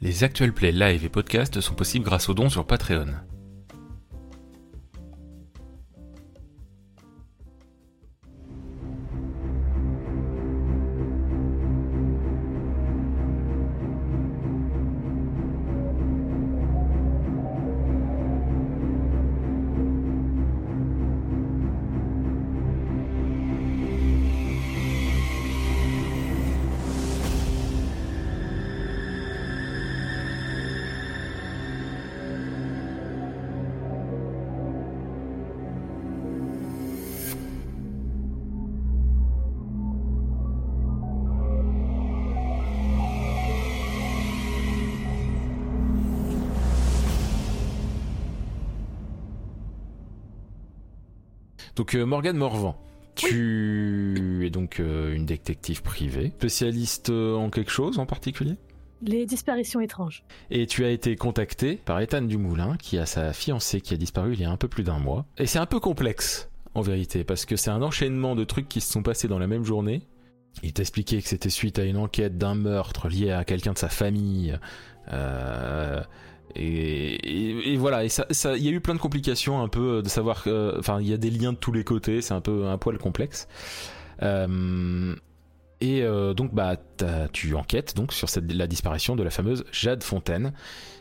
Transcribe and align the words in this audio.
Les 0.00 0.22
actuels 0.22 0.52
plays 0.52 0.70
live 0.70 1.04
et 1.04 1.08
podcasts 1.08 1.60
sont 1.60 1.74
possibles 1.74 2.04
grâce 2.04 2.28
aux 2.28 2.34
dons 2.34 2.48
sur 2.48 2.64
Patreon. 2.64 3.16
Donc 51.78 51.94
euh, 51.94 52.04
Morgane 52.04 52.36
Morvan, 52.36 52.76
tu 53.14 54.44
es 54.44 54.50
donc 54.50 54.80
euh, 54.80 55.14
une 55.14 55.24
détective 55.24 55.80
privée, 55.80 56.32
spécialiste 56.36 57.10
euh, 57.10 57.36
en 57.36 57.50
quelque 57.50 57.70
chose 57.70 58.00
en 58.00 58.04
particulier? 58.04 58.56
Les 59.00 59.26
disparitions 59.26 59.80
étranges. 59.80 60.24
Et 60.50 60.66
tu 60.66 60.84
as 60.84 60.90
été 60.90 61.14
contacté 61.14 61.76
par 61.76 62.00
Ethan 62.00 62.22
Dumoulin, 62.22 62.76
qui 62.78 62.98
a 62.98 63.06
sa 63.06 63.32
fiancée 63.32 63.80
qui 63.80 63.94
a 63.94 63.96
disparu 63.96 64.32
il 64.32 64.40
y 64.40 64.44
a 64.44 64.50
un 64.50 64.56
peu 64.56 64.66
plus 64.66 64.82
d'un 64.82 64.98
mois. 64.98 65.24
Et 65.38 65.46
c'est 65.46 65.60
un 65.60 65.66
peu 65.66 65.78
complexe, 65.78 66.50
en 66.74 66.80
vérité, 66.80 67.22
parce 67.22 67.44
que 67.44 67.54
c'est 67.54 67.70
un 67.70 67.82
enchaînement 67.82 68.34
de 68.34 68.42
trucs 68.42 68.68
qui 68.68 68.80
se 68.80 68.90
sont 68.90 69.04
passés 69.04 69.28
dans 69.28 69.38
la 69.38 69.46
même 69.46 69.64
journée. 69.64 70.02
Il 70.64 70.72
t'expliquait 70.72 71.22
que 71.22 71.28
c'était 71.28 71.48
suite 71.48 71.78
à 71.78 71.84
une 71.84 71.96
enquête 71.96 72.38
d'un 72.38 72.56
meurtre 72.56 73.08
lié 73.08 73.30
à 73.30 73.44
quelqu'un 73.44 73.74
de 73.74 73.78
sa 73.78 73.88
famille. 73.88 74.58
Euh, 75.12 76.02
et, 76.54 77.76
voilà, 77.76 78.04
et 78.04 78.08
il 78.08 78.62
y 78.62 78.68
a 78.68 78.70
eu 78.70 78.80
plein 78.80 78.94
de 78.94 79.00
complications 79.00 79.62
un 79.62 79.68
peu 79.68 80.02
de 80.02 80.08
savoir, 80.08 80.44
enfin, 80.78 81.00
il 81.00 81.08
y 81.08 81.12
a 81.12 81.16
des 81.16 81.30
liens 81.30 81.52
de 81.52 81.58
tous 81.58 81.72
les 81.72 81.84
côtés, 81.84 82.22
c'est 82.22 82.34
un 82.34 82.40
peu 82.40 82.66
un 82.66 82.78
poil 82.78 82.98
complexe. 82.98 83.48
Euh, 84.22 85.14
et 85.80 86.02
euh, 86.02 86.34
donc, 86.34 86.54
bah, 86.54 86.76
tu 87.32 87.54
enquêtes 87.54 87.94
donc 87.94 88.12
sur 88.12 88.28
la 88.48 88.66
disparition 88.66 89.16
de 89.16 89.22
la 89.22 89.30
fameuse 89.30 89.64
Jade 89.72 90.02
Fontaine, 90.02 90.52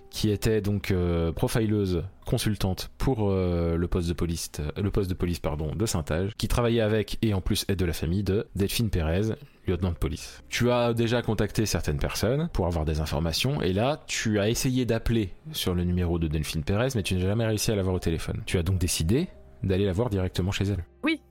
qui 0.09 0.29
était 0.29 0.61
donc 0.61 0.91
euh, 0.91 1.31
profileuse 1.31 2.03
consultante 2.25 2.91
pour 2.97 3.29
euh, 3.29 3.77
le 3.77 3.87
poste 3.87 4.09
de 4.09 4.13
police, 4.13 4.51
le 4.75 4.91
poste 4.91 5.09
de 5.09 5.15
police 5.15 5.39
pardon 5.39 5.75
de 5.75 5.85
Saint-Age, 5.85 6.31
qui 6.37 6.47
travaillait 6.47 6.81
avec 6.81 7.17
et 7.21 7.33
en 7.33 7.41
plus 7.41 7.65
est 7.67 7.75
de 7.75 7.85
la 7.85 7.93
famille 7.93 8.23
de 8.23 8.47
Delphine 8.55 8.89
Pérez, 8.89 9.33
lieutenant 9.67 9.91
de 9.91 9.95
police. 9.95 10.43
Tu 10.49 10.71
as 10.71 10.93
déjà 10.93 11.21
contacté 11.21 11.65
certaines 11.65 11.99
personnes 11.99 12.49
pour 12.53 12.67
avoir 12.67 12.85
des 12.85 12.99
informations 12.99 13.61
et 13.61 13.73
là 13.73 14.03
tu 14.07 14.39
as 14.39 14.49
essayé 14.49 14.85
d'appeler 14.85 15.33
sur 15.51 15.73
le 15.73 15.83
numéro 15.83 16.19
de 16.19 16.27
Delphine 16.27 16.63
Pérez 16.63 16.89
mais 16.95 17.03
tu 17.03 17.15
n'as 17.15 17.21
jamais 17.21 17.45
réussi 17.45 17.71
à 17.71 17.75
l'avoir 17.75 17.95
au 17.95 17.99
téléphone. 17.99 18.41
Tu 18.45 18.57
as 18.57 18.63
donc 18.63 18.77
décidé 18.77 19.27
d'aller 19.63 19.85
la 19.85 19.93
voir 19.93 20.09
directement 20.09 20.51
chez 20.51 20.65
elle. 20.65 20.83
Oui, 21.03 21.21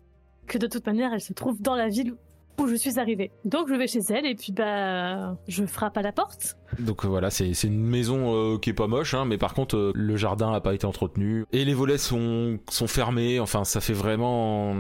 que 0.46 0.58
de 0.58 0.66
toute 0.66 0.86
manière 0.86 1.12
elle 1.12 1.20
se 1.20 1.32
trouve 1.32 1.60
dans 1.60 1.76
la 1.76 1.88
ville 1.88 2.14
où 2.58 2.66
je 2.68 2.74
suis 2.74 2.98
arrivée. 2.98 3.30
Donc 3.44 3.68
je 3.68 3.74
vais 3.74 3.86
chez 3.86 4.00
elle 4.10 4.26
et 4.26 4.34
puis 4.34 4.52
bah 4.52 5.36
je 5.48 5.64
frappe 5.64 5.96
à 5.96 6.02
la 6.02 6.12
porte. 6.12 6.56
Donc 6.78 7.04
voilà, 7.04 7.30
c'est 7.30 7.50
une 7.64 7.84
maison 7.84 8.34
euh, 8.34 8.58
qui 8.58 8.70
est 8.70 8.74
pas 8.74 8.86
moche, 8.86 9.14
hein, 9.14 9.24
mais 9.24 9.38
par 9.38 9.54
contre 9.54 9.76
euh, 9.76 9.92
le 9.94 10.16
jardin 10.16 10.52
a 10.52 10.60
pas 10.60 10.74
été 10.74 10.86
entretenu 10.86 11.44
et 11.52 11.64
les 11.64 11.74
volets 11.74 11.98
sont 11.98 12.58
sont 12.68 12.86
fermés. 12.86 13.40
Enfin, 13.40 13.64
ça 13.64 13.80
fait 13.80 13.92
vraiment 13.92 14.76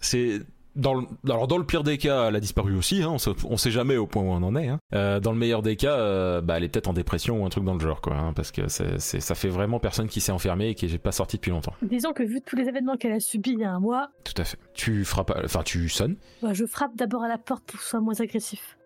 c'est 0.00 0.40
dans 0.76 0.94
le, 0.94 1.06
alors 1.24 1.46
dans 1.46 1.58
le 1.58 1.64
pire 1.64 1.82
des 1.82 1.98
cas, 1.98 2.28
elle 2.28 2.36
a 2.36 2.40
disparu 2.40 2.76
aussi. 2.76 3.02
Hein, 3.02 3.16
on, 3.44 3.56
sait, 3.56 3.70
jamais 3.70 3.96
au 3.96 4.06
point 4.06 4.22
où 4.22 4.26
on 4.26 4.42
en 4.42 4.56
est. 4.56 4.68
Hein. 4.68 4.78
Euh, 4.94 5.20
dans 5.20 5.32
le 5.32 5.38
meilleur 5.38 5.62
des 5.62 5.76
cas, 5.76 5.96
euh, 5.96 6.40
bah, 6.40 6.56
elle 6.56 6.64
est 6.64 6.68
peut-être 6.68 6.88
en 6.88 6.92
dépression 6.92 7.42
ou 7.42 7.46
un 7.46 7.48
truc 7.48 7.64
dans 7.64 7.74
le 7.74 7.80
genre, 7.80 8.00
quoi. 8.00 8.16
Hein, 8.16 8.32
parce 8.32 8.50
que 8.50 8.68
c'est, 8.68 8.98
ça 8.98 9.34
fait 9.34 9.48
vraiment 9.48 9.78
personne 9.78 10.08
qui 10.08 10.20
s'est 10.20 10.32
enfermé 10.32 10.68
et 10.68 10.74
qui 10.74 10.86
n'est 10.86 10.98
pas 10.98 11.12
sorti 11.12 11.36
depuis 11.36 11.50
longtemps. 11.50 11.74
Disons 11.82 12.12
que 12.12 12.22
vu 12.22 12.40
tous 12.40 12.56
les 12.56 12.68
événements 12.68 12.96
qu'elle 12.96 13.12
a 13.12 13.20
subis 13.20 13.52
il 13.52 13.60
y 13.60 13.64
a 13.64 13.72
un 13.72 13.80
mois. 13.80 14.10
Tout 14.24 14.40
à 14.40 14.44
fait. 14.44 14.58
Tu 14.74 15.04
frappes, 15.04 15.32
enfin 15.44 15.62
tu 15.62 15.88
sonnes. 15.88 16.16
Bah, 16.42 16.52
je 16.52 16.66
frappe 16.66 16.96
d'abord 16.96 17.22
à 17.22 17.28
la 17.28 17.38
porte 17.38 17.64
pour 17.64 17.78
que 17.78 17.84
ce 17.84 17.90
soit 17.90 18.00
moins 18.00 18.20
agressif. 18.20 18.76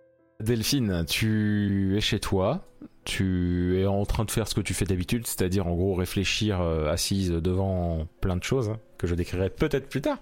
Delphine, 0.41 1.05
tu 1.09 1.97
es 1.97 2.01
chez 2.01 2.21
toi, 2.21 2.65
tu 3.05 3.81
es 3.81 3.87
en 3.87 4.05
train 4.05 4.25
de 4.25 4.31
faire 4.31 4.47
ce 4.47 4.55
que 4.55 4.61
tu 4.61 4.73
fais 4.73 4.85
d'habitude, 4.85 5.27
c'est-à-dire 5.27 5.67
en 5.67 5.75
gros 5.75 5.95
réfléchir 5.95 6.61
euh, 6.61 6.93
assise 6.93 7.31
devant 7.31 8.07
plein 8.21 8.37
de 8.37 8.45
choses 8.45 8.69
hein, 8.69 8.79
que 8.99 9.07
je 9.07 9.15
décrirai 9.15 9.51
peut-être 9.51 9.89
plus 9.89 10.01
tard. 10.01 10.19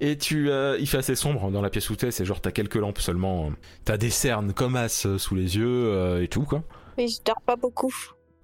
Et 0.00 0.16
tu, 0.16 0.50
euh, 0.50 0.76
il 0.80 0.88
fait 0.88 0.98
assez 0.98 1.14
sombre 1.14 1.50
dans 1.50 1.62
la 1.62 1.70
pièce 1.70 1.88
où 1.90 1.96
t'es, 1.96 2.10
c'est 2.10 2.24
genre 2.24 2.40
t'as 2.40 2.50
quelques 2.50 2.76
lampes 2.76 3.00
seulement, 3.00 3.52
t'as 3.84 3.96
des 3.96 4.10
cernes 4.10 4.52
comme 4.52 4.76
as 4.76 5.06
euh, 5.06 5.18
sous 5.18 5.34
les 5.34 5.56
yeux 5.56 6.22
et 6.22 6.28
tout 6.28 6.42
quoi. 6.42 6.62
Mais 6.96 7.08
je 7.08 7.18
dors 7.24 7.40
pas 7.42 7.56
beaucoup. 7.56 7.94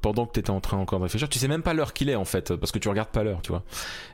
Pendant 0.00 0.26
que 0.26 0.32
t'étais 0.32 0.50
en 0.50 0.60
train 0.60 0.76
encore 0.76 0.98
de 0.98 1.04
réfléchir, 1.04 1.28
tu 1.28 1.38
sais 1.38 1.48
même 1.48 1.62
pas 1.62 1.72
l'heure 1.72 1.94
qu'il 1.94 2.10
est 2.10 2.14
en 2.14 2.26
fait, 2.26 2.54
parce 2.54 2.72
que 2.72 2.78
tu 2.78 2.88
regardes 2.88 3.08
pas 3.08 3.24
l'heure, 3.24 3.41
tu 3.42 3.50
vois. 3.50 3.62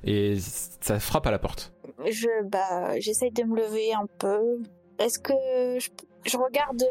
Et 0.05 0.37
ça 0.81 1.00
frappe 1.00 1.27
à 1.27 1.33
la 1.33 1.41
porte. 1.41 1.72
Je, 2.06 2.28
bah, 2.49 2.99
j'essaye 3.00 3.33
de 3.33 3.43
me 3.43 3.56
lever 3.56 3.93
un 3.93 4.06
peu. 4.19 4.39
Est-ce 5.00 5.19
que 5.19 5.33
je, 5.81 5.89
je 6.25 6.37
regarde 6.37 6.84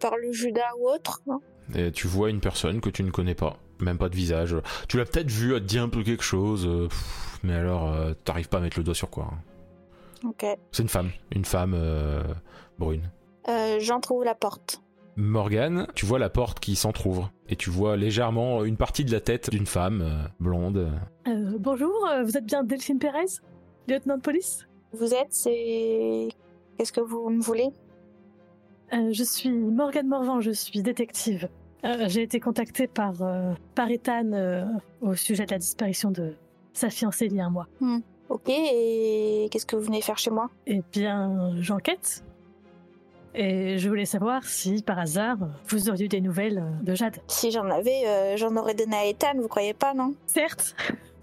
par 0.00 0.16
le 0.16 0.32
Judas 0.32 0.72
ou 0.80 0.88
autre 0.88 1.22
et 1.74 1.92
tu 1.92 2.06
vois 2.06 2.30
une 2.30 2.40
personne 2.40 2.80
que 2.80 2.90
tu 2.90 3.02
ne 3.02 3.10
connais 3.10 3.34
pas, 3.34 3.58
même 3.80 3.98
pas 3.98 4.08
de 4.08 4.16
visage. 4.16 4.56
Tu 4.88 4.96
l'as 4.96 5.04
peut-être 5.04 5.30
vu, 5.30 5.54
elle 5.54 5.60
te 5.60 5.66
dit 5.66 5.78
un 5.78 5.88
peu 5.88 6.02
quelque 6.02 6.24
chose, 6.24 6.66
euh, 6.66 6.88
mais 7.42 7.54
alors 7.54 7.92
euh, 7.92 8.12
t'arrives 8.24 8.48
pas 8.48 8.58
à 8.58 8.60
mettre 8.60 8.78
le 8.78 8.84
doigt 8.84 8.94
sur 8.94 9.10
quoi. 9.10 9.30
Hein. 9.32 10.28
Ok. 10.28 10.44
C'est 10.72 10.82
une 10.82 10.88
femme, 10.88 11.10
une 11.34 11.44
femme 11.44 11.74
euh, 11.76 12.22
brune. 12.78 13.10
J'entrouvre 13.78 14.24
la 14.24 14.34
porte. 14.34 14.82
Morgane, 15.16 15.86
tu 15.94 16.04
vois 16.04 16.18
la 16.18 16.28
porte 16.28 16.60
qui 16.60 16.76
s'entrouvre 16.76 17.32
et 17.48 17.56
tu 17.56 17.70
vois 17.70 17.96
légèrement 17.96 18.62
une 18.62 18.76
partie 18.76 19.04
de 19.04 19.10
la 19.10 19.20
tête 19.20 19.50
d'une 19.50 19.66
femme 19.66 20.28
blonde. 20.38 20.92
bonjour, 21.58 22.06
vous 22.24 22.36
êtes 22.36 22.44
bien 22.44 22.62
Delphine 22.62 22.98
Pérez, 22.98 23.40
lieutenant 23.88 24.16
de 24.16 24.22
police? 24.22 24.68
Vous 24.92 25.14
êtes, 25.14 25.32
c'est. 25.32 26.28
Qu'est-ce 26.76 26.92
que 26.92 27.00
vous 27.00 27.30
me 27.30 27.40
voulez? 27.40 27.70
Je 28.92 29.24
suis 29.24 29.50
Morgane 29.50 30.08
Morvan, 30.08 30.40
je 30.40 30.50
suis 30.50 30.82
détective. 30.82 31.48
Euh, 31.84 32.08
j'ai 32.08 32.22
été 32.22 32.40
contactée 32.40 32.86
par, 32.86 33.22
euh, 33.22 33.52
par 33.74 33.90
Ethan 33.90 34.32
euh, 34.32 34.64
au 35.00 35.14
sujet 35.14 35.46
de 35.46 35.52
la 35.52 35.58
disparition 35.58 36.10
de 36.10 36.34
sa 36.78 36.90
fiancée 36.90 37.26
il 37.26 37.34
y 37.34 37.40
a 37.40 37.46
un 37.46 37.50
mois. 37.50 37.66
Hmm. 37.80 37.98
Ok, 38.28 38.48
et 38.48 39.48
qu'est-ce 39.50 39.66
que 39.66 39.76
vous 39.76 39.82
venez 39.82 40.02
faire 40.02 40.18
chez 40.18 40.30
moi? 40.30 40.50
Eh 40.66 40.82
bien, 40.92 41.52
j'enquête. 41.60 42.24
Et 43.34 43.78
je 43.78 43.88
voulais 43.88 44.04
savoir 44.04 44.44
si, 44.44 44.82
par 44.82 44.98
hasard, 44.98 45.38
vous 45.68 45.88
auriez 45.88 46.06
eu 46.06 46.08
des 46.08 46.20
nouvelles 46.20 46.62
de 46.82 46.94
Jade. 46.94 47.18
Si 47.26 47.50
j'en 47.50 47.70
avais, 47.70 48.36
j'en 48.36 48.54
aurais 48.56 48.74
donné 48.74 48.96
à 48.96 49.06
Ethan, 49.06 49.32
vous 49.36 49.48
croyez 49.48 49.74
pas, 49.74 49.94
non? 49.94 50.14
Certes 50.26 50.74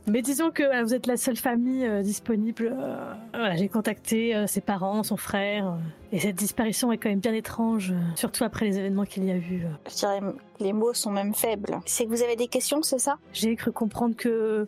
mais 0.08 0.22
disons 0.22 0.52
que 0.52 0.84
vous 0.84 0.94
êtes 0.94 1.08
la 1.08 1.18
seule 1.18 1.36
famille 1.36 1.86
euh, 1.86 2.02
disponible. 2.02 2.76
Euh, 2.78 3.14
voilà, 3.34 3.56
j'ai 3.56 3.68
contacté 3.68 4.36
euh, 4.36 4.46
ses 4.46 4.62
parents, 4.62 5.02
son 5.04 5.18
frère, 5.18 5.78
et 6.12 6.20
cette 6.20 6.36
disparition 6.36 6.92
est 6.92 6.98
quand 6.98 7.10
même 7.10 7.20
bien 7.20 7.34
étrange, 7.34 7.94
surtout 8.16 8.44
après 8.44 8.66
les 8.66 8.78
événements 8.78 9.06
qu'il 9.06 9.26
y 9.26 9.32
a 9.32 9.38
eu. 9.38 9.66
Je 9.90 9.96
dirais 9.96 10.20
les 10.60 10.74
mots 10.74 10.94
sont 10.94 11.12
même 11.12 11.34
faibles. 11.34 11.80
C'est 11.86 12.06
que 12.06 12.10
vous 12.10 12.22
avez 12.22 12.36
des 12.36 12.48
questions, 12.48 12.84
c'est 12.84 13.00
ça? 13.00 13.18
J'ai 13.34 13.56
cru 13.56 13.72
comprendre 13.72 14.16
que 14.16 14.68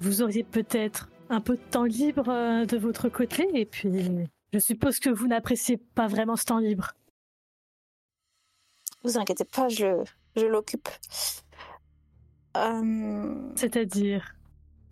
vous 0.00 0.22
auriez 0.22 0.44
peut-être 0.44 1.08
un 1.30 1.40
peu 1.40 1.56
de 1.56 1.62
temps 1.62 1.84
libre 1.84 2.24
de 2.66 2.76
votre 2.76 3.08
côté, 3.08 3.48
et 3.54 3.64
puis 3.66 4.28
je 4.52 4.58
suppose 4.58 4.98
que 4.98 5.10
vous 5.10 5.26
n'appréciez 5.26 5.76
pas 5.76 6.06
vraiment 6.06 6.36
ce 6.36 6.44
temps 6.44 6.58
libre. 6.58 6.92
Vous 9.02 9.18
inquiétez 9.18 9.44
pas, 9.44 9.68
je, 9.68 10.04
je 10.36 10.46
l'occupe. 10.46 10.88
C'est-à-dire 13.56 14.34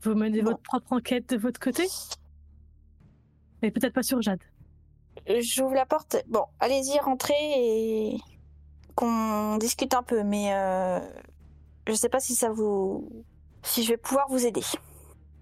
vous 0.02 0.14
menez 0.14 0.40
votre 0.40 0.62
propre 0.62 0.94
enquête 0.94 1.28
de 1.30 1.36
votre 1.36 1.60
côté? 1.60 1.84
Mais 3.62 3.70
peut-être 3.70 3.94
pas 3.94 4.02
sur 4.02 4.20
Jade. 4.20 4.42
J'ouvre 5.38 5.74
la 5.74 5.86
porte. 5.86 6.16
Bon, 6.26 6.44
allez-y, 6.58 6.98
rentrez 6.98 7.34
et 7.36 8.18
qu'on 8.96 9.58
discute 9.58 9.94
un 9.94 10.02
peu, 10.02 10.24
mais 10.24 10.52
euh, 10.52 10.98
je 11.86 11.92
sais 11.92 12.08
pas 12.08 12.18
si 12.18 12.34
ça 12.34 12.50
vous. 12.50 13.24
si 13.62 13.84
je 13.84 13.90
vais 13.90 13.96
pouvoir 13.96 14.26
vous 14.28 14.44
aider. 14.44 14.62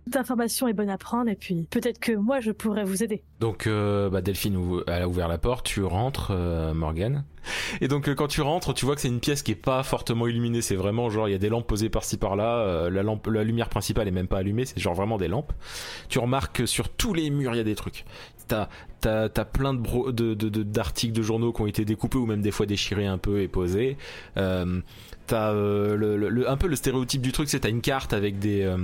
Toute 0.05 0.17
information 0.17 0.67
est 0.67 0.73
bonne 0.73 0.91
à 0.91 0.99
prendre 0.99 1.31
et 1.31 1.37
puis 1.37 1.67
peut-être 1.71 1.99
que 2.01 2.13
moi 2.13 2.41
je 2.41 2.51
pourrais 2.51 2.85
vous 2.85 3.03
aider. 3.03 3.23
Donc 3.39 3.67
euh, 3.67 4.11
bah 4.11 4.21
Delphine 4.23 4.59
elle 4.89 5.03
a 5.03 5.09
ouvert 5.09 5.29
la 5.29 5.39
porte, 5.39 5.67
tu 5.67 5.83
rentres 5.85 6.31
euh, 6.33 6.75
Morgane. 6.75 7.25
Et 7.81 7.89
donc 7.89 8.09
euh, 8.09 8.15
quand 8.15 8.27
tu 8.27 8.41
rentres, 8.41 8.75
tu 8.75 8.85
vois 8.87 8.95
que 8.97 9.01
c'est 9.01 9.09
une 9.09 9.21
pièce 9.21 9.43
qui 9.43 9.53
est 9.53 9.55
pas 9.55 9.83
fortement 9.83 10.27
illuminée, 10.27 10.63
c'est 10.63 10.75
vraiment 10.77 11.11
genre 11.11 11.29
il 11.29 11.33
y 11.33 11.35
a 11.35 11.39
des 11.39 11.49
lampes 11.49 11.67
posées 11.67 11.91
par-ci 11.91 12.17
par-là, 12.17 12.91
la 12.91 13.03
lampe 13.03 13.27
la 13.29 13.45
lumière 13.45 13.69
principale 13.69 14.09
est 14.09 14.13
même 14.13 14.27
pas 14.27 14.39
allumée, 14.39 14.65
c'est 14.65 14.81
genre 14.81 14.95
vraiment 14.95 15.17
des 15.19 15.29
lampes. 15.29 15.53
Tu 16.09 16.19
remarques 16.19 16.57
que 16.57 16.67
sur 16.67 16.89
tous 16.89 17.15
les 17.15 17.31
murs 17.31 17.55
il 17.55 17.59
y 17.59 17.61
a 17.61 17.65
des 17.65 17.75
trucs. 17.77 18.05
t'as 18.49 18.69
t'as 19.01 19.29
t'as 19.29 19.45
plein 19.45 19.75
de 19.75 19.79
bro- 19.79 20.13
de 20.13 20.35
de- 20.35 20.49
de- 20.49 20.63
d'articles 20.63 21.13
de, 21.15 21.23
journaux 21.23 21.53
qui 21.53 21.63
ont 21.63 21.67
été 21.67 21.85
découpés 21.85 22.19
ou 22.19 22.27
même 22.27 22.43
des 22.43 22.51
fois 22.51 22.67
déchirés 22.67 23.07
un 23.07 23.19
peu 23.19 23.41
et 23.43 23.49
posés. 23.49 23.97
Euh, 24.37 24.81
t'as 25.27 25.53
euh, 25.53 25.95
le, 25.95 26.17
le- 26.17 26.29
le- 26.29 26.51
un 26.51 26.57
peu 26.57 26.67
le 26.67 26.77
stéréotype 26.77 27.23
du 27.23 27.33
truc, 27.33 27.49
c'est 27.49 27.61
t'as 27.61 27.71
une 27.71 27.81
carte 27.81 28.13
avec 28.13 28.39
des 28.39 28.63
euh, 28.63 28.77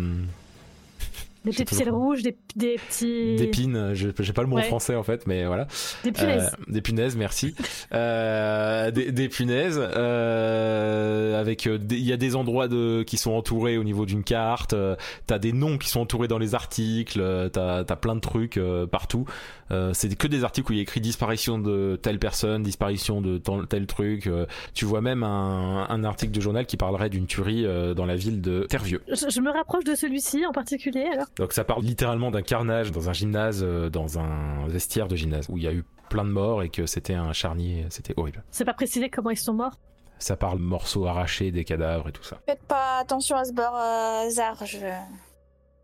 Des 1.46 1.52
petites 1.52 1.68
ficelles 1.70 1.90
rouges, 1.90 2.22
des, 2.22 2.36
des 2.56 2.76
petits. 2.76 3.36
des 3.36 3.46
pins. 3.46 3.94
J'ai 3.94 4.12
j'ai 4.18 4.32
pas 4.32 4.42
le 4.42 4.48
mot 4.48 4.58
en 4.58 4.62
français 4.62 4.94
en 4.96 5.02
fait, 5.02 5.26
mais 5.26 5.44
voilà. 5.46 5.66
Des 6.04 6.12
punaises. 6.12 6.50
Euh, 6.52 6.72
des 6.72 6.80
punaises, 6.82 7.16
merci. 7.16 7.54
Euh, 7.92 8.90
des, 8.90 9.12
des 9.12 9.28
punaises. 9.28 9.78
euh, 9.80 11.40
avec 11.40 11.66
euh, 11.66 11.78
il 11.90 12.02
y 12.04 12.12
a 12.12 12.16
des 12.16 12.36
endroits 12.36 12.68
de 12.68 13.02
qui 13.02 13.16
sont 13.16 13.32
entourés 13.32 13.78
au 13.78 13.84
niveau 13.84 14.06
d'une 14.06 14.24
carte. 14.24 14.72
euh, 14.72 14.96
T'as 15.26 15.38
des 15.38 15.52
noms 15.52 15.78
qui 15.78 15.88
sont 15.88 16.00
entourés 16.00 16.28
dans 16.28 16.38
les 16.38 16.54
articles. 16.54 17.20
euh, 17.20 17.48
T'as 17.48 17.78
as 17.88 17.96
plein 17.96 18.14
de 18.14 18.20
trucs 18.20 18.56
euh, 18.56 18.86
partout. 18.86 19.24
Euh, 19.70 19.92
c'est 19.94 20.14
que 20.16 20.28
des 20.28 20.44
articles 20.44 20.70
où 20.70 20.74
il 20.74 20.76
y 20.76 20.78
a 20.80 20.82
écrit 20.82 21.00
disparition 21.00 21.58
de 21.58 21.98
telle 22.00 22.18
personne, 22.18 22.62
disparition 22.62 23.20
de 23.20 23.38
tel, 23.38 23.66
tel 23.68 23.86
truc. 23.86 24.26
euh, 24.26 24.46
tu 24.74 24.84
vois 24.84 25.00
même 25.00 25.22
un, 25.22 25.86
un 25.88 26.04
article 26.04 26.32
de 26.32 26.40
journal 26.40 26.66
qui 26.66 26.76
parlerait 26.76 27.10
d'une 27.10 27.26
tuerie 27.26 27.66
euh, 27.66 27.92
dans 27.94 28.06
la 28.06 28.14
ville 28.16 28.40
de 28.40 28.64
Tervieux. 28.68 29.02
Je, 29.08 29.28
je 29.28 29.40
me 29.40 29.50
rapproche 29.50 29.84
de 29.84 29.94
celui-ci 29.94 30.46
en 30.46 30.52
particulier 30.52 31.08
alors. 31.12 31.26
Donc 31.36 31.52
ça 31.52 31.64
parle 31.64 31.82
littéralement 31.82 32.30
d'un 32.30 32.42
carnage 32.42 32.92
dans 32.92 33.08
un 33.08 33.12
gymnase, 33.12 33.62
euh, 33.64 33.90
dans 33.90 34.18
un 34.18 34.66
vestiaire 34.68 35.08
de 35.08 35.16
gymnase, 35.16 35.46
où 35.48 35.56
il 35.58 35.64
y 35.64 35.68
a 35.68 35.72
eu 35.72 35.84
plein 36.08 36.24
de 36.24 36.30
morts 36.30 36.62
et 36.62 36.68
que 36.68 36.86
c'était 36.86 37.14
un 37.14 37.32
charnier, 37.32 37.86
c'était 37.90 38.14
horrible. 38.16 38.44
C'est 38.52 38.64
pas 38.64 38.74
précisé 38.74 39.10
comment 39.10 39.30
ils 39.30 39.36
sont 39.36 39.54
morts. 39.54 39.78
Ça 40.18 40.36
parle 40.36 40.60
morceaux 40.60 41.06
arrachés 41.06 41.50
des 41.50 41.64
cadavres 41.64 42.08
et 42.08 42.12
tout 42.12 42.22
ça. 42.22 42.40
Faites 42.46 42.62
pas 42.62 42.98
attention 43.00 43.36
à 43.36 43.44
ce 43.44 43.52
bazar, 43.52 44.64
je, 44.64 44.78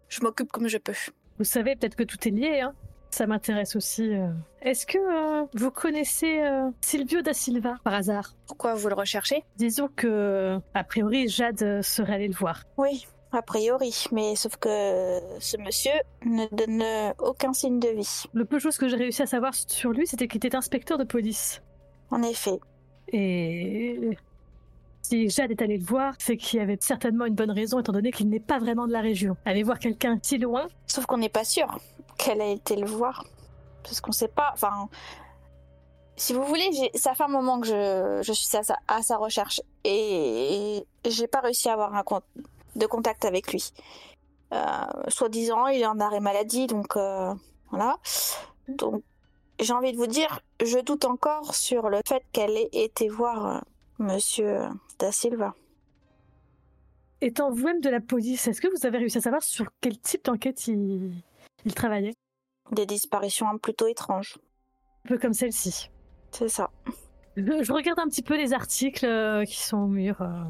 je 0.09 0.21
m'occupe 0.23 0.51
comme 0.53 0.69
je 0.69 0.79
peux. 0.79 0.95
Vous 1.39 1.45
savez, 1.45 1.75
peut-être 1.77 1.97
que 1.97 2.05
tout 2.05 2.17
est 2.29 2.31
lié, 2.31 2.61
hein. 2.61 2.73
Ça 3.13 3.27
m'intéresse 3.27 3.77
aussi. 3.77 4.15
euh. 4.15 4.29
Est-ce 4.63 4.87
que 4.87 4.97
euh, 4.97 5.47
vous 5.55 5.71
connaissez 5.71 6.41
euh, 6.41 6.71
Silvio 6.81 7.21
da 7.21 7.35
Silva 7.35 7.75
par 7.85 7.93
hasard? 7.93 8.35
Pourquoi 8.47 8.75
vous 8.75 8.89
le 8.89 8.95
recherchez? 8.95 9.45
Disons 9.57 9.89
que, 9.95 10.59
a 10.73 10.83
priori, 10.85 11.29
Jade 11.29 11.63
euh, 11.63 11.83
serait 11.83 12.15
allée 12.15 12.29
le 12.29 12.35
voir. 12.35 12.63
Oui, 12.79 13.07
a 13.33 13.43
priori, 13.43 14.07
mais 14.13 14.35
sauf 14.35 14.57
que 14.57 15.21
ce 15.41 15.59
monsieur 15.59 15.93
ne 16.25 16.47
donne 16.57 17.13
aucun 17.19 17.53
signe 17.53 17.79
de 17.81 17.89
vie. 17.89 18.25
Le 18.33 18.47
peu 18.47 18.57
de 18.57 18.63
choses 18.63 18.79
que 18.79 18.89
j'ai 18.89 18.97
réussi 18.97 19.21
à 19.21 19.27
savoir 19.27 19.53
sur 19.55 19.91
lui, 19.93 20.07
c'était 20.07 20.27
qu'il 20.27 20.39
était 20.39 20.57
inspecteur 20.57 20.97
de 20.97 21.05
police. 21.05 21.61
En 22.11 22.23
effet, 22.23 22.59
Et 23.09 24.17
si 25.03 25.29
Jade 25.29 25.51
est 25.51 25.61
allée 25.61 25.79
le 25.79 25.85
voir, 25.85 26.15
c'est 26.19 26.37
qu'il 26.39 26.59
y 26.61 26.63
avait 26.63 26.79
certainement 26.81 27.27
une 27.27 27.35
bonne 27.35 27.51
raison, 27.51 27.81
étant 27.81 27.93
donné 27.93 28.11
qu'il 28.11 28.29
n'est 28.31 28.41
pas 28.41 28.59
vraiment 28.59 28.87
de 28.87 28.93
la 28.93 29.01
région. 29.01 29.37
Aller 29.45 29.63
voir 29.65 29.79
quelqu'un 29.79 30.19
si 30.23 30.39
loin, 30.39 30.67
sauf 30.87 31.05
qu'on 31.07 31.19
n'est 31.19 31.29
pas 31.29 31.45
sûr 31.45 31.79
qu'elle 32.23 32.41
a 32.41 32.49
été 32.49 32.77
le 32.77 32.87
voir. 32.87 33.25
Parce 33.83 34.01
qu'on 34.01 34.13
sait 34.13 34.29
pas, 34.29 34.51
enfin... 34.53 34.89
Si 36.15 36.35
vous 36.35 36.45
voulez, 36.45 36.71
ça 36.95 37.15
fait 37.15 37.25
un 37.25 37.29
moment 37.29 37.59
que 37.59 37.67
je, 37.67 38.33
suis 38.33 38.57
à 38.87 39.03
sa, 39.03 39.17
recherche 39.17 39.63
et 39.83 40.87
j'ai 41.07 41.27
pas 41.27 41.41
réussi 41.41 41.71
à 41.71 41.73
avoir 41.73 41.95
un 41.95 42.05
de 42.77 42.87
contact 42.87 43.25
avec 43.25 43.51
lui. 43.51 43.73
Euh, 44.53 44.85
Soi-disant, 45.09 45.67
il 45.69 45.81
est 45.81 45.87
en 45.87 45.99
arrêt 46.01 46.21
maladie, 46.21 46.67
donc 46.67 46.97
euh, 46.97 47.35
voilà. 47.71 47.97
Donc, 48.69 49.03
j'ai 49.59 49.73
envie 49.73 49.93
de 49.93 49.97
vous 49.97 50.07
dire, 50.07 50.41
je 50.63 50.79
doute 50.79 51.07
encore 51.07 51.55
sur 51.55 51.89
le 51.89 52.01
fait 52.07 52.23
qu'elle 52.33 52.57
ait 52.57 52.69
été 52.73 53.09
voir 53.09 53.47
euh, 53.47 53.59
Monsieur 53.99 54.69
Da 54.99 55.11
Silva. 55.11 55.55
étant 57.23 57.51
vous-même 57.51 57.81
de 57.81 57.89
la 57.89 58.01
police, 58.01 58.47
est-ce 58.47 58.61
que 58.61 58.69
vous 58.69 58.87
avez 58.87 58.99
réussi 58.99 59.19
à 59.19 59.23
savoir 59.23 59.43
sur 59.43 59.67
quel 59.81 59.99
type 59.99 60.27
d'enquête 60.27 60.67
il... 60.67 61.13
il 61.65 61.75
travaillait 61.75 62.15
Des 62.73 62.87
disparitions 62.87 63.59
plutôt 63.59 63.87
étranges. 63.87 64.39
Un 65.05 65.09
peu 65.09 65.19
comme 65.19 65.33
celle-ci. 65.33 65.91
C'est 66.31 66.49
ça. 66.49 66.71
Je, 67.37 67.63
je 67.63 67.73
regarde 67.73 67.99
un 67.99 68.09
petit 68.09 68.23
peu 68.23 68.37
les 68.37 68.53
articles 68.53 69.07
euh, 69.07 69.45
qui 69.45 69.61
sont 69.61 69.79
au 69.79 69.87
mur. 69.87 70.17
euh. 70.21 70.45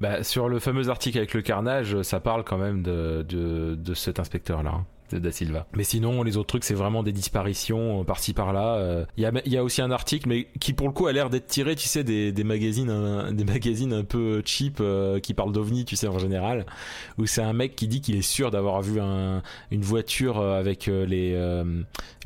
Bah, 0.00 0.22
sur 0.24 0.48
le 0.48 0.58
fameux 0.58 0.88
article 0.88 1.18
avec 1.18 1.34
le 1.34 1.42
carnage, 1.42 2.00
ça 2.02 2.20
parle 2.20 2.42
quand 2.44 2.56
même 2.58 2.82
de, 2.82 3.22
de, 3.28 3.74
de 3.74 3.94
cet 3.94 4.18
inspecteur-là. 4.18 4.84
De 5.14 5.30
Silva. 5.30 5.66
Mais 5.74 5.84
sinon, 5.84 6.22
les 6.22 6.36
autres 6.36 6.48
trucs, 6.48 6.64
c'est 6.64 6.74
vraiment 6.74 7.02
des 7.02 7.12
disparitions 7.12 8.00
euh, 8.00 8.04
par-ci 8.04 8.32
par-là. 8.32 8.76
euh. 8.76 9.04
Il 9.16 9.30
y, 9.46 9.56
a, 9.56 9.64
aussi 9.64 9.82
un 9.82 9.90
article, 9.90 10.28
mais 10.28 10.48
qui 10.60 10.72
pour 10.72 10.86
le 10.86 10.92
coup 10.92 11.06
a 11.06 11.12
l'air 11.12 11.30
d'être 11.30 11.46
tiré, 11.46 11.74
tu 11.76 11.88
sais, 11.88 12.04
des, 12.04 12.44
magazines, 12.44 12.90
un, 12.90 13.32
des 13.32 13.44
magazines 13.44 13.92
un 13.92 14.04
peu 14.04 14.42
cheap 14.44 14.78
euh, 14.80 15.20
qui 15.20 15.34
parlent 15.34 15.52
d'ovnis, 15.52 15.84
tu 15.84 15.96
sais, 15.96 16.08
en 16.08 16.18
général, 16.18 16.66
où 17.18 17.26
c'est 17.26 17.42
un 17.42 17.52
mec 17.52 17.76
qui 17.76 17.88
dit 17.88 18.00
qu'il 18.00 18.16
est 18.16 18.22
sûr 18.22 18.50
d'avoir 18.50 18.82
vu 18.82 19.00
un, 19.00 19.42
une 19.70 19.82
voiture 19.82 20.38
euh, 20.38 20.58
avec 20.58 20.88
euh, 20.88 21.06
les, 21.06 21.32
euh, 21.34 21.64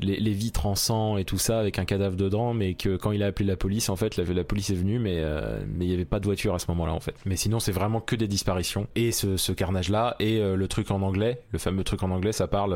les 0.00 0.32
vitres 0.32 0.66
en 0.66 0.74
sang 0.74 1.16
et 1.16 1.24
tout 1.24 1.38
ça, 1.38 1.58
avec 1.60 1.78
un 1.78 1.84
cadavre 1.84 2.16
dedans, 2.16 2.54
mais 2.54 2.74
que 2.74 2.96
quand 2.96 3.12
il 3.12 3.22
a 3.22 3.26
appelé 3.26 3.46
la 3.46 3.56
police, 3.56 3.88
en 3.88 3.96
fait, 3.96 4.16
la, 4.16 4.44
police 4.44 4.70
est 4.70 4.74
venue, 4.74 4.98
mais 4.98 5.18
euh, 5.18 5.60
mais 5.66 5.86
il 5.86 5.90
y 5.90 5.94
avait 5.94 6.04
pas 6.04 6.20
de 6.20 6.24
voiture 6.24 6.54
à 6.54 6.58
ce 6.58 6.66
moment-là, 6.68 6.92
en 6.92 7.00
fait. 7.00 7.14
Mais 7.24 7.36
sinon, 7.36 7.60
c'est 7.60 7.72
vraiment 7.72 8.00
que 8.00 8.16
des 8.16 8.28
disparitions 8.28 8.86
et 8.94 9.12
ce, 9.12 9.52
carnage-là 9.52 10.16
et 10.18 10.40
euh, 10.40 10.56
le 10.56 10.68
truc 10.68 10.90
en 10.90 11.02
anglais, 11.02 11.40
le 11.52 11.58
fameux 11.58 11.84
truc 11.84 12.02
en 12.02 12.10
anglais, 12.10 12.32
ça 12.32 12.48
parle 12.48 12.73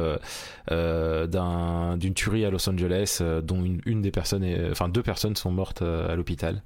euh, 0.71 1.27
d'un- 1.27 1.97
d'une 1.97 2.15
tuerie 2.15 2.45
à 2.45 2.51
Los 2.51 2.69
Angeles 2.69 3.19
euh, 3.21 3.41
dont 3.41 3.63
une, 3.65 3.81
une 3.87 4.03
des 4.03 4.11
personnes, 4.11 4.45
est- 4.45 4.71
enfin 4.71 4.89
deux 4.89 5.03
personnes 5.03 5.37
sont 5.37 5.51
mortes 5.51 5.83
euh, 5.83 6.13
à 6.13 6.17
l'hôpital. 6.17 6.63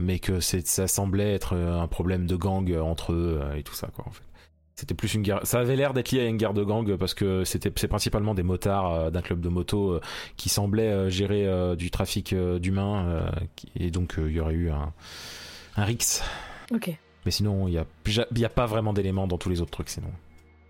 Mais 0.00 0.18
que 0.20 0.40
c'est- 0.40 0.66
ça 0.66 0.86
semblait 0.86 1.34
être 1.34 1.54
un 1.54 1.86
problème 1.86 2.26
de 2.26 2.36
gang 2.36 2.72
entre 2.78 3.12
eux 3.12 3.40
et 3.56 3.62
tout 3.62 3.74
ça 3.74 3.88
quoi 3.88 4.04
en 4.06 4.10
fait. 4.10 4.22
C'était 4.74 4.94
plus 4.94 5.12
une 5.14 5.22
guerre. 5.22 5.40
Ça 5.42 5.58
avait 5.58 5.74
l'air 5.76 5.92
d'être 5.92 6.12
lié 6.12 6.20
à 6.20 6.26
une 6.26 6.36
guerre 6.36 6.54
de 6.54 6.62
gang 6.62 6.96
parce 6.96 7.12
que 7.12 7.42
c'était 7.44 7.72
c'est 7.76 7.88
principalement 7.88 8.32
des 8.34 8.44
motards 8.44 8.92
euh, 8.94 9.10
d'un 9.10 9.20
club 9.22 9.40
de 9.40 9.48
moto 9.48 9.90
euh, 9.94 10.00
qui 10.36 10.48
semblaient 10.48 10.88
euh, 10.92 11.10
gérer 11.10 11.46
du 11.76 11.90
trafic 11.90 12.34
d'humains 12.34 13.24
et 13.76 13.90
donc 13.90 14.14
il 14.18 14.30
y 14.32 14.40
aurait 14.40 14.54
eu 14.54 14.70
un 14.70 14.92
un 15.76 15.84
rix. 15.84 16.22
Ok. 16.72 16.96
Mais 17.26 17.30
sinon 17.32 17.66
il 17.68 17.74
y 17.74 17.78
a 17.78 17.84
il 18.06 18.38
y 18.38 18.44
a 18.44 18.48
pas 18.48 18.66
vraiment 18.66 18.92
d'éléments 18.94 19.26
dans 19.26 19.36
tous 19.36 19.50
les 19.50 19.60
autres 19.60 19.72
trucs 19.72 19.88
sinon. 19.90 20.10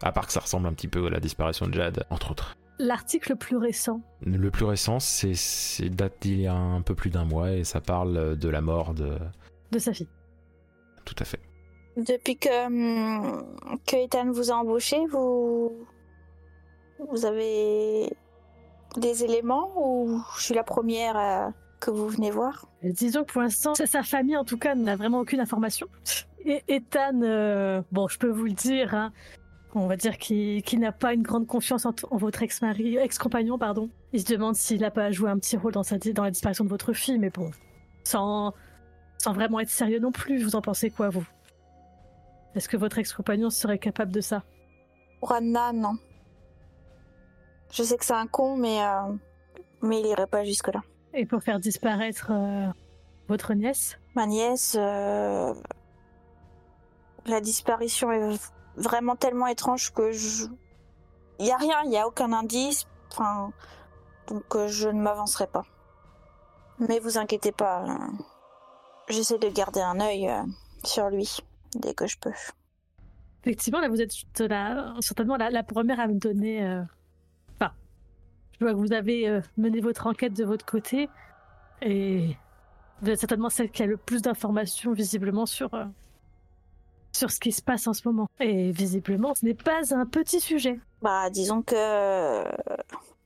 À 0.02 0.12
part 0.12 0.26
que 0.26 0.32
ça 0.32 0.40
ressemble 0.40 0.66
un 0.68 0.72
petit 0.72 0.88
peu 0.88 1.06
à 1.06 1.10
la 1.10 1.20
disparition 1.20 1.66
de 1.66 1.74
Jade 1.74 2.04
entre 2.10 2.30
autres. 2.30 2.56
L'article 2.78 3.30
le 3.32 3.36
plus 3.36 3.56
récent. 3.56 4.00
Le 4.22 4.50
plus 4.50 4.64
récent 4.64 5.00
c'est 5.00 5.34
c'est 5.34 5.88
date 5.90 6.14
d'il 6.20 6.40
y 6.40 6.46
a 6.46 6.54
un 6.54 6.82
peu 6.82 6.94
plus 6.94 7.10
d'un 7.10 7.24
mois 7.24 7.50
et 7.52 7.64
ça 7.64 7.80
parle 7.80 8.36
de 8.36 8.48
la 8.48 8.60
mort 8.60 8.94
de 8.94 9.18
de 9.72 9.78
sa 9.78 9.92
fille. 9.92 10.08
tout 11.04 11.16
à 11.18 11.24
fait. 11.24 11.40
Depuis 11.96 12.36
que, 12.36 12.66
hum, 12.66 13.44
que 13.86 13.96
Ethan 13.96 14.30
vous 14.30 14.52
a 14.52 14.54
embauché, 14.54 14.96
vous. 15.10 15.72
Vous 17.10 17.24
avez 17.26 18.12
des 18.96 19.24
éléments 19.24 19.70
ou 19.76 20.20
je 20.36 20.42
suis 20.44 20.54
la 20.54 20.64
première 20.64 21.16
euh, 21.18 21.50
que 21.80 21.90
vous 21.90 22.08
venez 22.08 22.30
voir? 22.30 22.66
Euh, 22.84 22.90
Disons 22.92 23.24
que 23.24 23.32
pour 23.32 23.42
l'instant, 23.42 23.74
sa- 23.74 23.86
sa 23.86 24.02
famille 24.02 24.36
en 24.36 24.44
tout 24.44 24.58
cas 24.58 24.74
n'a 24.74 24.96
vraiment 24.96 25.20
aucune 25.20 25.40
information. 25.40 25.86
Et 26.44 26.62
Ethan, 26.68 27.20
euh, 27.22 27.82
bon, 27.92 28.08
je 28.08 28.18
peux 28.18 28.30
vous 28.30 28.44
le 28.44 28.52
dire, 28.52 28.94
hein, 28.94 29.12
on 29.82 29.86
va 29.86 29.96
dire 29.96 30.18
qu'il 30.18 30.80
n'a 30.80 30.92
pas 30.92 31.12
une 31.14 31.22
grande 31.22 31.46
confiance 31.46 31.86
en, 31.86 31.94
en 32.10 32.16
votre 32.16 32.42
ex-mari, 32.42 32.96
ex-compagnon, 32.96 33.58
pardon. 33.58 33.90
Il 34.12 34.20
se 34.20 34.26
demande 34.32 34.54
s'il 34.56 34.80
n'a 34.80 34.90
pas 34.90 35.10
joué 35.10 35.30
un 35.30 35.38
petit 35.38 35.56
rôle 35.56 35.72
dans, 35.72 35.82
sa, 35.82 35.98
dans 35.98 36.24
la 36.24 36.30
disparition 36.30 36.64
de 36.64 36.70
votre 36.70 36.92
fille, 36.92 37.18
mais 37.18 37.30
bon, 37.30 37.50
sans, 38.04 38.52
sans 39.18 39.32
vraiment 39.32 39.60
être 39.60 39.70
sérieux 39.70 39.98
non 40.00 40.12
plus. 40.12 40.42
Vous 40.42 40.56
en 40.56 40.60
pensez 40.60 40.90
quoi, 40.90 41.08
vous? 41.08 41.26
Est-ce 42.54 42.68
que 42.68 42.76
votre 42.76 42.98
ex-compagnon 42.98 43.50
serait 43.50 43.78
capable 43.78 44.12
de 44.12 44.20
ça? 44.20 44.42
Pour 45.20 45.32
Anna, 45.32 45.72
non. 45.72 45.96
Je 47.72 47.82
sais 47.82 47.96
que 47.96 48.04
c'est 48.04 48.14
un 48.14 48.26
con, 48.26 48.56
mais. 48.56 48.82
euh, 48.82 49.12
mais 49.82 50.00
il 50.00 50.06
irait 50.06 50.26
pas 50.26 50.44
jusque-là. 50.44 50.82
Et 51.14 51.26
pour 51.26 51.42
faire 51.42 51.60
disparaître 51.60 52.28
euh, 52.30 52.66
votre 53.28 53.54
nièce? 53.54 53.98
Ma 54.14 54.26
nièce. 54.26 54.76
euh, 54.78 55.52
La 57.26 57.40
disparition 57.40 58.10
est 58.10 58.38
vraiment 58.78 59.16
tellement 59.16 59.46
étrange 59.46 59.92
que 59.92 60.12
je. 60.12 60.46
Il 61.38 61.46
y 61.46 61.50
a 61.52 61.56
rien, 61.56 61.82
il 61.84 61.92
y 61.92 61.98
a 61.98 62.06
aucun 62.06 62.32
indice. 62.32 62.86
Enfin. 63.12 63.52
Donc 64.28 64.44
euh, 64.54 64.68
je 64.68 64.88
ne 64.88 65.00
m'avancerai 65.00 65.46
pas. 65.46 65.64
Mais 66.78 66.98
vous 66.98 67.16
inquiétez 67.18 67.52
pas. 67.52 67.84
euh, 67.84 67.94
J'essaie 69.08 69.38
de 69.38 69.48
garder 69.48 69.80
un 69.80 70.00
œil 70.00 70.28
euh, 70.28 70.42
sur 70.84 71.08
lui 71.08 71.38
dès 71.76 71.94
que 71.94 72.06
je 72.06 72.18
peux. 72.18 72.32
Effectivement, 73.42 73.80
là, 73.80 73.88
vous 73.88 74.02
êtes 74.02 74.12
certainement 75.00 75.36
la, 75.36 75.48
la 75.50 75.62
première 75.62 75.98
à 76.00 76.08
me 76.08 76.18
donner. 76.18 76.62
Enfin, 77.54 77.72
je 78.52 78.64
vois 78.64 78.74
que 78.74 78.78
vous 78.78 78.92
avez 78.92 79.40
mené 79.56 79.80
votre 79.80 80.06
enquête 80.06 80.34
de 80.34 80.44
votre 80.44 80.66
côté 80.66 81.08
et 81.80 82.36
vous 83.00 83.10
êtes 83.10 83.20
certainement 83.20 83.48
celle 83.48 83.70
qui 83.70 83.82
a 83.82 83.86
le 83.86 83.96
plus 83.96 84.20
d'informations 84.20 84.92
visiblement 84.92 85.46
sur 85.46 85.70
sur 87.18 87.30
ce 87.30 87.40
qui 87.40 87.52
se 87.52 87.62
passe 87.62 87.86
en 87.86 87.92
ce 87.92 88.06
moment. 88.06 88.28
Et 88.40 88.70
visiblement, 88.70 89.34
ce 89.34 89.44
n'est 89.44 89.54
pas 89.54 89.80
un 89.92 90.06
petit 90.06 90.40
sujet. 90.40 90.80
Bah, 91.02 91.28
disons 91.30 91.62
que 91.62 91.74
euh, 91.76 92.44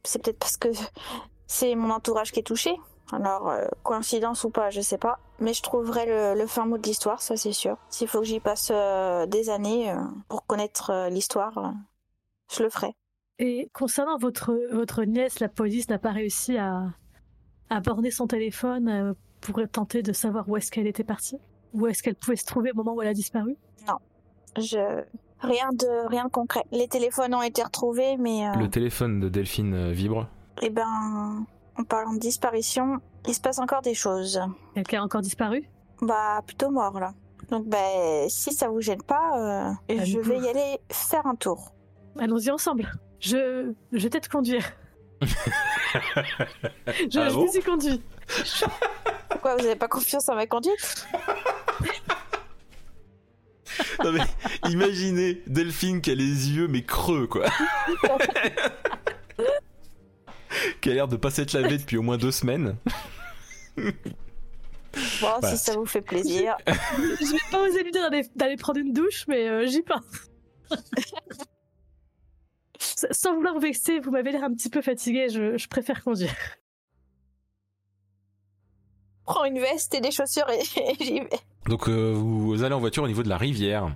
c'est 0.03 0.23
peut-être 0.23 0.39
parce 0.39 0.57
que 0.57 0.69
c'est 1.47 1.75
mon 1.75 1.91
entourage 1.91 2.33
qui 2.33 2.41
est 2.41 2.47
touché. 2.47 2.75
Alors, 3.13 3.51
euh, 3.51 3.67
coïncidence 3.83 4.45
ou 4.45 4.51
pas, 4.51 4.71
je 4.71 4.81
sais 4.81 4.97
pas. 4.97 5.19
Mais 5.39 5.53
je 5.53 5.63
trouverai 5.63 6.07
le, 6.07 6.41
le 6.41 6.47
fin 6.47 6.65
mot 6.65 6.79
de 6.79 6.83
l'histoire, 6.83 7.21
ça 7.21 7.37
c'est 7.37 7.53
sûr. 7.53 7.77
S'il 7.91 8.09
faut 8.09 8.21
que 8.21 8.25
j'y 8.25 8.41
passe 8.41 8.71
euh, 8.73 9.27
des 9.27 9.51
années 9.51 9.91
euh, 9.91 9.97
pour 10.29 10.47
connaître 10.47 11.09
l'histoire, 11.11 11.75
je 12.51 12.63
le 12.63 12.71
ferai. 12.71 12.95
Et 13.39 13.69
concernant 13.75 14.17
votre, 14.17 14.59
votre 14.73 15.05
nièce, 15.05 15.41
la 15.41 15.49
police 15.49 15.89
n'a 15.91 15.99
pas 15.99 16.13
réussi 16.13 16.57
à, 16.57 16.85
à 17.69 17.81
borner 17.81 18.11
son 18.11 18.27
téléphone 18.27 19.15
pour 19.41 19.61
tenter 19.71 20.03
de 20.03 20.13
savoir 20.13 20.49
où 20.49 20.57
est-ce 20.57 20.71
qu'elle 20.71 20.87
était 20.87 21.05
partie? 21.05 21.39
Où 21.73 21.87
est-ce 21.87 22.03
qu'elle 22.03 22.15
pouvait 22.15 22.37
se 22.37 22.45
trouver 22.47 22.71
au 22.73 22.75
moment 22.75 22.95
où 22.95 23.03
elle 23.03 23.09
a 23.09 23.15
disparu? 23.15 23.57
Je 24.59 25.03
rien 25.41 25.71
de 25.73 26.09
rien 26.09 26.27
de 26.27 26.31
concret. 26.31 26.63
Les 26.73 26.87
téléphones 26.87 27.35
ont 27.35 27.41
été 27.43 27.63
retrouvés, 27.63 28.17
mais 28.19 28.47
euh, 28.47 28.55
Le 28.57 28.69
téléphone 28.69 29.19
de 29.19 29.29
Delphine 29.31 29.73
euh, 29.75 29.91
vibre? 29.93 30.29
eh 30.61 30.69
ben, 30.69 31.47
en 31.79 31.85
parlant 31.85 32.13
de 32.13 32.19
disparition, 32.19 32.99
il 33.27 33.33
se 33.35 33.41
passe 33.41 33.59
encore 33.59 33.81
des 33.81 33.95
choses. 33.95 34.39
Quelqu'un 34.75 35.01
a 35.01 35.05
encore 35.05 35.23
disparu? 35.23 35.65
Bah 36.03 36.43
plutôt 36.47 36.71
mort 36.71 37.01
là. 37.01 37.15
Donc 37.51 37.67
ben 37.67 38.29
si 38.29 38.53
ça 38.53 38.69
vous 38.69 38.83
gêne 38.83 39.03
pas, 39.03 39.71
euh, 39.71 39.73
Bah, 39.97 40.05
je 40.05 40.19
vais 40.21 40.39
y 40.39 40.49
aller 40.49 40.79
faire 40.91 41.27
un 41.27 41.35
tour. 41.35 41.73
Allons-y 42.19 42.51
ensemble. 42.51 42.91
Je, 43.21 43.73
je 43.93 44.09
t'aide 44.09 44.29
conduire. 44.29 44.71
je, 45.23 47.19
Ah 47.19 47.29
je 47.31 47.35
bon? 47.35 47.47
conduis. 47.65 48.03
Pourquoi 49.33 49.57
vous 49.57 49.65
avez 49.67 49.77
pas 49.77 49.89
confiance 49.89 50.29
en 50.29 50.35
ma 50.35 50.47
conduite? 50.47 51.07
Non 54.05 54.13
mais 54.13 54.21
imaginez 54.71 55.43
Delphine 55.47 56.01
qui 56.03 56.11
a 56.11 56.15
les 56.15 56.51
yeux 56.51 56.69
mais 56.69 56.85
creux 56.85 57.27
quoi. 57.27 57.47
qui 60.81 60.91
a 60.91 60.95
l'air 60.95 61.09
de 61.09 61.17
pas 61.17 61.31
s'être 61.31 61.53
lavée 61.55 61.79
depuis 61.79 61.97
au 61.97 62.03
moins 62.03 62.19
deux 62.19 62.33
semaines. 62.33 62.77
Bon, 63.77 63.93
Voilà. 65.21 65.51
si 65.51 65.57
ça 65.57 65.73
vous 65.75 65.87
fait 65.87 66.03
plaisir. 66.03 66.57
Je 66.67 67.33
vais 67.33 67.39
pas 67.51 67.63
oser 67.63 67.83
lui 67.83 67.93
dire 67.93 68.11
d'aller, 68.37 68.57
prendre 68.57 68.79
une 68.79 68.93
douche, 68.93 69.25
mais 69.29 69.49
euh, 69.49 69.67
j'y 69.67 69.83
pense. 69.83 70.05
Sans 73.11 73.35
vouloir 73.35 73.55
vous 73.55 73.61
vexer, 73.61 74.01
vous 74.01 74.11
m'avez 74.11 74.33
l'air 74.33 74.45
un 74.45 74.53
petit 74.53 74.69
peu 74.69 74.83
fatigué, 74.83 75.29
je, 75.31 75.57
je 75.57 75.69
préfère 75.69 76.03
conduire. 76.05 76.35
Prends 79.25 79.45
une 79.45 79.59
veste 79.61 79.95
et 79.95 80.01
des 80.01 80.11
chaussures 80.11 80.49
et, 80.51 80.61
et 80.81 80.95
j'y 81.05 81.21
vais. 81.21 81.29
Donc 81.67 81.89
euh, 81.89 82.13
vous 82.15 82.63
allez 82.63 82.75
en 82.75 82.81
voiture 82.81 83.05
au 83.05 83.09
niveau 83.09 83.23
de 83.23 83.29
la 83.29 83.37
rivière. 83.39 83.95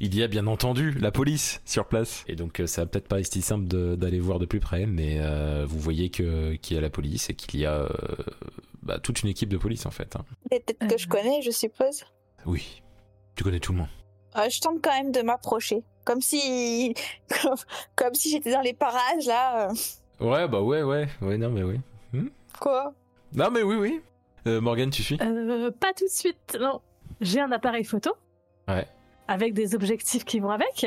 Il 0.00 0.16
y 0.16 0.22
a 0.22 0.26
bien 0.26 0.46
entendu 0.48 0.90
la 0.92 1.12
police 1.12 1.60
sur 1.64 1.86
place. 1.86 2.24
Et 2.26 2.34
donc 2.34 2.60
euh, 2.60 2.66
ça 2.66 2.82
va 2.82 2.86
peut-être 2.86 3.06
pas 3.08 3.20
être 3.20 3.32
si 3.32 3.42
simple 3.42 3.66
d'aller 3.96 4.18
voir 4.20 4.38
de 4.38 4.46
plus 4.46 4.60
près, 4.60 4.86
mais 4.86 5.18
euh, 5.20 5.64
vous 5.68 5.78
voyez 5.78 6.10
que 6.10 6.54
qu'il 6.56 6.74
y 6.76 6.78
a 6.78 6.80
la 6.82 6.90
police 6.90 7.30
et 7.30 7.34
qu'il 7.34 7.60
y 7.60 7.66
a 7.66 7.72
euh, 7.82 7.88
bah, 8.82 8.98
toute 8.98 9.22
une 9.22 9.28
équipe 9.28 9.48
de 9.48 9.58
police 9.58 9.86
en 9.86 9.90
fait. 9.90 10.16
hein. 10.16 10.24
Des 10.50 10.60
têtes 10.60 10.78
que 10.88 10.98
je 10.98 11.06
connais, 11.08 11.40
je 11.42 11.50
suppose. 11.50 12.04
Oui, 12.46 12.82
tu 13.36 13.44
connais 13.44 13.60
tout 13.60 13.72
le 13.72 13.78
monde. 13.78 13.88
Euh, 14.36 14.48
je 14.48 14.60
tente 14.60 14.80
quand 14.82 14.90
même 14.92 15.12
de 15.12 15.22
m'approcher. 15.22 15.82
Comme 16.04 16.20
si. 16.20 16.94
Comme, 17.42 17.54
comme 17.94 18.14
si 18.14 18.30
j'étais 18.30 18.50
dans 18.50 18.60
les 18.62 18.72
parages 18.74 19.26
là. 19.26 19.68
Ouais, 20.20 20.48
bah 20.48 20.60
ouais, 20.60 20.82
ouais, 20.82 21.08
ouais, 21.20 21.38
non 21.38 21.50
mais 21.50 21.62
oui. 21.62 21.78
Quoi? 22.60 22.92
Non 23.34 23.50
mais 23.52 23.62
oui, 23.62 23.76
oui. 23.76 24.00
Euh, 24.46 24.60
Morgane, 24.60 24.90
tu 24.90 25.02
suis? 25.02 25.18
Euh, 25.22 25.70
pas 25.70 25.92
tout 25.96 26.04
de 26.04 26.10
suite, 26.10 26.58
non. 26.60 26.80
J'ai 27.20 27.40
un 27.40 27.52
appareil 27.52 27.84
photo. 27.84 28.10
Ouais. 28.68 28.86
Avec 29.28 29.54
des 29.54 29.74
objectifs 29.74 30.24
qui 30.24 30.40
vont 30.40 30.50
avec. 30.50 30.86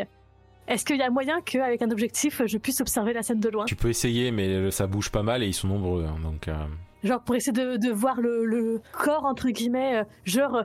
Est-ce 0.68 0.84
qu'il 0.84 0.98
y 0.98 1.02
a 1.04 1.10
moyen 1.10 1.42
qu'avec 1.42 1.82
un 1.82 1.92
objectif, 1.92 2.42
je 2.46 2.58
puisse 2.58 2.82
observer 2.82 3.14
la 3.14 3.22
scène 3.22 3.40
de 3.40 3.50
loin? 3.50 3.66
Tu 3.66 3.76
peux 3.76 3.90
essayer, 3.90 4.32
mais 4.32 4.72
ça 4.72 4.88
bouge 4.88 5.12
pas 5.12 5.24
mal 5.24 5.44
et 5.44 5.48
ils 5.48 5.54
sont 5.54 5.68
nombreux, 5.68 6.06
hein, 6.06 6.18
donc. 6.24 6.48
euh, 6.48 6.56
Genre 7.04 7.22
pour 7.22 7.36
essayer 7.36 7.54
de, 7.54 7.78
de 7.78 7.92
voir 7.92 8.20
le, 8.20 8.46
le 8.46 8.82
corps, 8.92 9.26
entre 9.26 9.50
guillemets, 9.50 9.98
euh, 9.98 10.04
genre, 10.24 10.64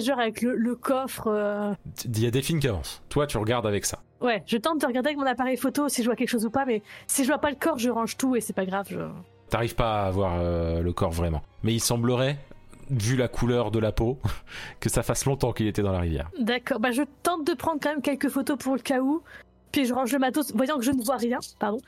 genre 0.00 0.18
avec 0.18 0.42
le, 0.42 0.56
le 0.56 0.74
coffre. 0.74 1.76
Il 2.04 2.18
y 2.20 2.26
a 2.26 2.30
Delphine 2.32 2.58
qui 2.58 2.66
avance. 2.68 3.00
Toi, 3.08 3.26
tu 3.28 3.38
regardes 3.38 3.66
avec 3.66 3.84
ça. 3.84 4.00
Ouais, 4.20 4.42
je 4.46 4.56
tente 4.56 4.80
de 4.80 4.86
regarder 4.86 5.10
avec 5.10 5.18
mon 5.18 5.26
appareil 5.26 5.56
photo 5.56 5.88
si 5.88 6.02
je 6.02 6.08
vois 6.08 6.16
quelque 6.16 6.30
chose 6.30 6.44
ou 6.44 6.50
pas, 6.50 6.64
mais 6.66 6.82
si 7.06 7.22
je 7.22 7.28
vois 7.28 7.38
pas 7.38 7.50
le 7.50 7.56
corps, 7.56 7.78
je 7.78 7.88
range 7.90 8.16
tout 8.16 8.34
et 8.34 8.40
c'est 8.40 8.52
pas 8.52 8.66
grave. 8.66 8.88
Je... 8.90 8.98
T'arrives 9.50 9.74
pas 9.74 10.04
à 10.04 10.10
voir 10.10 10.36
euh, 10.38 10.82
le 10.82 10.92
corps 10.92 11.10
vraiment. 11.10 11.42
Mais 11.62 11.72
il 11.72 11.80
semblerait, 11.80 12.38
vu 12.90 13.16
la 13.16 13.28
couleur 13.28 13.70
de 13.70 13.78
la 13.78 13.92
peau, 13.92 14.18
que 14.80 14.88
ça 14.88 15.02
fasse 15.02 15.24
longtemps 15.24 15.52
qu'il 15.52 15.66
était 15.66 15.82
dans 15.82 15.92
la 15.92 16.00
rivière. 16.00 16.30
D'accord, 16.38 16.80
bah 16.80 16.90
je 16.92 17.02
tente 17.22 17.46
de 17.46 17.54
prendre 17.54 17.80
quand 17.82 17.90
même 17.90 18.02
quelques 18.02 18.28
photos 18.28 18.58
pour 18.58 18.74
le 18.74 18.80
cas 18.80 19.00
où, 19.00 19.22
puis 19.72 19.86
je 19.86 19.94
range 19.94 20.12
le 20.12 20.18
matos, 20.18 20.52
voyant 20.54 20.78
que 20.78 20.84
je 20.84 20.92
ne 20.92 21.02
vois 21.02 21.16
rien, 21.16 21.38
pardon, 21.58 21.78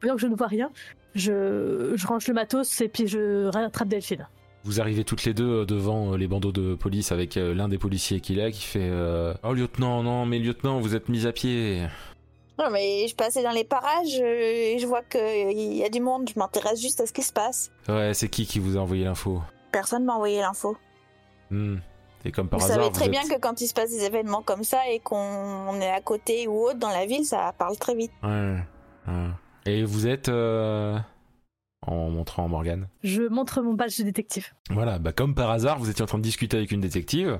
voyant 0.00 0.14
que 0.14 0.20
je 0.20 0.26
ne 0.26 0.36
vois 0.36 0.46
rien, 0.46 0.70
je, 1.14 1.92
je 1.94 2.06
range 2.06 2.28
le 2.28 2.34
matos 2.34 2.80
et 2.80 2.88
puis 2.88 3.06
je 3.08 3.46
rattrape 3.46 3.88
Delphine. 3.88 4.26
Vous 4.64 4.80
arrivez 4.80 5.04
toutes 5.04 5.24
les 5.24 5.34
deux 5.34 5.60
euh, 5.60 5.64
devant 5.64 6.12
euh, 6.12 6.16
les 6.16 6.26
bandeaux 6.26 6.52
de 6.52 6.74
police 6.74 7.12
avec 7.12 7.36
l'un 7.36 7.68
des 7.68 7.78
policiers 7.78 8.20
qui 8.20 8.34
est 8.34 8.36
là 8.36 8.50
qui 8.50 8.62
fait 8.62 8.88
euh, 8.90 9.32
Oh 9.42 9.54
lieutenant, 9.54 10.02
non 10.02 10.26
mais 10.26 10.38
lieutenant, 10.38 10.80
vous 10.80 10.94
êtes 10.94 11.08
mis 11.08 11.26
à 11.26 11.32
pied. 11.32 11.86
Non, 12.58 12.70
mais 12.70 13.06
je 13.06 13.14
passais 13.14 13.42
dans 13.42 13.52
les 13.52 13.64
parages 13.64 14.18
euh, 14.20 14.74
et 14.74 14.78
je 14.80 14.86
vois 14.86 15.02
qu'il 15.02 15.76
y 15.76 15.84
a 15.84 15.88
du 15.88 16.00
monde. 16.00 16.28
Je 16.34 16.38
m'intéresse 16.38 16.80
juste 16.80 17.00
à 17.00 17.06
ce 17.06 17.12
qui 17.12 17.22
se 17.22 17.32
passe. 17.32 17.70
Ouais, 17.88 18.12
c'est 18.14 18.28
qui 18.28 18.46
qui 18.46 18.58
vous 18.58 18.76
a 18.76 18.80
envoyé 18.80 19.04
l'info? 19.04 19.40
Personne 19.70 20.04
m'a 20.04 20.14
envoyé 20.14 20.40
l'info. 20.40 20.76
Hmm. 21.50 21.76
Et 22.24 22.32
comme 22.32 22.48
par 22.48 22.58
Vous 22.58 22.64
hasard, 22.66 22.78
savez 22.82 22.92
très 22.92 23.04
vous 23.04 23.10
bien 23.12 23.22
que 23.28 23.38
quand 23.40 23.60
il 23.60 23.68
se 23.68 23.74
passe 23.74 23.90
des 23.90 24.04
événements 24.04 24.42
comme 24.42 24.64
ça 24.64 24.88
et 24.90 24.98
qu'on 24.98 25.80
est 25.80 25.90
à 25.90 26.00
côté 26.00 26.48
ou 26.48 26.64
autre 26.64 26.78
dans 26.78 26.88
la 26.90 27.06
ville, 27.06 27.24
ça 27.24 27.54
parle 27.56 27.76
très 27.78 27.94
vite. 27.94 28.10
Ouais, 28.24 28.56
ouais. 29.06 29.28
Et 29.66 29.84
vous 29.84 30.08
êtes... 30.08 30.28
euh, 30.28 30.98
En 31.86 32.10
montrant 32.10 32.48
Morgane? 32.48 32.88
Je 33.04 33.22
montre 33.22 33.62
mon 33.62 33.74
badge 33.74 33.98
de 33.98 34.02
détective. 34.04 34.48
Voilà, 34.70 34.98
bah 34.98 35.12
comme 35.12 35.34
par 35.36 35.50
hasard, 35.50 35.78
vous 35.78 35.90
étiez 35.90 36.02
en 36.02 36.06
train 36.06 36.18
de 36.18 36.22
discuter 36.24 36.56
avec 36.56 36.72
une 36.72 36.80
détective 36.80 37.38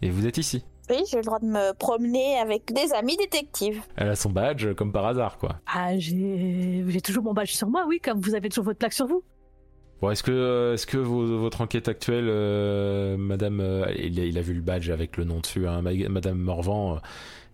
et 0.00 0.08
vous 0.10 0.26
êtes 0.26 0.38
ici. 0.38 0.64
Oui, 0.90 1.02
j'ai 1.10 1.16
le 1.16 1.22
droit 1.22 1.38
de 1.38 1.46
me 1.46 1.72
promener 1.72 2.38
avec 2.38 2.72
des 2.72 2.92
amis 2.92 3.16
détectives. 3.16 3.82
Elle 3.96 4.08
a 4.10 4.16
son 4.16 4.30
badge 4.30 4.74
comme 4.74 4.92
par 4.92 5.06
hasard, 5.06 5.38
quoi. 5.38 5.56
Ah, 5.66 5.96
j'ai 5.98 6.84
j'ai 6.86 7.00
toujours 7.00 7.24
mon 7.24 7.32
badge 7.32 7.52
sur 7.52 7.68
moi, 7.68 7.86
oui, 7.88 8.00
comme 8.02 8.20
vous 8.20 8.34
avez 8.34 8.48
toujours 8.50 8.64
votre 8.64 8.78
plaque 8.78 8.92
sur 8.92 9.06
vous. 9.06 9.22
Bon, 10.02 10.10
est-ce 10.10 10.22
que, 10.22 10.72
est-ce 10.74 10.86
que 10.86 10.98
vos- 10.98 11.38
votre 11.38 11.62
enquête 11.62 11.88
actuelle, 11.88 12.26
euh, 12.28 13.16
Madame, 13.16 13.60
euh, 13.60 13.86
il, 13.96 14.20
a, 14.20 14.24
il 14.24 14.36
a 14.36 14.42
vu 14.42 14.52
le 14.52 14.60
badge 14.60 14.90
avec 14.90 15.16
le 15.16 15.24
nom 15.24 15.40
dessus, 15.40 15.66
hein, 15.66 15.80
Ma- 15.80 16.08
Madame 16.10 16.36
Morvan, 16.38 16.96
euh, 16.96 16.98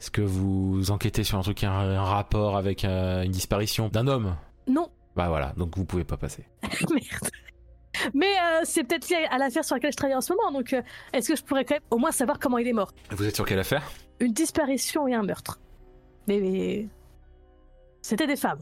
est-ce 0.01 0.11
que 0.11 0.23
vous 0.23 0.91
enquêtez 0.91 1.23
sur 1.23 1.39
un 1.39 1.43
truc, 1.43 1.63
un, 1.63 1.71
un 1.71 2.03
rapport 2.03 2.57
avec 2.57 2.85
euh, 2.85 3.23
une 3.23 3.31
disparition 3.31 3.89
d'un 3.89 4.09
homme? 4.09 4.35
Non, 4.67 4.89
Bah 5.15 5.29
voilà, 5.29 5.53
donc 5.57 5.77
vous 5.77 5.85
pouvez 5.85 6.05
pas 6.05 6.17
passer. 6.17 6.45
merde. 6.91 7.31
Mais 8.15 8.27
euh, 8.27 8.61
c'est 8.65 8.85
peut-être 8.85 9.09
lié 9.09 9.27
à 9.31 9.39
l'affaire 9.39 9.65
sur 9.65 9.75
laquelle 9.77 9.93
je 9.93 9.97
travaille 9.97 10.17
en 10.17 10.21
ce 10.21 10.33
moment, 10.33 10.53
donc 10.53 10.73
euh, 10.73 10.83
est-ce 11.13 11.29
que 11.29 11.37
je 11.37 11.43
pourrais 11.43 11.65
quand 11.65 11.75
même 11.75 11.83
au 11.91 11.99
moins 11.99 12.13
savoir 12.13 12.39
comment 12.39 12.59
il 12.59 12.67
est 12.69 12.73
mort? 12.73 12.93
Vous 13.11 13.27
êtes 13.27 13.35
sur 13.35 13.45
quelle 13.45 13.59
affaire? 13.59 13.83
Une 14.21 14.33
disparition 14.33 15.09
et 15.09 15.15
un 15.15 15.23
meurtre. 15.23 15.59
Mais, 16.29 16.39
mais... 16.41 16.87
c'était 18.03 18.27
des 18.27 18.37
femmes. 18.37 18.61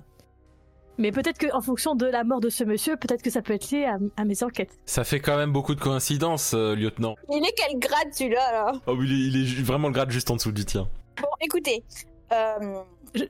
Mais 1.01 1.13
peut-être 1.13 1.39
qu'en 1.39 1.61
fonction 1.61 1.95
de 1.95 2.07
la 2.07 2.25
mort 2.25 2.41
de 2.41 2.49
ce 2.49 2.65
monsieur, 2.65 2.97
peut-être 2.97 3.23
que 3.23 3.31
ça 3.31 3.41
peut 3.43 3.53
être 3.53 3.71
lié 3.71 3.85
à, 3.85 3.99
à 4.17 4.25
mes 4.25 4.43
enquêtes. 4.43 4.77
Ça 4.85 5.05
fait 5.05 5.21
quand 5.21 5.37
même 5.37 5.53
beaucoup 5.53 5.75
de 5.77 5.81
coïncidences, 5.81 6.55
euh, 6.55 6.75
lieutenant. 6.75 7.15
Il 7.31 7.45
est 7.47 7.53
quel 7.57 7.79
grade 7.79 8.13
celui-là 8.13 8.53
là 8.53 8.73
Oh, 8.87 8.97
il 9.01 9.13
est, 9.13 9.29
il 9.53 9.59
est 9.61 9.63
vraiment 9.63 9.89
le 9.89 9.95
grade 9.95 10.11
juste 10.11 10.31
en 10.31 10.37
dessous 10.37 10.51
du 10.51 10.65
tien. 10.65 10.89
Bon, 11.21 11.29
écoutez, 11.41 11.85
euh, 12.33 12.83
Je- 13.15 13.25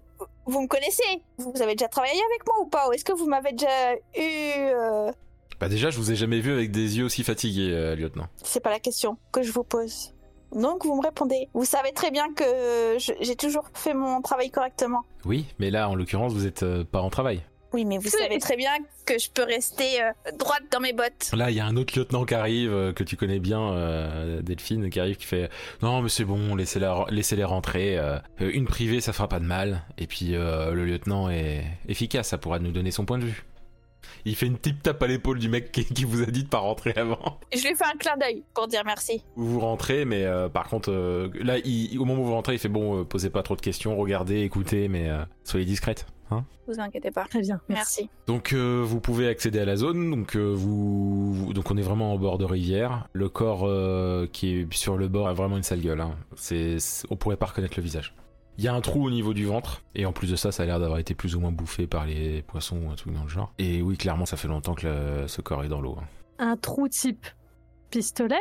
vous 0.46 0.62
me 0.62 0.66
connaissez 0.66 1.22
Vous 1.36 1.60
avez 1.60 1.74
déjà 1.74 1.88
travaillé 1.88 2.14
avec 2.30 2.46
moi 2.46 2.56
ou 2.62 2.66
pas? 2.68 2.88
Ou 2.88 2.92
est-ce 2.94 3.04
que 3.04 3.12
vous 3.12 3.26
m'avez 3.26 3.52
déjà 3.52 3.94
eu 4.16 4.72
euh, 4.74 5.10
Bah 5.60 5.68
déjà, 5.68 5.90
je 5.90 5.98
vous 5.98 6.12
ai 6.12 6.16
jamais 6.16 6.40
vu 6.40 6.52
avec 6.52 6.70
des 6.70 6.98
yeux 6.98 7.04
aussi 7.04 7.24
fatigués, 7.24 7.70
euh, 7.72 7.96
lieutenant. 7.96 8.26
C'est 8.44 8.60
pas 8.62 8.70
la 8.70 8.78
question 8.78 9.16
que 9.32 9.42
je 9.42 9.50
vous 9.52 9.64
pose. 9.64 10.14
Donc 10.52 10.84
vous 10.86 10.96
me 10.96 11.04
répondez. 11.04 11.48
Vous 11.52 11.64
savez 11.64 11.92
très 11.92 12.10
bien 12.10 12.32
que 12.32 12.44
j'ai 12.98 13.36
toujours 13.36 13.64
fait 13.74 13.92
mon 13.92 14.22
travail 14.22 14.50
correctement. 14.50 15.02
Oui, 15.24 15.46
mais 15.58 15.70
là, 15.70 15.88
en 15.88 15.94
l'occurrence, 15.94 16.32
vous 16.32 16.46
êtes 16.46 16.62
euh, 16.62 16.84
pas 16.84 17.00
en 17.02 17.10
travail. 17.10 17.42
Oui, 17.74 17.84
mais 17.84 17.98
vous 17.98 18.08
savez 18.08 18.38
très 18.38 18.56
bien 18.56 18.70
que 19.04 19.18
je 19.18 19.28
peux 19.30 19.42
rester 19.42 20.00
euh, 20.02 20.10
droite 20.38 20.62
dans 20.72 20.80
mes 20.80 20.94
bottes. 20.94 21.30
Là, 21.34 21.50
il 21.50 21.56
y 21.56 21.60
a 21.60 21.66
un 21.66 21.76
autre 21.76 21.98
lieutenant 21.98 22.24
qui 22.24 22.32
arrive, 22.34 22.72
euh, 22.72 22.92
que 22.94 23.04
tu 23.04 23.16
connais 23.16 23.40
bien, 23.40 23.60
euh, 23.74 24.40
Delphine, 24.40 24.88
qui 24.88 24.98
arrive, 25.00 25.16
qui 25.16 25.26
fait 25.26 25.50
Non, 25.82 26.00
mais 26.00 26.08
c'est 26.08 26.24
bon, 26.24 26.54
laissez-la- 26.54 27.04
laissez-les 27.10 27.44
rentrer. 27.44 27.98
une 28.40 28.64
privée, 28.66 29.02
ça 29.02 29.12
fera 29.12 29.28
pas 29.28 29.38
de 29.40 29.44
mal. 29.44 29.82
Et 29.98 30.06
puis, 30.06 30.28
le 30.30 30.84
lieutenant 30.86 31.28
est 31.28 31.62
efficace, 31.88 32.28
ça 32.28 32.38
pourra 32.38 32.58
nous 32.58 32.70
donner 32.72 32.90
son 32.90 33.04
point 33.04 33.18
de 33.18 33.24
vue. 33.24 33.44
Il 34.24 34.34
fait 34.36 34.46
une 34.46 34.56
petite 34.56 34.82
tape 34.82 35.02
à 35.02 35.06
l'épaule 35.06 35.38
du 35.38 35.48
mec 35.48 35.72
qui, 35.72 35.84
qui 35.84 36.04
vous 36.04 36.22
a 36.22 36.26
dit 36.26 36.44
de 36.44 36.48
pas 36.48 36.58
rentrer 36.58 36.92
avant. 36.96 37.38
Je 37.52 37.66
lui 37.66 37.74
fais 37.74 37.84
un 37.84 37.96
clin 37.98 38.16
d'œil 38.16 38.42
pour 38.54 38.66
dire 38.68 38.82
merci. 38.84 39.22
Vous 39.36 39.46
vous 39.54 39.60
rentrez, 39.60 40.04
mais 40.04 40.24
euh, 40.24 40.48
par 40.48 40.68
contre, 40.68 40.90
euh, 40.90 41.28
là, 41.40 41.58
il- 41.58 41.98
au 41.98 42.04
moment 42.04 42.22
où 42.22 42.26
vous 42.26 42.32
rentrez, 42.34 42.54
il 42.54 42.58
fait 42.58 42.68
Bon, 42.68 43.00
euh, 43.00 43.04
posez 43.04 43.30
pas 43.30 43.42
trop 43.42 43.56
de 43.56 43.60
questions, 43.60 43.96
regardez, 43.96 44.40
écoutez, 44.42 44.88
mais 44.88 45.08
euh, 45.08 45.22
soyez 45.44 45.64
discrète. 45.64 46.06
Hein 46.30 46.44
Vous 46.66 46.78
inquiétez 46.78 47.10
pas. 47.10 47.24
Très 47.24 47.40
bien, 47.40 47.58
merci. 47.70 48.10
Donc 48.26 48.52
euh, 48.52 48.82
vous 48.86 49.00
pouvez 49.00 49.28
accéder 49.28 49.60
à 49.60 49.64
la 49.64 49.76
zone. 49.76 50.10
Donc 50.10 50.36
euh, 50.36 50.52
vous, 50.54 51.32
vous- 51.32 51.52
donc 51.54 51.70
on 51.70 51.76
est 51.78 51.82
vraiment 51.82 52.12
en 52.12 52.18
bord 52.18 52.36
de 52.36 52.44
rivière. 52.44 53.08
Le 53.14 53.30
corps 53.30 53.62
euh, 53.66 54.26
qui 54.30 54.54
est 54.58 54.72
sur 54.74 54.98
le 54.98 55.08
bord 55.08 55.26
a 55.28 55.32
vraiment 55.32 55.56
une 55.56 55.62
sale 55.62 55.80
gueule. 55.80 56.02
Hein. 56.02 56.14
C'est- 56.36 56.76
on 57.08 57.16
pourrait 57.16 57.38
pas 57.38 57.46
reconnaître 57.46 57.74
le 57.78 57.82
visage. 57.82 58.14
Il 58.58 58.64
y 58.64 58.68
a 58.68 58.74
un 58.74 58.80
trou 58.80 59.06
au 59.06 59.10
niveau 59.10 59.34
du 59.34 59.44
ventre 59.46 59.82
et 59.94 60.04
en 60.04 60.12
plus 60.12 60.30
de 60.30 60.36
ça, 60.36 60.50
ça 60.50 60.64
a 60.64 60.66
l'air 60.66 60.80
d'avoir 60.80 60.98
été 60.98 61.14
plus 61.14 61.36
ou 61.36 61.40
moins 61.40 61.52
bouffé 61.52 61.86
par 61.86 62.06
les 62.06 62.42
poissons 62.42 62.80
ou 62.84 62.90
un 62.90 62.96
truc 62.96 63.14
dans 63.14 63.22
le 63.22 63.28
genre. 63.28 63.52
Et 63.58 63.82
oui, 63.82 63.96
clairement, 63.96 64.26
ça 64.26 64.36
fait 64.36 64.48
longtemps 64.48 64.74
que 64.74 64.86
le- 64.86 65.28
ce 65.28 65.40
corps 65.40 65.62
est 65.62 65.68
dans 65.68 65.80
l'eau. 65.80 65.96
hein. 66.00 66.06
Un 66.40 66.56
trou 66.56 66.88
type 66.88 67.24
pistolet? 67.90 68.34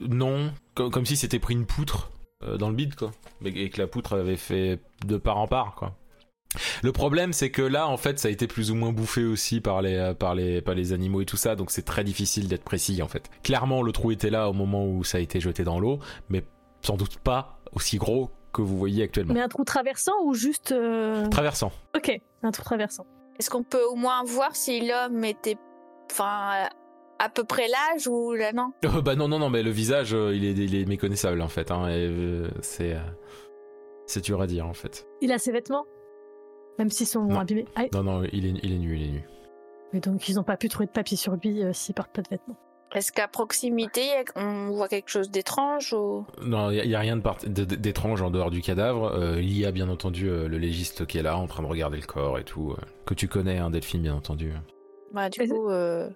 Non, 0.00 0.52
co- 0.74 0.90
comme 0.90 1.04
si 1.06 1.16
c'était 1.16 1.38
pris 1.40 1.54
une 1.54 1.66
poutre 1.66 2.12
euh, 2.44 2.56
dans 2.56 2.68
le 2.68 2.74
bide 2.76 2.94
quoi, 2.94 3.10
Mais- 3.40 3.50
et 3.50 3.68
que 3.70 3.80
la 3.80 3.86
poutre 3.88 4.14
avait 4.14 4.36
fait 4.36 4.80
de 5.06 5.16
part 5.16 5.38
en 5.38 5.48
part 5.48 5.74
quoi. 5.74 5.96
Le 6.84 6.92
problème, 6.92 7.32
c'est 7.32 7.50
que 7.50 7.62
là, 7.62 7.88
en 7.88 7.96
fait, 7.96 8.20
ça 8.20 8.28
a 8.28 8.30
été 8.30 8.46
plus 8.46 8.70
ou 8.70 8.76
moins 8.76 8.92
bouffé 8.92 9.24
aussi 9.24 9.60
par 9.60 9.82
les, 9.82 9.94
euh, 9.96 10.14
par 10.14 10.36
les, 10.36 10.62
par 10.62 10.76
les 10.76 10.92
animaux 10.92 11.20
et 11.20 11.26
tout 11.26 11.36
ça, 11.36 11.56
donc 11.56 11.72
c'est 11.72 11.82
très 11.82 12.04
difficile 12.04 12.46
d'être 12.46 12.62
précis, 12.62 13.02
en 13.02 13.08
fait. 13.08 13.28
Clairement, 13.42 13.82
le 13.82 13.90
trou 13.90 14.12
était 14.12 14.30
là 14.30 14.48
au 14.48 14.52
moment 14.52 14.86
où 14.86 15.02
ça 15.02 15.18
a 15.18 15.20
été 15.20 15.40
jeté 15.40 15.64
dans 15.64 15.80
l'eau, 15.80 15.98
mais 16.28 16.44
sans 16.80 16.96
doute 16.96 17.18
pas 17.18 17.58
aussi 17.72 17.96
gros 17.96 18.30
que 18.54 18.62
vous 18.62 18.78
voyez 18.78 19.02
actuellement. 19.02 19.34
Mais 19.34 19.40
un 19.42 19.48
trou 19.48 19.64
traversant 19.64 20.12
ou 20.24 20.32
juste. 20.34 20.72
euh, 20.72 21.28
Traversant. 21.28 21.72
Ok, 21.96 22.10
un 22.42 22.50
trou 22.50 22.62
traversant. 22.64 23.04
Est-ce 23.38 23.50
qu'on 23.50 23.62
peut 23.64 23.82
au 23.90 23.96
moins 23.96 24.22
voir 24.24 24.54
si 24.56 24.80
l'homme 24.86 25.24
était, 25.24 25.56
enfin, 26.10 26.68
à 27.18 27.28
peu 27.28 27.44
près 27.44 27.66
l'âge 27.68 28.06
ou 28.08 28.32
là 28.32 28.52
non? 28.52 28.72
Euh, 28.84 29.00
bah 29.02 29.16
non, 29.16 29.28
non, 29.28 29.38
non, 29.38 29.50
mais 29.50 29.62
le 29.62 29.70
visage, 29.70 30.14
euh, 30.14 30.34
il, 30.34 30.44
est, 30.44 30.52
il 30.52 30.74
est 30.74 30.84
méconnaissable, 30.86 31.42
en 31.42 31.48
fait. 31.48 31.70
Hein, 31.70 31.88
euh, 31.88 32.48
c'est, 32.62 32.94
euh, 32.94 33.00
c'est 34.06 34.22
dur 34.24 34.40
à 34.40 34.46
dire, 34.46 34.66
en 34.66 34.74
fait. 34.74 35.06
Il 35.20 35.32
a 35.32 35.38
ses 35.38 35.50
vêtements? 35.52 35.84
Même 36.78 36.90
s'ils 36.90 37.06
sont 37.06 37.24
Non. 37.24 37.40
abîmés? 37.40 37.66
Ah, 37.76 37.84
Non, 37.92 38.02
non, 38.02 38.22
il 38.32 38.46
est, 38.46 38.60
il 38.62 38.72
est 38.72 38.78
nu, 38.78 38.96
il 38.96 39.02
est 39.04 39.10
nu. 39.12 39.24
mais 39.92 40.00
donc 40.00 40.28
ils 40.28 40.34
n'ont 40.36 40.42
pas 40.42 40.56
pu 40.56 40.68
trouver 40.68 40.86
de 40.86 40.90
papier 40.92 41.16
sur 41.16 41.34
lui 41.36 41.62
euh, 41.62 41.72
s'il 41.72 41.94
porte 41.94 42.12
pas 42.12 42.22
de 42.22 42.28
vêtements. 42.28 42.56
Est-ce 42.94 43.10
qu'à 43.10 43.26
proximité, 43.26 44.08
on 44.36 44.70
voit 44.70 44.86
quelque 44.88 45.08
chose 45.10 45.28
d'étrange 45.30 45.92
ou? 45.92 46.24
Non, 46.40 46.70
il 46.70 46.86
n'y 46.86 46.94
a, 46.94 47.00
rien 47.00 47.20
d'étrange 47.46 48.22
en 48.22 48.30
dehors 48.30 48.50
du 48.52 48.62
cadavre. 48.62 49.06
Euh, 49.12 49.40
il 49.40 49.58
y 49.58 49.66
a 49.66 49.72
bien 49.72 49.88
entendu 49.88 50.28
euh, 50.28 50.46
le 50.46 50.58
légiste 50.58 51.04
qui 51.04 51.18
est 51.18 51.22
là 51.22 51.36
en 51.36 51.46
train 51.48 51.62
de 51.64 51.68
regarder 51.68 51.96
le 51.96 52.06
corps 52.06 52.38
et 52.38 52.44
tout. 52.44 52.70
euh, 52.70 52.76
que 53.04 53.14
tu 53.14 53.26
connais, 53.26 53.58
hein, 53.58 53.70
Delphine, 53.70 54.02
bien 54.02 54.14
entendu. 54.14 54.52
Bah, 55.12 55.28
du 55.28 55.48
coup, 55.48 55.68
euh, 55.70 56.08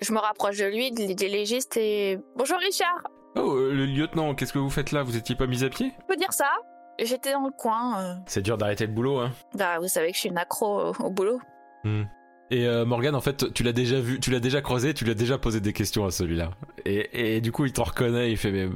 je 0.00 0.12
me 0.12 0.18
rapproche 0.18 0.56
de 0.58 0.64
lui, 0.64 0.90
des 0.90 1.14
des 1.14 1.28
légistes 1.28 1.76
et 1.76 2.18
bonjour 2.34 2.58
Richard. 2.58 3.02
Oh, 3.36 3.52
euh, 3.52 3.74
le 3.74 3.84
lieutenant, 3.84 4.34
qu'est-ce 4.34 4.54
que 4.54 4.58
vous 4.58 4.70
faites 4.70 4.92
là? 4.92 5.02
Vous 5.02 5.16
étiez 5.18 5.36
pas 5.36 5.46
mis 5.46 5.64
à 5.64 5.68
pied? 5.68 5.92
On 6.02 6.06
peut 6.06 6.16
dire 6.16 6.32
ça 6.32 6.50
J'étais 6.98 7.32
dans 7.32 7.44
le 7.44 7.50
coin. 7.52 8.02
euh. 8.02 8.14
C'est 8.26 8.42
dur 8.42 8.58
d'arrêter 8.58 8.86
le 8.86 8.92
boulot, 8.92 9.18
hein. 9.20 9.32
Bah, 9.54 9.78
vous 9.78 9.88
savez 9.88 10.08
que 10.08 10.14
je 10.14 10.20
suis 10.20 10.28
une 10.30 10.38
accro 10.38 10.80
au, 10.80 10.92
au 11.04 11.10
boulot. 11.10 11.40
Et 12.50 12.66
euh, 12.66 12.84
Morgan, 12.84 13.14
en 13.14 13.20
fait, 13.20 13.52
tu 13.54 13.62
l'as 13.62 13.72
déjà 13.72 14.00
vu, 14.00 14.18
tu 14.18 14.30
l'as 14.32 14.40
déjà 14.40 14.60
croisé, 14.60 14.92
tu 14.92 15.04
lui 15.04 15.12
as 15.12 15.14
déjà 15.14 15.38
posé 15.38 15.60
des 15.60 15.72
questions 15.72 16.04
à 16.04 16.10
celui-là. 16.10 16.50
Et, 16.84 17.36
et 17.36 17.40
du 17.40 17.52
coup, 17.52 17.64
il 17.64 17.72
te 17.72 17.80
reconnaît, 17.80 18.30
il 18.30 18.36
fait 18.36 18.50
mais 18.50 18.68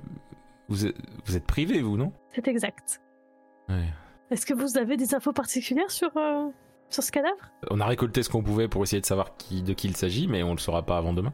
vous 0.69 0.87
êtes, 0.87 0.97
vous 1.25 1.37
êtes 1.37 1.45
privé, 1.45 1.83
vous, 1.83 1.97
non? 1.97 2.13
C'est 2.35 2.47
exact. 2.47 3.01
Ouais. 3.69 3.85
Est-ce 4.31 4.47
que 4.47 4.55
vous 4.55 4.79
avez 4.79 4.97
des 4.97 5.15
infos 5.15 5.33
particulières 5.33 5.91
sur, 5.91 6.17
euh, 6.17 6.49
sur 6.89 7.03
ce 7.03 7.11
cadavre? 7.11 7.51
On 7.71 7.81
a 7.81 7.87
récolté 7.87 8.23
ce 8.23 8.31
qu'on 8.31 8.43
pouvait 8.43 8.69
pour 8.69 8.83
essayer 8.85 9.01
de 9.01 9.07
savoir 9.07 9.37
qui, 9.37 9.63
de 9.63 9.73
qui 9.73 9.89
il 9.89 9.97
s'agit, 9.97 10.29
mais 10.29 10.43
on 10.45 10.53
le 10.53 10.59
saura 10.59 10.87
pas 10.87 10.97
avant 10.97 11.13
demain. 11.13 11.33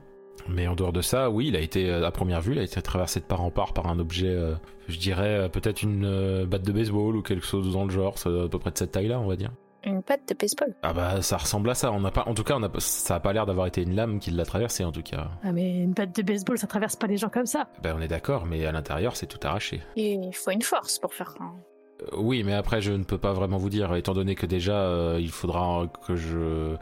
Mais 0.49 0.67
en 0.67 0.75
dehors 0.75 0.95
de 0.95 1.03
ça, 1.03 1.31
oui, 1.31 1.49
il 1.49 1.57
a 1.57 1.61
été, 1.61 1.91
euh, 1.91 2.07
à 2.07 2.11
première 2.11 2.41
vue, 2.41 2.53
il 2.53 2.59
a 2.59 2.63
été 2.63 2.81
traversé 2.81 3.21
de 3.21 3.27
part 3.27 3.43
en 3.43 3.51
part 3.51 3.75
par 3.75 3.87
un 3.87 3.99
objet, 3.99 4.29
euh, 4.29 4.55
je 4.89 4.99
dirais 4.99 5.51
peut-être 5.53 5.83
une 5.83 6.47
batte 6.47 6.63
de 6.63 6.73
baseball 6.73 7.17
ou 7.17 7.23
quelque 7.23 7.45
chose 7.45 7.71
dans 7.73 7.85
le 7.85 7.91
genre, 7.91 8.17
à 8.25 8.49
peu 8.49 8.59
près 8.59 8.71
de 8.71 8.79
cette 8.79 8.93
taille-là, 8.93 9.21
on 9.21 9.27
va 9.27 9.37
dire. 9.37 9.53
Une 9.85 10.03
patte 10.03 10.29
de 10.29 10.35
baseball. 10.35 10.75
Ah 10.83 10.93
bah 10.93 11.23
ça 11.23 11.39
ressemble 11.39 11.71
à 11.71 11.75
ça. 11.75 11.91
On 11.93 12.01
n'a 12.01 12.11
pas, 12.11 12.25
en 12.27 12.35
tout 12.35 12.45
cas, 12.45 12.55
on 12.57 12.63
a, 12.63 12.69
pas- 12.69 12.81
ça 12.81 13.15
a 13.15 13.21
pas 13.21 13.33
l'air 13.33 13.47
d'avoir 13.47 13.67
été 13.67 13.83
une 13.83 13.95
lame 13.95 14.19
qui 14.19 14.31
l'a 14.31 14.45
traversé 14.45 14.85
en 14.85 14.93
tout 14.93 15.03
cas. 15.03 15.29
Ah 15.43 15.53
mais 15.53 15.79
une 15.83 15.93
batte 15.93 16.15
de 16.15 16.23
baseball, 16.23 16.59
ça 16.59 16.67
traverse 16.67 16.97
pas 16.97 17.07
les 17.07 17.17
gens 17.17 17.31
comme 17.31 17.47
ça. 17.47 17.67
Ben 17.83 17.95
on 17.99 18.01
est 18.03 18.09
d'accord, 18.09 18.45
mais 18.47 18.67
à 18.67 18.73
l'intérieur 18.73 19.17
c'est 19.17 19.27
tout 19.27 19.39
arraché. 19.43 19.81
Il 19.97 20.31
faut 20.35 20.51
une 20.51 20.63
force 20.63 20.99
pour 20.99 21.15
faire 21.15 21.35
un. 21.41 21.55
Euh, 22.03 22.17
oui, 22.19 22.43
mais 22.45 22.55
après 22.55 22.83
je 22.83 22.93
ne 22.93 23.05
peux 23.05 23.19
pas 23.19 23.33
vraiment 23.33 23.57
vous 23.57 23.71
dire, 23.71 23.95
étant 23.95 24.13
donné 24.13 24.35
que 24.35 24.47
déjà 24.47 24.75
euh, 24.75 25.19
il 25.19 25.31
faudra 25.31 25.87
que 26.07 26.15
je 26.15 26.77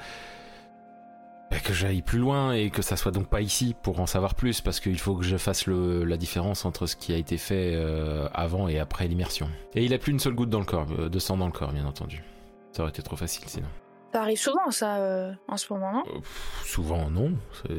ben, 1.50 1.60
que 1.60 1.72
j'aille 1.72 2.02
plus 2.02 2.18
loin 2.18 2.52
et 2.52 2.68
que 2.70 2.82
ça 2.82 2.96
soit 2.96 3.10
donc 3.12 3.28
pas 3.28 3.40
ici 3.40 3.74
pour 3.82 4.00
en 4.00 4.06
savoir 4.06 4.34
plus, 4.34 4.60
parce 4.60 4.80
qu'il 4.80 4.98
faut 4.98 5.14
que 5.14 5.24
je 5.24 5.36
fasse 5.38 5.66
le, 5.66 6.04
la 6.04 6.16
différence 6.18 6.64
entre 6.66 6.86
ce 6.86 6.94
qui 6.94 7.14
a 7.14 7.16
été 7.16 7.38
fait 7.38 7.72
euh, 7.74 8.28
avant 8.34 8.68
et 8.68 8.78
après 8.78 9.08
l'immersion. 9.08 9.48
Et 9.74 9.84
il 9.84 9.94
a 9.94 9.98
plus 9.98 10.12
une 10.12 10.18
seule 10.18 10.34
goutte 10.34 10.50
dans 10.50 10.58
le 10.58 10.66
corps, 10.66 10.86
de 10.86 11.18
sang 11.18 11.36
dans 11.38 11.46
le 11.46 11.52
corps, 11.52 11.72
bien 11.72 11.86
entendu. 11.86 12.22
Ça 12.72 12.82
aurait 12.82 12.90
été 12.90 13.02
trop 13.02 13.16
facile 13.16 13.48
sinon. 13.48 13.68
Ça 14.12 14.22
arrive 14.22 14.38
souvent, 14.38 14.70
ça, 14.70 14.96
euh, 14.96 15.32
en 15.48 15.56
ce 15.58 15.70
moment, 15.72 15.92
non? 15.92 16.02
Euh, 16.08 16.14
pff, 16.20 16.62
souvent 16.64 17.10
non, 17.10 17.32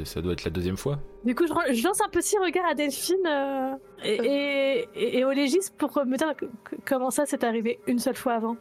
ça 0.03 0.21
doit 0.21 0.33
être 0.33 0.43
la 0.43 0.51
deuxième 0.51 0.77
fois. 0.77 0.99
Du 1.23 1.33
coup, 1.33 1.47
je, 1.47 1.83
lance 1.83 2.01
un 2.01 2.09
petit 2.09 2.37
regard 2.37 2.65
à 2.67 2.75
Delphine 2.75 3.25
euh, 3.25 3.75
et, 4.03 4.13
et, 4.13 4.89
et- 4.93 5.17
et 5.19 5.25
au 5.25 5.31
légiste 5.31 5.75
pour 5.77 5.89
me 6.05 6.17
dire 6.17 6.35
que- 6.35 6.45
que- 6.65 6.75
comment 6.85 7.09
ça 7.09 7.25
s'est 7.25 7.43
arrivé 7.43 7.79
une 7.87 7.97
seule 7.97 8.15
fois 8.15 8.33
avant. 8.33 8.57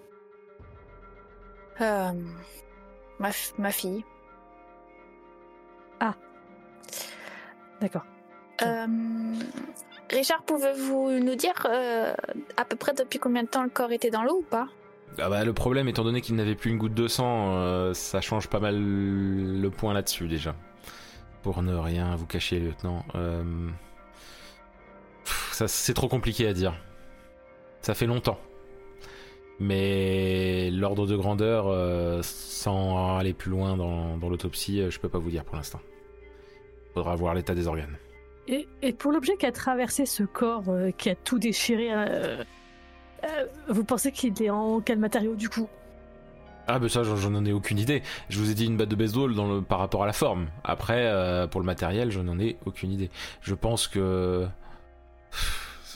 Euh, 1.83 2.11
ma, 3.19 3.29
ma 3.59 3.71
fille. 3.71 4.03
D'accord. 7.81 8.03
Euh, 8.63 8.87
Richard, 10.11 10.43
pouvez-vous 10.43 11.11
nous 11.21 11.37
dire 11.37 11.55
euh, 11.71 12.13
à 12.57 12.65
peu 12.65 12.75
près 12.75 12.93
depuis 12.93 13.21
combien 13.21 13.45
de 13.45 13.49
temps 13.49 13.63
le 13.63 13.69
corps 13.69 13.93
était 13.93 14.11
dans 14.11 14.25
l'eau 14.25 14.39
ou 14.39 14.43
pas? 14.43 14.67
Ah 15.21 15.29
bah, 15.29 15.45
le 15.45 15.53
problème, 15.53 15.89
étant 15.89 16.05
donné 16.05 16.21
qu'il 16.21 16.37
n'avait 16.37 16.55
plus 16.55 16.71
une 16.71 16.79
goutte 16.79 16.95
de 16.95 17.09
sang, 17.09 17.57
euh, 17.57 17.95
ça 17.95 18.21
change 18.21 18.49
pas 18.49 18.61
mal 18.61 18.77
le 18.79 19.69
point 19.71 19.93
là-dessus 19.93 20.29
déjà. 20.29 20.55
Pour 21.43 21.63
ne 21.63 21.75
rien 21.75 22.15
vous 22.15 22.27
cacher, 22.27 22.61
lieutenant. 22.61 23.05
Euh, 23.15 23.43
ça, 25.53 25.67
c'est 25.67 25.95
trop 25.95 26.09
compliqué 26.09 26.47
à 26.47 26.53
dire. 26.53 26.75
Ça 27.83 27.95
fait 27.95 28.07
longtemps. 28.07 28.39
Mais 29.61 30.71
l'ordre 30.71 31.07
de 31.07 31.17
grandeur, 31.17 31.67
euh, 31.67 32.21
sans 32.23 33.17
aller 33.17 33.33
plus 33.33 33.51
loin 33.51 33.77
dans, 33.77 34.17
l'autopsie, 34.29 34.89
je 34.89 35.01
peux 35.01 35.09
pas 35.09 35.19
vous 35.19 35.31
dire 35.31 35.45
pour 35.45 35.57
l'instant. 35.57 35.81
Faudra 36.95 37.17
voir 37.17 37.35
l'état 37.35 37.55
des 37.55 37.67
organes. 37.67 37.97
Et, 38.47 38.93
pour 38.93 39.13
l'objet 39.13 39.37
qui 39.37 39.47
a 39.47 39.53
traversé 39.53 40.07
ce 40.07 40.23
corps, 40.23 40.65
qui 40.97 41.11
a 41.11 41.15
tout 41.15 41.39
déchiré, 41.39 41.91
euh, 43.25 43.47
vous 43.69 43.85
pensez 43.85 44.13
qu'il 44.13 44.41
est 44.43 44.51
en 44.51 44.81
quel 44.81 44.99
matériau 44.99 45.35
du 45.35 45.49
coup? 45.49 45.69
Ah 46.67 46.79
bah 46.79 46.89
ça 46.89 47.03
j'en 47.03 47.45
ai 47.45 47.53
aucune 47.53 47.79
idée. 47.79 48.03
Je 48.29 48.39
vous 48.39 48.51
ai 48.51 48.55
dit 48.55 48.67
une 48.67 48.77
batte 48.77 48.91
de 48.91 48.97
baseball 48.97 49.35
dans 49.35 49.51
le, 49.51 49.63
par 49.63 49.79
rapport 49.79 50.03
à 50.03 50.07
la 50.07 50.13
forme. 50.13 50.49
Après 50.65 51.07
euh, 51.07 51.47
pour 51.47 51.61
le 51.61 51.67
matériel 51.67 52.11
je 52.11 52.21
n'en 52.21 52.39
ai 52.39 52.59
aucune 52.67 52.93
idée. 52.93 53.11
Je 53.41 53.55
pense 53.55 53.89
que 53.89 54.47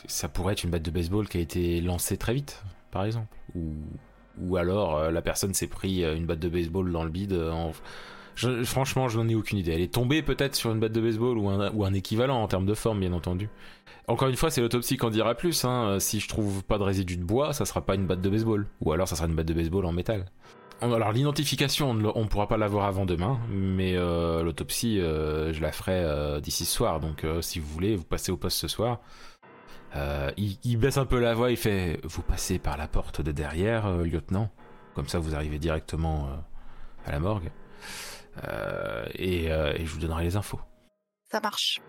ça 0.07 0.29
pourrait 0.29 0.55
être 0.55 0.65
une 0.65 0.71
batte 0.71 0.83
de 0.83 0.91
baseball 0.91 1.29
qui 1.29 1.39
a 1.39 1.41
été 1.41 1.81
lancée 1.81 2.17
très 2.17 2.33
vite 2.33 2.63
par 2.91 3.05
exemple. 3.05 3.29
Ou, 3.55 4.57
alors 4.57 4.97
euh, 4.97 5.11
la 5.11 5.21
personne 5.21 5.53
s'est 5.53 5.67
pris 5.67 6.05
une 6.05 6.25
batte 6.25 6.41
de 6.41 6.49
baseball 6.49 6.91
dans 6.91 7.05
le 7.05 7.11
bide. 7.11 7.35
en... 7.35 7.73
Franchement 8.65 9.09
je 9.09 9.19
n'en 9.19 9.29
ai 9.29 9.35
aucune 9.35 9.59
idée. 9.59 9.73
Elle 9.73 9.81
est 9.81 9.93
tombée 9.93 10.23
peut-être 10.23 10.55
sur 10.55 10.73
une 10.73 10.81
batte 10.81 10.93
de 10.93 11.01
baseball 11.01 11.39
ou 11.39 11.49
un, 11.49 11.93
équivalent 11.95 12.43
en 12.43 12.49
termes 12.49 12.67
de 12.67 12.75
forme 12.75 13.01
bien 13.01 13.13
entendu. 13.13 13.49
Encore 14.09 14.29
une 14.29 14.37
fois, 14.37 14.51
c'est 14.51 14.61
l'autopsie 14.61 14.97
qui 14.97 15.05
en 15.05 15.11
dira 15.11 15.35
plus. 15.35 15.65
Hein. 15.65 15.99
Si 16.01 16.19
je 16.19 16.29
trouve 16.29 16.65
pas 16.65 16.79
de 16.79 16.83
résidus 16.83 17.17
de 17.17 17.25
bois, 17.25 17.53
ça 17.53 17.65
sera 17.65 17.83
pas 17.83 17.95
une 17.95 18.07
batte 18.07 18.21
de 18.21 18.31
baseball. 18.31 18.67
Ou 18.81 18.93
alors 18.93 19.07
ça 19.07 19.17
sera 19.17 19.29
une 19.29 19.35
batte 19.35 19.47
de 19.47 19.55
baseball 19.55 19.87
en 19.87 19.93
métal. 19.93 20.27
Alors 20.83 21.13
l'identification, 21.13 21.97
on 22.17 22.27
pourra 22.27 22.49
pas 22.49 22.57
l'avoir 22.57 22.87
avant 22.87 23.07
demain, 23.07 23.39
mais 23.49 23.95
euh, 23.97 24.43
l'autopsie, 24.43 25.01
euh, 25.01 25.53
je 25.53 25.61
la 25.61 25.71
ferai 25.71 26.03
euh, 26.03 26.41
d'ici 26.41 26.65
ce 26.65 26.75
soir. 26.75 26.99
Donc 26.99 27.25
si 27.41 27.61
vous 27.61 27.69
voulez, 27.69 27.95
vous 27.95 28.03
passez 28.03 28.33
au 28.33 28.37
poste 28.37 28.59
ce 28.59 28.67
soir. 28.67 28.99
Il, 30.37 30.57
il 30.65 30.79
baisse 30.79 30.97
un 30.97 31.05
peu 31.05 31.21
la 31.21 31.35
voix, 31.35 31.53
il 31.53 31.57
fait 31.57 32.01
Vous 32.03 32.23
passez 32.23 32.59
par 32.59 32.77
la 32.77 32.89
porte 32.89 33.21
de 33.21 33.31
derrière, 33.31 33.97
lieutenant. 33.99 34.51
Comme 34.95 35.07
ça, 35.07 35.21
vous 35.21 35.37
arrivez 35.37 35.61
directement 35.61 36.29
à 37.07 37.13
la 37.13 37.21
morgue. 37.21 37.51
Euh, 38.45 39.05
et, 39.15 39.51
euh, 39.51 39.75
et 39.75 39.85
je 39.85 39.93
vous 39.93 40.01
donnerai 40.01 40.25
les 40.25 40.37
infos. 40.37 40.61
Ça 41.31 41.41
marche. 41.41 41.81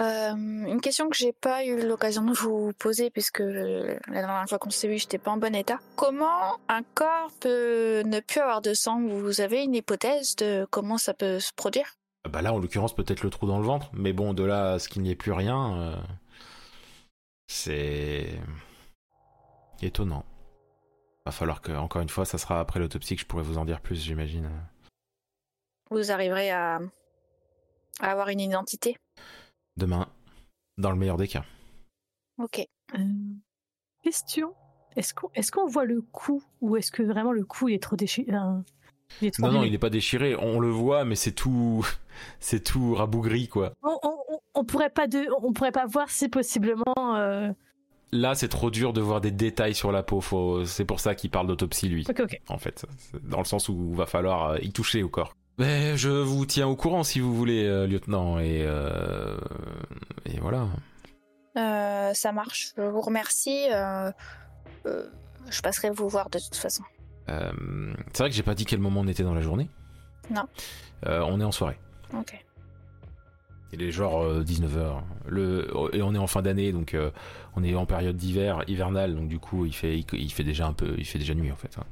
Euh, 0.00 0.32
une 0.32 0.80
question 0.80 1.08
que 1.08 1.16
j'ai 1.16 1.32
pas 1.32 1.64
eu 1.64 1.84
l'occasion 1.84 2.22
de 2.24 2.32
vous 2.32 2.72
poser 2.78 3.10
puisque 3.10 3.40
la 3.40 3.98
dernière 4.06 4.48
fois 4.48 4.58
qu'on 4.58 4.70
s'est 4.70 4.86
vu, 4.86 4.96
j'étais 4.98 5.18
pas 5.18 5.32
en 5.32 5.38
bon 5.38 5.54
état. 5.54 5.80
Comment 5.96 6.58
un 6.68 6.82
corps 6.94 7.32
peut 7.40 8.02
ne 8.06 8.20
plus 8.20 8.40
avoir 8.40 8.60
de 8.62 8.74
sang? 8.74 9.00
Vous 9.00 9.40
avez 9.40 9.64
une 9.64 9.74
hypothèse 9.74 10.36
de 10.36 10.66
comment 10.70 10.98
ça 10.98 11.14
peut 11.14 11.40
se 11.40 11.52
produire? 11.52 11.96
Bah 12.28 12.42
là, 12.42 12.52
en 12.52 12.58
l'occurrence, 12.58 12.94
peut-être 12.94 13.22
le 13.22 13.30
trou 13.30 13.46
dans 13.46 13.58
le 13.58 13.64
ventre, 13.64 13.90
mais 13.92 14.12
bon, 14.12 14.34
de 14.34 14.44
là 14.44 14.72
à 14.74 14.78
ce 14.78 14.88
qu'il 14.88 15.02
n'y 15.02 15.10
ait 15.10 15.16
plus 15.16 15.32
rien, 15.32 15.78
euh, 15.78 15.96
c'est 17.46 18.40
étonnant. 19.82 20.24
Va 21.26 21.32
falloir 21.32 21.60
que, 21.60 21.72
encore 21.72 22.02
une 22.02 22.08
fois, 22.08 22.24
ça 22.24 22.38
sera 22.38 22.60
après 22.60 22.80
l'autopsie 22.80 23.16
que 23.16 23.22
je 23.22 23.26
pourrai 23.26 23.42
vous 23.42 23.58
en 23.58 23.64
dire 23.64 23.80
plus, 23.80 24.02
j'imagine. 24.02 24.48
Vous 25.90 26.10
arriverez 26.10 26.50
à, 26.50 26.80
à 28.00 28.10
avoir 28.10 28.28
une 28.28 28.40
identité 28.40 28.96
Demain, 29.76 30.08
dans 30.76 30.90
le 30.90 30.96
meilleur 30.96 31.16
des 31.16 31.28
cas. 31.28 31.44
Ok. 32.38 32.66
Euh, 32.94 32.98
Question 34.02 34.54
est-ce 34.96 35.14
qu'on 35.14 35.30
est 35.34 35.70
voit 35.70 35.84
le 35.84 36.00
cou 36.00 36.42
ou 36.60 36.76
est-ce 36.76 36.90
que 36.90 37.02
vraiment 37.04 37.30
le 37.30 37.44
cou 37.44 37.68
il 37.68 37.74
est 37.74 37.82
trop 37.82 37.94
déchiré 37.94 38.32
euh, 38.32 38.58
il 39.22 39.28
est 39.28 39.30
trop 39.30 39.46
Non, 39.46 39.52
non, 39.52 39.62
il 39.64 39.70
n'est 39.70 39.78
pas 39.78 39.90
déchiré. 39.90 40.34
On 40.36 40.58
le 40.58 40.70
voit, 40.70 41.04
mais 41.04 41.14
c'est 41.14 41.32
tout, 41.32 41.86
c'est 42.40 42.64
tout 42.64 42.94
rabougri, 42.94 43.48
quoi. 43.48 43.72
on, 43.82 43.98
on- 44.54 44.64
pourrait 44.64 44.90
pas 44.90 45.06
de, 45.06 45.24
on 45.42 45.52
pourrait 45.52 45.72
pas 45.72 45.86
voir 45.86 46.10
si 46.10 46.28
possiblement. 46.28 47.16
euh, 47.16 47.50
Là, 48.12 48.34
c'est 48.34 48.48
trop 48.48 48.70
dur 48.70 48.92
de 48.92 49.00
voir 49.00 49.20
des 49.20 49.30
détails 49.30 49.74
sur 49.74 49.92
la 49.92 50.02
peau. 50.02 50.20
Faut... 50.20 50.64
C'est 50.64 50.84
pour 50.84 50.98
ça 51.00 51.14
qu'il 51.14 51.30
parle 51.30 51.46
d'autopsie, 51.46 51.88
lui. 51.88 52.04
Ok, 52.08 52.20
ok. 52.20 52.40
en 52.48 52.58
fait, 52.58 52.84
dans 53.22 53.38
le 53.38 53.44
sens 53.44 53.68
où 53.68 53.88
il 53.92 53.96
va 53.96 54.06
falloir 54.06 54.50
euh, 54.50 54.58
y 54.60 54.72
toucher 54.72 55.02
au 55.02 55.08
corps. 55.08 55.32
Mais 55.58 55.96
je 55.96 56.08
vous 56.08 56.46
tiens 56.46 56.68
au 56.68 56.76
courant 56.76 57.02
si 57.02 57.18
vous 57.20 57.34
voulez, 57.34 57.66
euh, 57.66 57.86
lieutenant, 57.86 58.38
et, 58.38 58.62
euh, 58.64 59.36
et 60.24 60.38
voilà. 60.40 60.68
Euh, 61.56 62.14
ça 62.14 62.30
marche. 62.32 62.72
Je 62.76 62.82
vous 62.82 63.00
remercie. 63.00 63.66
je 64.84 65.60
passerai 65.62 65.90
vous 65.90 66.08
voir 66.08 66.30
de 66.30 66.38
toute 66.38 66.54
façon. 66.56 66.84
C'est 67.26 68.18
vrai 68.18 68.30
que 68.30 68.34
j'ai 68.36 68.42
pas 68.42 68.54
dit 68.54 68.64
quel 68.64 68.78
moment 68.78 69.00
on 69.00 69.08
était 69.08 69.22
dans 69.24 69.34
la 69.34 69.40
journée. 69.42 69.68
Non. 70.30 70.44
On 71.04 71.40
est 71.40 71.44
en 71.44 71.52
soirée. 71.52 71.78
Ok. 72.16 72.42
Il 73.72 73.82
est 73.82 73.90
genre 73.90 74.24
19h. 74.42 75.02
Le, 75.26 75.68
et 75.92 76.00
on 76.00 76.14
est 76.14 76.18
en 76.18 76.26
fin 76.26 76.40
d'année, 76.40 76.72
donc 76.72 76.96
on 77.56 77.64
est 77.64 77.74
en 77.74 77.84
période 77.84 78.16
d'hiver, 78.16 78.62
hivernale, 78.66 79.14
donc 79.14 79.28
du 79.28 79.38
coup 79.38 79.66
il 79.66 79.74
fait, 79.74 79.98
il, 79.98 80.06
il 80.12 80.32
fait 80.32 80.44
déjà 80.44 80.66
un 80.66 80.72
peu, 80.72 80.94
il 80.96 81.04
fait 81.04 81.18
déjà 81.18 81.34
nuit 81.34 81.52
en 81.52 81.56
fait. 81.56 81.76
hein. 81.78 81.84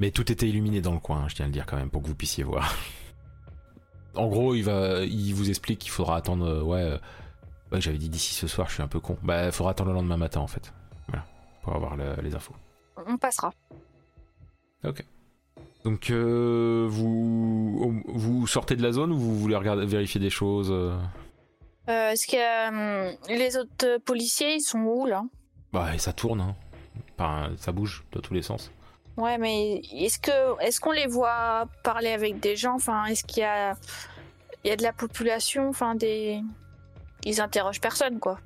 Mais 0.00 0.10
tout 0.10 0.32
était 0.32 0.48
illuminé 0.48 0.80
dans 0.80 0.94
le 0.94 0.98
coin, 0.98 1.28
je 1.28 1.34
tiens 1.36 1.44
à 1.44 1.48
le 1.48 1.52
dire 1.52 1.66
quand 1.66 1.76
même, 1.76 1.90
pour 1.90 2.02
que 2.02 2.08
vous 2.08 2.14
puissiez 2.14 2.42
voir. 2.42 2.74
en 4.14 4.26
gros, 4.28 4.54
il 4.54 4.62
va, 4.64 5.02
il 5.04 5.32
vous 5.34 5.50
explique 5.50 5.78
qu'il 5.78 5.90
faudra 5.90 6.16
attendre, 6.16 6.46
euh, 6.46 6.62
ouais, 6.62 6.80
euh, 6.82 6.98
ouais 7.70 7.80
j'avais 7.80 7.98
dit 7.98 8.08
d'ici 8.08 8.34
ce 8.34 8.46
soir, 8.48 8.68
je 8.68 8.74
suis 8.74 8.82
un 8.82 8.88
peu 8.88 8.98
con. 8.98 9.18
Bah, 9.22 9.46
il 9.46 9.52
faudra 9.52 9.72
attendre 9.72 9.90
le 9.90 9.96
lendemain 9.96 10.16
matin 10.16 10.40
en 10.40 10.46
fait, 10.46 10.72
voilà, 11.08 11.24
pour 11.62 11.74
avoir 11.76 11.96
le- 11.96 12.16
les 12.22 12.34
infos. 12.34 12.54
On 13.06 13.16
passera. 13.18 13.52
Donc 15.84 16.10
euh, 16.10 16.86
vous, 16.90 18.02
vous 18.06 18.46
sortez 18.46 18.76
de 18.76 18.82
la 18.82 18.92
zone 18.92 19.12
ou 19.12 19.18
vous 19.18 19.38
voulez 19.38 19.56
regarder, 19.56 19.84
vérifier 19.86 20.20
des 20.20 20.30
choses 20.30 20.70
Est-ce 21.86 22.26
que 22.26 23.10
euh, 23.10 23.12
les 23.28 23.56
autres 23.56 23.98
policiers, 24.04 24.54
ils 24.56 24.60
sont 24.62 24.80
où 24.80 25.06
là? 25.06 25.22
Bah, 25.72 25.94
et 25.94 25.98
ça 25.98 26.12
tourne, 26.14 26.40
hein. 26.40 26.56
Enfin, 27.18 27.50
ça 27.56 27.72
bouge 27.72 28.04
dans 28.12 28.20
tous 28.20 28.32
les 28.34 28.42
sens. 28.42 28.70
Ouais, 29.16 29.36
mais 29.38 29.82
est-ce 29.92 30.18
que 30.18 30.62
est-ce 30.62 30.80
qu'on 30.80 30.92
les 30.92 31.06
voit 31.06 31.66
parler 31.82 32.10
avec 32.10 32.40
des 32.40 32.56
gens? 32.56 32.74
Enfin, 32.74 33.04
est-ce 33.06 33.24
qu'il 33.24 33.42
y 33.42 33.46
a 33.46 33.74
il 34.64 34.68
y 34.68 34.70
a 34.70 34.76
de 34.76 34.82
la 34.82 34.92
population? 34.92 35.68
Enfin, 35.68 35.94
des 35.94 36.40
ils 37.24 37.40
interrogent 37.40 37.80
personne 37.80 38.18
quoi. 38.18 38.38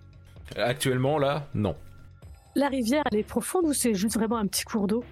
Actuellement, 0.56 1.18
là, 1.18 1.46
non. 1.54 1.76
La 2.56 2.68
rivière, 2.68 3.02
elle 3.10 3.18
est 3.18 3.22
profonde 3.24 3.66
ou 3.66 3.72
c'est 3.72 3.94
juste 3.94 4.14
vraiment 4.16 4.36
un 4.36 4.46
petit 4.46 4.64
cours 4.64 4.86
d'eau? 4.86 5.04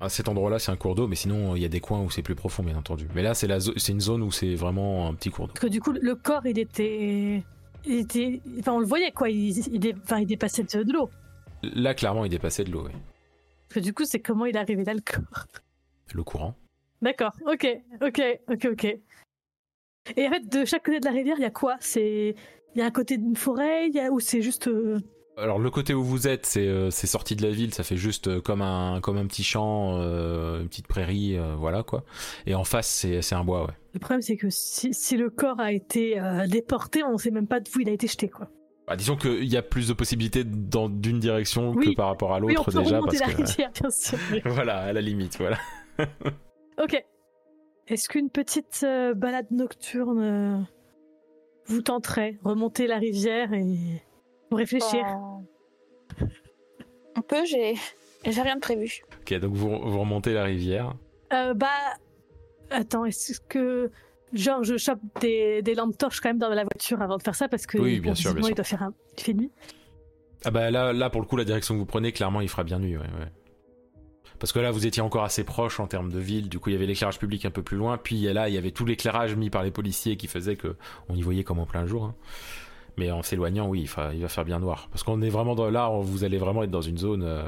À 0.00 0.08
cet 0.08 0.28
endroit-là, 0.28 0.58
c'est 0.58 0.72
un 0.72 0.76
cours 0.76 0.94
d'eau, 0.94 1.06
mais 1.06 1.14
sinon, 1.16 1.54
il 1.54 1.62
y 1.62 1.64
a 1.64 1.68
des 1.68 1.80
coins 1.80 2.00
où 2.00 2.10
c'est 2.10 2.22
plus 2.22 2.34
profond, 2.34 2.62
bien 2.62 2.76
entendu. 2.76 3.06
Mais 3.14 3.22
là, 3.22 3.34
c'est 3.34 3.46
la 3.46 3.58
zo- 3.58 3.74
c'est 3.76 3.92
une 3.92 4.00
zone 4.00 4.22
où 4.22 4.30
c'est 4.32 4.54
vraiment 4.54 5.08
un 5.08 5.14
petit 5.14 5.30
cours 5.30 5.46
d'eau. 5.48 5.52
Parce 5.52 5.66
que 5.66 5.70
du 5.70 5.80
coup, 5.80 5.92
le 5.92 6.14
corps, 6.14 6.46
il 6.46 6.58
était. 6.58 7.42
Il 7.84 7.94
était... 8.00 8.40
Enfin, 8.58 8.72
on 8.72 8.78
le 8.80 8.86
voyait 8.86 9.10
quoi, 9.12 9.28
il, 9.28 9.56
il, 9.74 9.78
dé- 9.78 9.94
enfin, 10.02 10.18
il 10.20 10.26
dépassait 10.26 10.62
de, 10.62 10.82
de 10.82 10.92
l'eau. 10.92 11.10
Là, 11.62 11.94
clairement, 11.94 12.24
il 12.24 12.30
dépassait 12.30 12.64
de 12.64 12.70
l'eau, 12.72 12.84
oui. 12.86 12.92
Que 13.70 13.80
du 13.80 13.94
coup, 13.94 14.04
c'est 14.04 14.20
comment 14.20 14.46
il 14.46 14.56
est 14.56 14.58
arrivé 14.58 14.84
là 14.84 14.94
le 14.94 15.00
corps. 15.00 15.46
Le 16.12 16.24
courant. 16.24 16.56
D'accord, 17.02 17.32
ok, 17.46 17.66
ok, 18.02 18.20
ok, 18.50 18.68
ok. 18.72 18.84
Et 20.16 20.26
en 20.26 20.30
fait, 20.30 20.48
de 20.48 20.64
chaque 20.64 20.84
côté 20.84 20.98
de 21.00 21.04
la 21.04 21.12
rivière, 21.12 21.36
il 21.38 21.42
y 21.42 21.46
a 21.46 21.50
quoi? 21.50 21.76
C'est. 21.80 22.34
Il 22.74 22.78
y 22.78 22.82
a 22.82 22.86
un 22.86 22.90
côté 22.90 23.16
d'une 23.16 23.36
forêt, 23.36 23.88
il 23.88 23.94
y 23.94 24.00
a... 24.00 24.10
ou 24.10 24.20
c'est 24.20 24.42
juste. 24.42 24.68
euh, 24.68 24.98
Alors, 25.36 25.58
le 25.58 25.70
côté 25.70 25.94
où 25.94 26.02
vous 26.04 26.28
êtes, 26.28 26.46
c'est 26.46 26.66
euh, 26.66 26.90
c'est 26.90 27.06
sorti 27.06 27.36
de 27.36 27.42
la 27.42 27.50
ville, 27.50 27.72
ça 27.74 27.82
fait 27.84 27.96
juste 27.96 28.28
euh, 28.28 28.40
comme 28.40 28.62
un, 28.62 29.00
comme 29.00 29.18
un 29.18 29.26
petit 29.26 29.44
champ, 29.44 29.96
une 30.00 30.68
petite 30.68 30.86
prairie, 30.88 31.38
voilà, 31.56 31.82
quoi. 31.82 32.04
Et 32.46 32.54
en 32.54 32.64
face, 32.64 33.06
c'est 33.20 33.34
un 33.34 33.44
bois, 33.44 33.66
ouais. 33.66 33.74
Le 33.94 34.00
problème, 34.00 34.22
c'est 34.22 34.36
que 34.36 34.50
si, 34.50 34.92
si 34.94 35.16
le 35.16 35.30
corps 35.30 35.60
a 35.60 35.72
été 35.72 36.20
déporté, 36.48 37.02
on 37.04 37.16
sait 37.18 37.30
même 37.30 37.46
pas 37.48 37.60
d'où 37.60 37.80
il 37.80 37.88
a 37.88 37.92
été 37.92 38.06
jeté, 38.06 38.28
quoi. 38.28 38.48
Bah, 38.90 38.96
disons 38.96 39.14
qu'il 39.14 39.44
y 39.44 39.56
a 39.56 39.62
plus 39.62 39.86
de 39.86 39.92
possibilités 39.92 40.42
dans 40.42 40.88
d'une 40.88 41.20
direction 41.20 41.70
Oui. 41.70 41.90
que 41.90 41.94
par 41.94 42.08
rapport 42.08 42.34
à 42.34 42.40
Oui, 42.40 42.46
on 42.46 42.48
l'autre, 42.58 42.72
peut 42.72 42.82
déjà, 42.82 42.96
remonter 42.98 43.18
parce 43.18 43.30
la 43.30 43.36
que... 43.36 43.42
rivière, 43.48 43.70
bien 43.80 43.90
sûr. 43.90 44.18
voilà, 44.46 44.78
à 44.78 44.92
la 44.92 45.00
limite, 45.00 45.38
voilà. 45.38 45.58
Ok. 46.82 47.00
Est-ce 47.86 48.08
qu'une 48.08 48.30
petite 48.30 48.80
euh, 48.82 49.14
balade 49.14 49.46
nocturne 49.52 50.20
euh, 50.20 50.58
vous 51.66 51.82
tenterait 51.82 52.38
Remonter 52.42 52.88
la 52.88 52.98
rivière 52.98 53.52
et 53.52 54.02
vous 54.50 54.56
réfléchir? 54.56 55.06
Euh, 55.06 56.24
On 57.16 57.22
peut, 57.22 57.44
j'ai 57.44 57.74
j'ai 58.24 58.42
rien 58.42 58.56
de 58.56 58.60
prévu. 58.60 59.02
Ok, 59.20 59.34
donc 59.38 59.52
vous, 59.54 59.68
vous 59.70 60.00
remontez 60.00 60.32
la 60.32 60.42
rivière. 60.42 60.94
Euh, 61.32 61.54
Bah. 61.54 61.68
Attends, 62.70 63.04
est-ce 63.04 63.40
que. 63.40 63.90
Genre, 64.32 64.62
je 64.64 64.76
chope 64.76 65.00
des, 65.20 65.60
des 65.62 65.74
lampes 65.74 65.96
torches 65.98 66.20
quand 66.20 66.28
même 66.28 66.38
dans 66.38 66.48
la 66.48 66.62
voiture 66.62 67.02
avant 67.02 67.16
de 67.16 67.22
faire 67.22 67.34
ça 67.34 67.48
parce 67.48 67.66
que. 67.66 67.78
Oui, 67.78 68.00
bien 68.00 68.14
sûr, 68.14 68.32
bien 68.34 68.40
visiblement, 68.40 68.46
sûr. 68.46 68.52
il 68.52 68.54
doit 68.56 68.64
faire 68.64 68.82
un. 68.82 68.94
Il 69.18 69.22
fait 69.24 69.34
nuit. 69.34 69.50
Ah 70.44 70.50
bah 70.50 70.70
là, 70.70 70.92
là 70.92 71.10
pour 71.10 71.20
le 71.20 71.26
coup, 71.26 71.36
la 71.36 71.44
direction 71.44 71.74
que 71.74 71.80
vous 71.80 71.86
prenez, 71.86 72.12
clairement, 72.12 72.40
il 72.40 72.48
fera 72.48 72.64
bien 72.64 72.78
nuit, 72.78 72.96
ouais, 72.96 73.02
ouais. 73.02 73.32
Parce 74.38 74.52
que 74.52 74.58
là, 74.58 74.70
vous 74.70 74.86
étiez 74.86 75.02
encore 75.02 75.24
assez 75.24 75.44
proche 75.44 75.80
en 75.80 75.86
termes 75.86 76.10
de 76.10 76.18
ville. 76.18 76.48
Du 76.48 76.58
coup, 76.58 76.70
il 76.70 76.72
y 76.72 76.76
avait 76.76 76.86
l'éclairage 76.86 77.18
public 77.18 77.44
un 77.44 77.50
peu 77.50 77.62
plus 77.62 77.76
loin. 77.76 77.98
Puis 77.98 78.22
là, 78.22 78.48
il 78.48 78.54
y 78.54 78.58
avait 78.58 78.70
tout 78.70 78.86
l'éclairage 78.86 79.36
mis 79.36 79.50
par 79.50 79.62
les 79.62 79.70
policiers 79.70 80.16
qui 80.16 80.28
faisait 80.28 80.56
que 80.56 80.76
on 81.10 81.14
y 81.14 81.20
voyait 81.20 81.44
comme 81.44 81.58
en 81.58 81.66
plein 81.66 81.84
jour. 81.84 82.04
hein. 82.04 82.14
Mais 82.96 83.10
en 83.10 83.22
s'éloignant, 83.22 83.68
oui, 83.68 83.82
il, 83.82 83.88
fera- 83.88 84.14
il 84.14 84.22
va 84.22 84.28
faire 84.28 84.46
bien 84.46 84.58
noir. 84.60 84.88
Parce 84.90 85.02
qu'on 85.02 85.20
est 85.20 85.28
vraiment 85.28 85.54
dans 85.54 85.68
là, 85.68 85.90
on- 85.90 86.00
vous 86.00 86.24
allez 86.24 86.38
vraiment 86.38 86.62
être 86.62 86.70
dans 86.70 86.80
une 86.80 86.96
zone. 86.98 87.22
euh, 87.22 87.46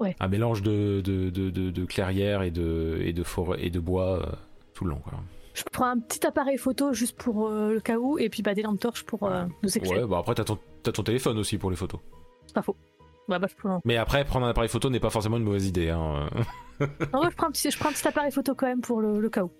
Ouais. 0.00 0.14
Un 0.20 0.28
mélange 0.28 0.62
de, 0.62 1.00
de, 1.04 1.28
de, 1.28 1.50
de, 1.50 1.70
de 1.70 1.84
clairière 1.84 2.42
et 2.42 2.52
de, 2.52 2.98
et 3.02 3.12
de 3.12 3.22
forêt 3.24 3.58
et 3.64 3.68
de 3.68 3.80
bois 3.80 4.22
euh, 4.22 4.32
tout 4.72 4.84
le 4.84 4.90
long. 4.90 5.00
Quoi. 5.00 5.14
Je 5.58 5.64
prends 5.72 5.86
un 5.86 5.98
petit 5.98 6.24
appareil 6.26 6.56
photo 6.56 6.92
juste 6.92 7.16
pour 7.16 7.48
euh, 7.48 7.72
le 7.72 7.80
cas 7.80 7.98
où 7.98 8.18
et 8.18 8.28
puis 8.28 8.42
bah, 8.42 8.54
des 8.54 8.62
lampes 8.62 8.78
torches 8.80 9.04
pour 9.04 9.24
euh, 9.24 9.44
nous 9.62 9.76
éclairer. 9.76 10.02
Ouais, 10.02 10.06
bah 10.08 10.18
après, 10.18 10.34
t'as 10.34 10.44
ton, 10.44 10.58
t'as 10.82 10.92
ton 10.92 11.02
téléphone 11.02 11.36
aussi 11.38 11.58
pour 11.58 11.70
les 11.70 11.76
photos. 11.76 12.00
C'est 12.46 12.54
pas 12.54 12.62
faux. 12.62 12.76
Bah, 13.28 13.38
bah, 13.38 13.48
je 13.50 13.56
prends... 13.56 13.80
Mais 13.84 13.96
après, 13.96 14.24
prendre 14.24 14.46
un 14.46 14.50
appareil 14.50 14.70
photo 14.70 14.88
n'est 14.88 15.00
pas 15.00 15.10
forcément 15.10 15.36
une 15.36 15.42
mauvaise 15.44 15.66
idée. 15.66 15.90
Hein. 15.90 16.28
Non, 17.12 17.28
je, 17.28 17.34
prends 17.36 17.48
un 17.48 17.50
petit, 17.50 17.72
je 17.72 17.76
prends 17.78 17.88
un 17.88 17.92
petit 17.92 18.06
appareil 18.06 18.30
photo 18.30 18.54
quand 18.54 18.66
même 18.66 18.82
pour 18.82 19.00
le, 19.00 19.18
le 19.18 19.28
cas 19.28 19.42
où. 19.42 19.50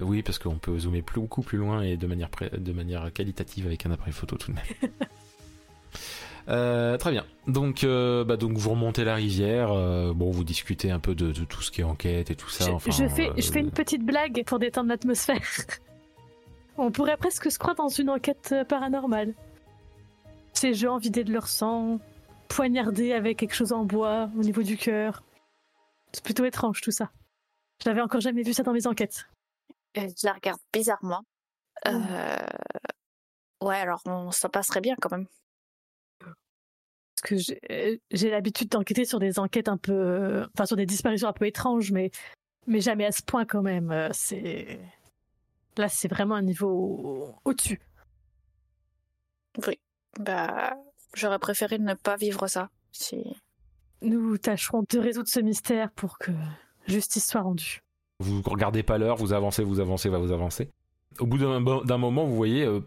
Oui, 0.00 0.22
parce 0.22 0.38
qu'on 0.38 0.58
peut 0.58 0.78
zoomer 0.78 1.00
plus, 1.00 1.18
beaucoup 1.18 1.40
plus 1.40 1.56
loin 1.56 1.80
et 1.80 1.96
de 1.96 2.06
manière, 2.06 2.28
pré- 2.28 2.50
de 2.50 2.72
manière 2.72 3.10
qualitative 3.10 3.66
avec 3.66 3.86
un 3.86 3.90
appareil 3.90 4.12
photo 4.12 4.36
tout 4.36 4.52
de 4.52 4.56
même. 4.56 4.92
Euh, 6.48 6.96
très 6.96 7.10
bien. 7.10 7.24
Donc, 7.46 7.82
euh, 7.84 8.24
bah, 8.24 8.36
donc 8.36 8.56
vous 8.56 8.70
remontez 8.70 9.04
la 9.04 9.14
rivière. 9.16 9.72
euh, 9.72 10.12
bon, 10.14 10.30
vous 10.30 10.44
discutez 10.44 10.90
un 10.90 11.00
peu 11.00 11.14
de, 11.14 11.32
de 11.32 11.44
tout 11.44 11.62
ce 11.62 11.70
qui 11.70 11.80
est 11.80 11.84
enquête 11.84 12.30
et 12.30 12.36
tout 12.36 12.48
ça. 12.48 12.64
je, 12.66 12.70
enfin, 12.70 12.90
je 12.90 13.08
fais, 13.08 13.30
euh, 13.30 13.34
je 13.36 13.50
fais 13.50 13.60
une 13.60 13.70
petite 13.72 14.04
blague 14.04 14.44
pour 14.44 14.58
détendre 14.58 14.88
l'atmosphère. 14.88 15.40
On 16.78 16.90
pourrait 16.90 17.16
presque 17.16 17.50
se 17.50 17.58
croire 17.58 17.74
dans 17.74 17.88
une 17.88 18.10
enquête 18.10 18.50
euh, 18.52 18.64
paranormale. 18.64 19.34
Ces 20.52 20.74
gens 20.74 20.98
vidés 20.98 21.24
de 21.24 21.32
leur 21.32 21.48
sang, 21.48 21.98
poignardés 22.48 23.12
avec 23.12 23.38
quelque 23.38 23.54
chose 23.54 23.72
en 23.72 23.84
bois 23.84 24.30
au 24.38 24.42
niveau 24.42 24.62
du 24.62 24.76
cœur. 24.76 25.22
C'est 26.12 26.22
plutôt 26.24 26.44
étrange 26.44 26.80
tout 26.80 26.90
ça. 26.92 27.10
Je 27.82 27.88
n'avais 27.90 28.00
encore 28.02 28.20
jamais 28.20 28.42
vu 28.42 28.52
ça 28.54 28.62
dans 28.62 28.72
mes 28.72 28.86
enquêtes. 28.86 29.26
Euh, 29.98 30.06
Je 30.20 30.26
la 30.26 30.32
regarde 30.34 30.60
bizarrement. 30.72 31.22
Euh, 31.86 32.36
Ouais, 33.62 33.76
alors 33.76 34.00
on 34.06 34.30
ça 34.30 34.48
passerait 34.50 34.82
bien 34.82 34.94
quand 35.00 35.10
même. 35.10 35.26
Parce 37.16 37.30
que 37.30 37.36
j'ai 37.36 37.58
euh, 37.70 37.96
j'ai 38.10 38.30
l'habitude 38.30 38.68
d'enquêter 38.68 39.04
sur 39.04 39.18
des 39.18 39.38
enquêtes 39.38 39.68
un 39.68 39.78
peu. 39.78 39.92
euh, 39.92 40.46
Enfin, 40.54 40.66
sur 40.66 40.76
des 40.76 40.86
disparitions 40.86 41.28
un 41.28 41.32
peu 41.32 41.46
étranges, 41.46 41.90
mais, 41.92 42.10
mais 42.66 42.80
jamais 42.80 43.06
à 43.06 43.12
ce 43.12 43.22
point 43.22 43.44
quand 43.46 43.62
même. 43.62 43.90
Euh, 43.90 44.08
C'est. 44.12 44.78
Là, 45.78 45.88
c'est 45.88 46.08
vraiment 46.08 46.34
un 46.34 46.42
niveau 46.42 47.34
au-dessus. 47.44 47.80
Bah, 50.18 50.76
j'aurais 51.14 51.38
préféré 51.38 51.78
ne 51.78 51.94
pas 51.94 52.16
vivre 52.16 52.46
ça. 52.46 52.70
Si... 52.92 53.24
Nous 54.02 54.38
tâcherons 54.38 54.84
de 54.88 54.98
résoudre 54.98 55.28
ce 55.28 55.40
mystère 55.40 55.90
pour 55.92 56.18
que 56.18 56.30
justice 56.86 57.26
soit 57.26 57.42
rendue. 57.42 57.82
Vous 58.20 58.40
regardez 58.42 58.82
pas 58.82 58.96
l'heure, 58.98 59.16
vous 59.16 59.32
avancez, 59.32 59.62
vous 59.64 59.80
avancez, 59.80 60.08
va 60.08 60.18
vous 60.18 60.32
avancez. 60.32 60.70
Au 61.18 61.26
bout 61.26 61.38
d'un 61.38 61.60
d'un 61.60 61.98
moment, 61.98 62.24
vous 62.24 62.36
voyez 62.36 62.64
euh, 62.64 62.80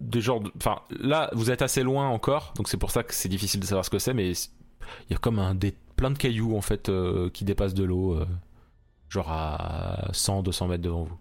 des 0.00 0.20
genres 0.20 0.40
de... 0.40 0.50
Enfin, 0.56 0.80
là, 0.90 1.30
vous 1.32 1.50
êtes 1.50 1.62
assez 1.62 1.82
loin 1.82 2.08
encore, 2.08 2.52
donc 2.56 2.68
c'est 2.68 2.76
pour 2.76 2.90
ça 2.90 3.02
que 3.02 3.14
c'est 3.14 3.28
difficile 3.28 3.60
de 3.60 3.66
savoir 3.66 3.84
ce 3.84 3.90
que 3.90 3.98
c'est, 3.98 4.14
mais 4.14 4.30
il 4.32 5.12
y 5.12 5.14
a 5.14 5.18
comme 5.18 5.38
un, 5.38 5.54
des, 5.54 5.74
plein 5.96 6.10
de 6.10 6.18
cailloux, 6.18 6.56
en 6.56 6.60
fait, 6.60 6.88
euh, 6.88 7.30
qui 7.30 7.44
dépassent 7.44 7.74
de 7.74 7.84
l'eau, 7.84 8.14
euh, 8.14 8.26
genre 9.08 9.30
à 9.30 10.08
100, 10.12 10.42
200 10.42 10.68
mètres 10.68 10.82
devant 10.82 11.04
vous. 11.04 11.16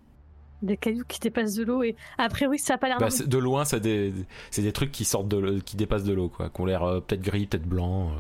Des 0.62 0.78
cailloux 0.78 1.04
qui 1.08 1.20
dépassent 1.20 1.56
de 1.56 1.64
l'eau 1.66 1.84
et. 1.84 1.96
Après, 2.18 2.46
oui, 2.48 2.58
ça 2.58 2.76
a 2.76 2.78
pas 2.78 2.88
l'air. 2.88 2.98
Bah, 2.98 3.10
de 3.26 3.38
loin, 3.38 3.66
c'est 3.66 3.82
des, 3.82 4.14
c'est 4.50 4.62
des 4.62 4.72
trucs 4.72 4.92
qui 4.94 5.04
sortent 5.04 5.28
de 5.28 5.38
l'eau- 5.38 5.60
qui 5.60 5.76
dépassent 5.76 6.06
de 6.06 6.14
l'eau, 6.14 6.30
quoi, 6.30 6.50
qui 6.50 6.62
ont 6.62 6.66
l'air 6.66 6.84
euh, 6.84 7.02
peut-être 7.02 7.22
gris, 7.22 7.48
peut-être 7.48 7.68
blanc, 7.68 8.12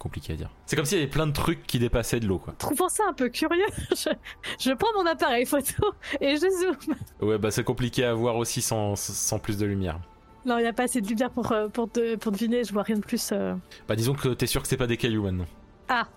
compliqué 0.00 0.32
à 0.32 0.36
dire. 0.36 0.50
C'est 0.66 0.74
comme 0.74 0.84
s'il 0.84 0.98
y 0.98 1.00
avait 1.02 1.10
plein 1.10 1.26
de 1.28 1.32
trucs 1.32 1.64
qui 1.66 1.78
dépassaient 1.78 2.18
de 2.18 2.26
l'eau, 2.26 2.38
quoi. 2.40 2.54
Trouvant 2.58 2.88
ça 2.88 3.04
un 3.08 3.12
peu 3.12 3.28
curieux, 3.28 3.64
je, 3.90 4.10
je 4.58 4.72
prends 4.72 4.88
mon 4.96 5.06
appareil 5.06 5.46
photo 5.46 5.92
et 6.20 6.34
je 6.36 6.48
zoome. 6.48 6.96
Ouais, 7.20 7.38
bah 7.38 7.50
c'est 7.52 7.62
compliqué 7.64 8.04
à 8.04 8.14
voir 8.14 8.36
aussi 8.36 8.62
sans, 8.62 8.96
sans 8.96 9.38
plus 9.38 9.56
de 9.58 9.66
lumière. 9.66 10.00
Non, 10.46 10.56
il 10.58 10.62
n'y 10.62 10.68
a 10.68 10.72
pas 10.72 10.84
assez 10.84 11.00
de 11.02 11.06
lumière 11.06 11.30
pour, 11.30 11.52
euh, 11.52 11.68
pour, 11.68 11.86
de- 11.88 12.16
pour 12.16 12.32
deviner, 12.32 12.64
je 12.64 12.72
vois 12.72 12.82
rien 12.82 12.96
de 12.96 13.02
plus. 13.04 13.30
euh. 13.32 13.54
Bah 13.86 13.94
disons 13.94 14.14
que 14.14 14.30
t'es 14.30 14.46
sûr 14.46 14.62
que 14.62 14.68
c'est 14.68 14.78
pas 14.78 14.86
des 14.86 14.96
cailloux 14.96 15.22
maintenant. 15.22 15.46
Ah, 15.88 16.08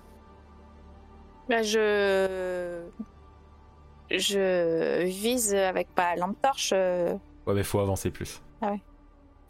Bah, 1.49 1.61
je. 1.61 2.81
Je 4.09 5.03
vise 5.05 5.53
avec 5.55 5.87
ma 5.97 6.15
lampe 6.15 6.37
torche. 6.41 6.71
euh, 6.73 7.13
Ouais, 7.47 7.53
mais 7.53 7.63
faut 7.63 7.79
avancer 7.79 8.11
plus. 8.11 8.41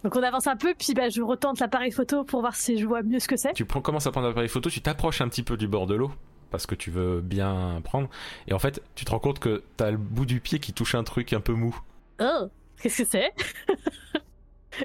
Donc 0.04 0.16
on 0.16 0.24
avance 0.24 0.48
un 0.48 0.56
peu, 0.56 0.74
puis 0.78 0.94
bah, 0.94 1.10
je 1.10 1.22
retente 1.22 1.60
l'appareil 1.60 1.92
photo 1.92 2.24
pour 2.24 2.42
voir 2.42 2.56
si 2.56 2.78
je 2.78 2.86
vois 2.86 3.04
mieux 3.04 3.20
ce 3.20 3.28
que 3.28 3.38
c'est. 3.38 3.54
Tu 3.54 3.66
prends, 3.66 3.82
commences 3.82 4.08
à 4.08 4.12
prendre 4.12 4.28
l'appareil 4.28 4.50
photo, 4.50 4.70
tu 4.70 4.82
t'approches 4.82 5.22
un 5.22 5.28
petit 5.30 5.44
peu 5.44 5.58
du 5.58 5.68
bord 5.68 5.88
de 5.88 5.96
l'eau 5.96 6.12
parce 6.52 6.66
que 6.68 6.76
tu 6.76 6.92
veux 6.92 7.22
bien 7.22 7.82
prendre. 7.84 8.10
Et 8.48 8.54
en 8.54 8.60
fait, 8.60 8.82
tu 8.96 9.06
te 9.06 9.12
rends 9.12 9.20
compte 9.20 9.40
que 9.40 9.64
t'as 9.78 9.92
le 9.92 9.98
bout 9.98 10.26
du 10.26 10.40
pied 10.40 10.60
qui 10.60 10.72
touche 10.74 10.94
un 10.94 11.04
truc 11.04 11.34
un 11.34 11.40
peu 11.42 11.54
mou. 11.54 11.76
Oh, 12.22 12.48
qu'est-ce 12.82 13.04
que 13.04 13.10
c'est? 13.10 13.34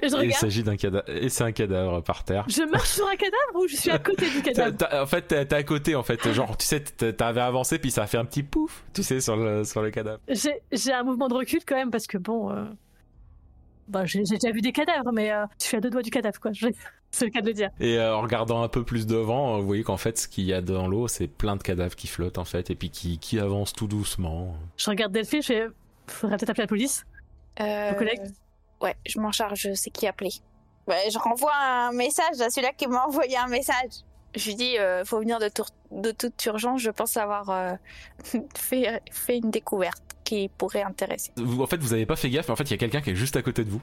Il 0.03 0.33
s'agit 0.33 0.63
d'un 0.63 0.77
cadavre. 0.77 1.09
Et 1.09 1.29
c'est 1.29 1.43
un 1.43 1.51
cadavre 1.51 2.01
par 2.03 2.23
terre. 2.23 2.45
Je 2.47 2.61
marche 2.69 2.89
sur 2.89 3.07
un 3.07 3.15
cadavre 3.15 3.55
ou 3.55 3.67
je 3.67 3.75
suis 3.75 3.89
à 3.89 3.97
côté 3.99 4.29
du 4.29 4.41
cadavre? 4.41 4.75
En 5.01 5.05
fait, 5.07 5.23
t'es 5.23 5.53
à 5.53 5.63
côté, 5.63 5.95
en 5.95 6.03
fait. 6.03 6.31
Genre, 6.31 6.55
tu 6.57 6.65
sais, 6.65 6.79
t'avais 6.81 7.41
avancé, 7.41 7.79
puis 7.79 7.89
ça 7.91 8.03
a 8.03 8.07
fait 8.07 8.17
un 8.17 8.25
petit 8.25 8.43
pouf, 8.43 8.83
tu 8.93 9.01
sais, 9.01 9.19
sur 9.19 9.35
le, 9.35 9.63
sur 9.63 9.81
le 9.81 9.89
cadavre. 9.89 10.19
J'ai 10.27 10.61
j'ai 10.71 10.93
un 10.93 11.03
mouvement 11.03 11.27
de 11.27 11.33
recul 11.33 11.61
quand 11.65 11.75
même 11.75 11.89
parce 11.91 12.05
que 12.07 12.17
bon. 12.19 12.51
euh, 12.51 12.65
Bah, 13.89 14.05
j'ai 14.05 14.23
j'ai 14.25 14.35
déjà 14.37 14.53
vu 14.53 14.61
des 14.61 14.71
cadavres, 14.71 15.11
mais 15.11 15.31
euh, 15.31 15.45
je 15.59 15.65
suis 15.65 15.77
à 15.77 15.81
deux 15.81 15.89
doigts 15.89 16.01
du 16.03 16.11
cadavre, 16.11 16.39
quoi. 16.39 16.51
C'est 17.11 17.25
le 17.25 17.31
cas 17.31 17.41
de 17.41 17.47
le 17.47 17.53
dire. 17.53 17.69
Et 17.79 17.97
euh, 17.97 18.15
en 18.15 18.21
regardant 18.21 18.61
un 18.61 18.67
peu 18.67 18.83
plus 18.83 19.07
devant, 19.07 19.55
euh, 19.55 19.59
vous 19.61 19.65
voyez 19.65 19.83
qu'en 19.83 19.97
fait, 19.97 20.17
ce 20.19 20.27
qu'il 20.27 20.43
y 20.45 20.53
a 20.53 20.61
dans 20.61 20.87
l'eau, 20.87 21.07
c'est 21.07 21.27
plein 21.27 21.55
de 21.55 21.63
cadavres 21.63 21.95
qui 21.95 22.05
flottent, 22.05 22.37
en 22.37 22.45
fait, 22.45 22.69
et 22.69 22.75
puis 22.75 22.91
qui, 22.91 23.17
qui 23.17 23.39
avancent 23.39 23.73
tout 23.73 23.87
doucement. 23.87 24.53
Je 24.77 24.89
regarde 24.91 25.11
Delphine, 25.11 25.41
je 25.41 25.47
fais. 25.47 25.67
Faudrait 26.05 26.37
peut-être 26.37 26.51
appeler 26.51 26.63
la 26.63 26.67
police. 26.67 27.03
Euh, 27.61 27.89
Vos 27.91 27.97
collègues 27.97 28.21
Ouais, 28.81 28.95
je 29.07 29.19
m'en 29.19 29.31
charge, 29.31 29.73
sais 29.73 29.89
qui 29.89 30.05
appeler. 30.07 30.29
Ouais, 30.87 31.09
je 31.11 31.17
renvoie 31.17 31.51
un 31.55 31.91
message 31.91 32.39
à 32.41 32.49
celui-là 32.51 32.73
qui 32.77 32.87
m'a 32.87 33.03
envoyé 33.05 33.35
un 33.37 33.47
message. 33.47 34.03
Je 34.35 34.45
lui 34.47 34.55
dis, 34.55 34.77
euh, 34.77 35.03
faut 35.03 35.19
venir 35.19 35.39
de, 35.39 35.49
tour- 35.49 35.69
de 35.91 36.11
toute 36.11 36.45
urgence, 36.45 36.81
je 36.81 36.91
pense 36.91 37.17
avoir 37.17 37.49
euh, 37.49 37.73
fait, 38.55 39.01
fait 39.11 39.37
une 39.37 39.49
découverte 39.49 40.03
qui 40.29 40.49
pourrait 40.57 40.83
intéresser. 40.83 41.31
Vous- 41.37 41.61
en 41.61 41.67
fait, 41.67 41.77
vous 41.77 41.93
avez 41.93 42.05
pas 42.05 42.15
fait 42.15 42.29
gaffe, 42.29 42.47
mais 42.47 42.53
en 42.53 42.55
fait, 42.55 42.63
il 42.65 42.71
y 42.71 42.73
a 42.73 42.77
quelqu'un 42.77 43.01
qui 43.01 43.09
est 43.11 43.15
juste 43.15 43.35
à 43.35 43.41
côté 43.41 43.63
de 43.63 43.69
vous. 43.69 43.81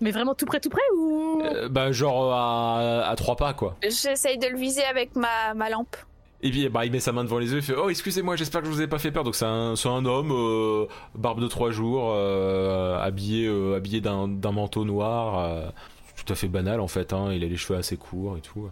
Mais 0.00 0.10
vraiment 0.10 0.34
tout 0.34 0.44
près, 0.44 0.60
tout 0.60 0.68
près 0.68 0.82
ou? 0.98 1.40
Euh, 1.42 1.68
bah, 1.68 1.90
genre 1.92 2.32
à, 2.32 3.06
à 3.08 3.16
trois 3.16 3.36
pas, 3.36 3.54
quoi. 3.54 3.76
J'essaye 3.82 4.36
de 4.38 4.46
le 4.48 4.58
viser 4.58 4.84
avec 4.84 5.16
ma, 5.16 5.54
ma 5.54 5.70
lampe. 5.70 5.96
Et 6.42 6.50
puis, 6.50 6.68
bah, 6.68 6.84
il 6.84 6.92
met 6.92 7.00
sa 7.00 7.12
main 7.12 7.24
devant 7.24 7.38
les 7.38 7.50
yeux, 7.50 7.56
il 7.58 7.62
fait 7.62 7.74
Oh, 7.74 7.88
excusez-moi, 7.88 8.36
j'espère 8.36 8.60
que 8.60 8.66
je 8.66 8.72
vous 8.72 8.82
ai 8.82 8.86
pas 8.86 8.98
fait 8.98 9.10
peur. 9.10 9.24
Donc, 9.24 9.34
c'est 9.34 9.46
un, 9.46 9.74
c'est 9.74 9.88
un 9.88 10.04
homme, 10.04 10.32
euh, 10.32 10.86
barbe 11.14 11.40
de 11.40 11.46
trois 11.48 11.70
jours, 11.70 12.12
euh, 12.14 12.98
habillé, 13.00 13.46
euh, 13.46 13.76
habillé 13.76 14.02
d'un 14.02 14.28
d'un 14.28 14.52
manteau 14.52 14.84
noir, 14.84 15.38
euh, 15.38 15.68
tout 16.22 16.30
à 16.30 16.36
fait 16.36 16.48
banal 16.48 16.80
en 16.80 16.88
fait. 16.88 17.12
Hein, 17.14 17.30
il 17.32 17.42
a 17.42 17.46
les 17.46 17.56
cheveux 17.56 17.78
assez 17.78 17.96
courts 17.96 18.36
et 18.36 18.40
tout. 18.42 18.68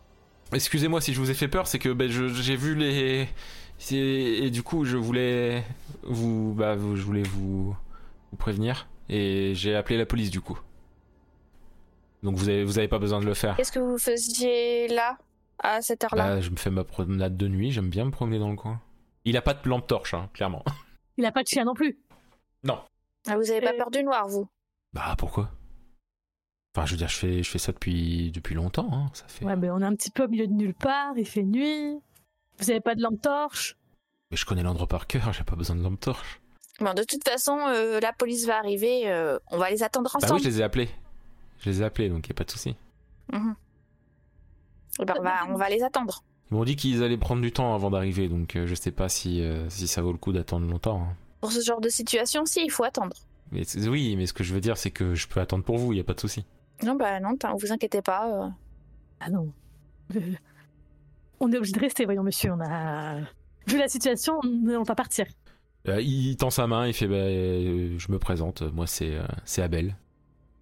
Excusez-moi 0.52 1.00
si 1.00 1.14
je 1.14 1.20
vous 1.20 1.30
ai 1.30 1.34
fait 1.34 1.48
peur, 1.48 1.66
c'est 1.66 1.78
que 1.78 1.88
ben, 1.88 2.10
je- 2.10 2.28
j'ai 2.28 2.56
vu 2.56 2.74
les. 2.74 3.26
C'est- 3.84 3.96
Et 3.96 4.50
du 4.50 4.62
coup, 4.62 4.84
je 4.84 4.96
voulais 4.96 5.64
vous. 6.02 6.54
Bah, 6.54 6.74
vous- 6.76 6.96
je 6.96 7.02
voulais 7.02 7.22
vous, 7.22 7.74
vous 8.30 8.36
prévenir. 8.36 8.88
Et 9.08 9.52
j'ai 9.54 9.74
appelé 9.74 9.98
la 9.98 10.06
police 10.06 10.30
du 10.30 10.40
coup. 10.40 10.58
Donc, 12.22 12.36
vous 12.36 12.48
avez, 12.48 12.64
vous 12.64 12.78
avez 12.78 12.88
pas 12.88 12.98
besoin 12.98 13.20
de 13.20 13.26
le 13.26 13.34
faire. 13.34 13.56
Qu'est-ce 13.56 13.72
que 13.72 13.78
vous 13.78 13.98
faisiez 13.98 14.88
là, 14.88 15.18
à 15.58 15.82
cette 15.82 16.04
heure-là 16.04 16.36
Bah, 16.36 16.40
je 16.40 16.48
me 16.50 16.56
fais 16.56 16.70
ma 16.70 16.84
promenade 16.84 17.36
de 17.36 17.48
nuit, 17.48 17.70
j'aime 17.70 17.90
bien 17.90 18.06
me 18.06 18.10
promener 18.10 18.38
dans 18.38 18.50
le 18.50 18.56
coin. 18.56 18.80
Il 19.26 19.36
a 19.36 19.42
pas 19.42 19.52
de 19.54 19.68
lampe 19.68 19.86
torche, 19.86 20.14
hein, 20.14 20.28
clairement. 20.32 20.62
Il 21.18 21.24
a 21.26 21.32
pas 21.32 21.42
de 21.42 21.48
chien 21.48 21.64
non 21.64 21.74
plus. 21.74 21.98
Ah, 23.26 23.36
Vous 23.38 23.50
avez 23.50 23.60
pas 23.62 23.72
Euh, 23.72 23.78
peur 23.78 23.90
du 23.90 24.02
noir, 24.04 24.28
vous 24.28 24.46
Bah 24.92 25.14
pourquoi? 25.16 25.50
Enfin, 26.76 26.84
je 26.86 26.90
veux 26.92 26.98
dire, 26.98 27.08
je 27.08 27.16
fais, 27.16 27.42
je 27.42 27.50
fais 27.50 27.58
ça 27.58 27.72
depuis, 27.72 28.30
depuis 28.32 28.54
longtemps. 28.54 28.88
Hein. 28.92 29.06
Ça 29.14 29.24
fait. 29.28 29.44
Ouais, 29.46 29.56
mais 29.56 29.70
on 29.70 29.78
est 29.80 29.84
un 29.84 29.94
petit 29.94 30.10
peu 30.10 30.24
au 30.24 30.28
milieu 30.28 30.46
de 30.46 30.52
nulle 30.52 30.74
part, 30.74 31.14
il 31.16 31.24
fait 31.26 31.42
nuit. 31.42 31.96
Vous 32.60 32.70
avez 32.70 32.80
pas 32.80 32.94
de 32.94 33.02
lampe 33.02 33.20
torche? 33.20 33.76
Mais 34.30 34.36
je 34.36 34.44
connais 34.46 34.62
l'endroit 34.62 34.86
par 34.86 35.06
cœur, 35.06 35.32
j'ai 35.32 35.44
pas 35.44 35.56
besoin 35.56 35.76
de 35.76 35.82
lampe 35.82 36.00
torche. 36.00 36.40
Bon, 36.80 36.92
de 36.94 37.02
toute 37.04 37.22
façon, 37.28 37.58
euh, 37.68 38.00
la 38.00 38.12
police 38.12 38.46
va 38.46 38.58
arriver, 38.58 39.02
euh, 39.10 39.38
on 39.50 39.58
va 39.58 39.70
les 39.70 39.82
attendre 39.82 40.10
Bah 40.14 40.18
oui, 40.20 40.24
ensemble. 40.26 40.40
je 40.42 40.48
les 40.48 40.60
ai 40.60 40.62
appelés. 40.64 40.88
Je 41.60 41.70
les 41.70 41.82
ai 41.82 41.84
appelés, 41.84 42.08
donc 42.08 42.26
y 42.28 42.32
a 42.32 42.34
pas 42.34 42.44
de 42.44 42.50
souci. 42.50 42.74
Ben, 43.30 43.54
on, 44.98 45.22
va, 45.22 45.46
on 45.48 45.54
va 45.56 45.68
les 45.68 45.82
attendre. 45.82 46.22
Ils 46.50 46.54
m'ont 46.54 46.64
dit 46.64 46.76
qu'ils 46.76 47.02
allaient 47.02 47.16
prendre 47.18 47.42
du 47.42 47.52
temps 47.52 47.74
avant 47.74 47.90
d'arriver, 47.90 48.28
donc 48.28 48.54
euh, 48.56 48.66
je 48.66 48.74
sais 48.74 48.90
pas 48.92 49.08
si, 49.08 49.40
euh, 49.42 49.68
si 49.70 49.86
ça 49.88 50.02
vaut 50.02 50.12
le 50.12 50.18
coup 50.18 50.32
d'attendre 50.32 50.68
longtemps. 50.68 51.02
hein. 51.02 51.16
Pour 51.40 51.52
ce 51.52 51.60
genre 51.60 51.80
de 51.80 51.88
situation, 51.88 52.44
si, 52.46 52.62
il 52.64 52.70
faut 52.70 52.84
attendre. 52.84 53.16
Mais 53.52 53.64
c'est- 53.64 53.86
oui, 53.88 54.14
mais 54.16 54.26
ce 54.26 54.32
que 54.32 54.44
je 54.44 54.54
veux 54.54 54.60
dire, 54.60 54.76
c'est 54.76 54.90
que 54.90 55.14
je 55.14 55.26
peux 55.28 55.40
attendre 55.40 55.64
pour 55.64 55.78
vous, 55.78 55.92
y 55.92 56.00
a 56.00 56.04
pas 56.04 56.14
de 56.14 56.20
souci. 56.20 56.44
Non, 56.82 56.94
bah 56.96 57.18
non, 57.20 57.36
t'in- 57.36 57.54
vous 57.54 57.72
inquiétez 57.72 58.02
pas. 58.02 58.28
euh. 58.46 58.48
Ah 59.20 59.30
non. 59.30 59.52
On 61.44 61.52
est 61.52 61.58
obligé 61.58 61.72
de 61.74 61.80
rester, 61.80 62.04
voyons 62.06 62.22
monsieur, 62.22 62.52
on 62.52 62.60
a... 62.60 63.16
Vu 63.66 63.78
la 63.78 63.88
situation, 63.88 64.40
on 64.42 64.46
ne 64.48 64.76
va 64.78 64.84
pas 64.84 64.94
partir. 64.94 65.26
Euh, 65.88 66.00
il 66.00 66.36
tend 66.36 66.48
sa 66.50 66.66
main, 66.66 66.86
il 66.86 66.94
fait 66.94 67.06
bah, 67.06 67.16
euh, 67.16 67.98
Je 67.98 68.10
me 68.12 68.18
présente, 68.18 68.62
moi 68.62 68.86
c'est 68.86 69.14
euh, 69.14 69.22
c'est 69.44 69.60
Abel. 69.62 69.94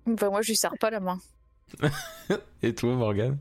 Bah, 0.07 0.29
moi, 0.31 0.43
je 0.43 0.49
lui 0.49 0.57
serre 0.57 0.75
pas 0.81 0.91
la 0.91 0.99
main. 0.99 1.19
Et 2.63 2.75
toi, 2.75 2.95
Morgan 2.95 3.39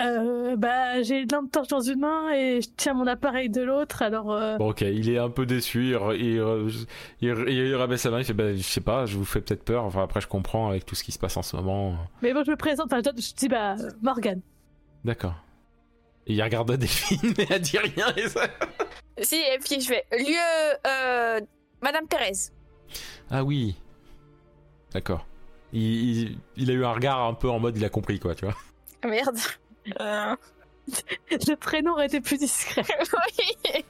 Euh, 0.00 0.56
bah, 0.56 1.02
j'ai 1.02 1.20
une 1.22 1.28
lampe 1.32 1.50
torche 1.50 1.68
dans 1.68 1.80
une 1.80 2.00
main 2.00 2.30
et 2.34 2.60
je 2.60 2.68
tiens 2.76 2.92
mon 2.94 3.06
appareil 3.06 3.48
de 3.50 3.62
l'autre, 3.62 4.02
alors... 4.02 4.30
euh, 4.32 4.56
Bon, 4.58 4.68
ok, 4.70 4.82
il 4.82 5.08
est 5.10 5.18
un 5.18 5.30
peu 5.30 5.44
déçu, 5.46 5.94
il, 5.94 6.20
il, 6.20 6.86
il 7.22 7.48
il 7.48 7.74
rabaisse 7.74 8.02
sa 8.02 8.10
main, 8.10 8.18
il 8.20 8.24
fait 8.24 8.34
bah, 8.34 8.54
je 8.54 8.60
sais 8.62 8.82
pas, 8.82 9.06
je 9.06 9.16
vous 9.16 9.24
fais 9.24 9.40
peut-être 9.40 9.64
peur. 9.64 9.84
Enfin, 9.84 10.02
après, 10.02 10.20
je 10.20 10.28
comprends 10.28 10.68
avec 10.68 10.84
tout 10.86 10.94
ce 10.94 11.02
qui 11.02 11.12
se 11.12 11.18
passe 11.18 11.36
en 11.38 11.42
ce 11.42 11.56
moment. 11.56 11.96
Mais 12.22 12.32
bon, 12.34 12.44
je 12.44 12.50
me 12.50 12.56
présente, 12.56 12.92
enfin, 12.92 13.00
je 13.04 13.34
dis, 13.34 13.48
bah, 13.48 13.76
Morgan. 14.02 14.40
D'accord. 15.04 15.34
Et 16.28 16.34
il 16.34 16.42
regarde 16.42 16.70
Delphine, 16.76 17.34
mais 17.36 17.46
elle 17.50 17.60
dit 17.62 17.78
rien. 17.78 18.14
Et 18.16 18.28
ça... 18.28 18.42
Si, 19.20 19.36
et 19.36 19.58
puis 19.58 19.80
je 19.80 19.88
fais 19.88 20.04
lieu, 20.12 20.78
euh, 20.86 21.40
Madame 21.82 22.06
Thérèse. 22.06 22.52
Ah 23.30 23.42
oui. 23.42 23.76
D'accord. 24.92 25.26
Il, 25.72 25.82
il, 25.82 26.38
il 26.56 26.70
a 26.70 26.74
eu 26.74 26.84
un 26.84 26.92
regard 26.92 27.22
un 27.24 27.34
peu 27.34 27.48
en 27.50 27.58
mode 27.58 27.76
il 27.76 27.84
a 27.84 27.88
compris, 27.88 28.18
quoi, 28.20 28.34
tu 28.34 28.44
vois. 28.44 28.54
Ah, 29.02 29.08
Merde. 29.08 29.36
Euh, 30.00 30.34
Le 31.30 31.54
prénom 31.56 31.92
aurait 31.92 32.06
été 32.06 32.20
plus 32.20 32.38
discret. 32.38 32.82
oui. 33.74 33.84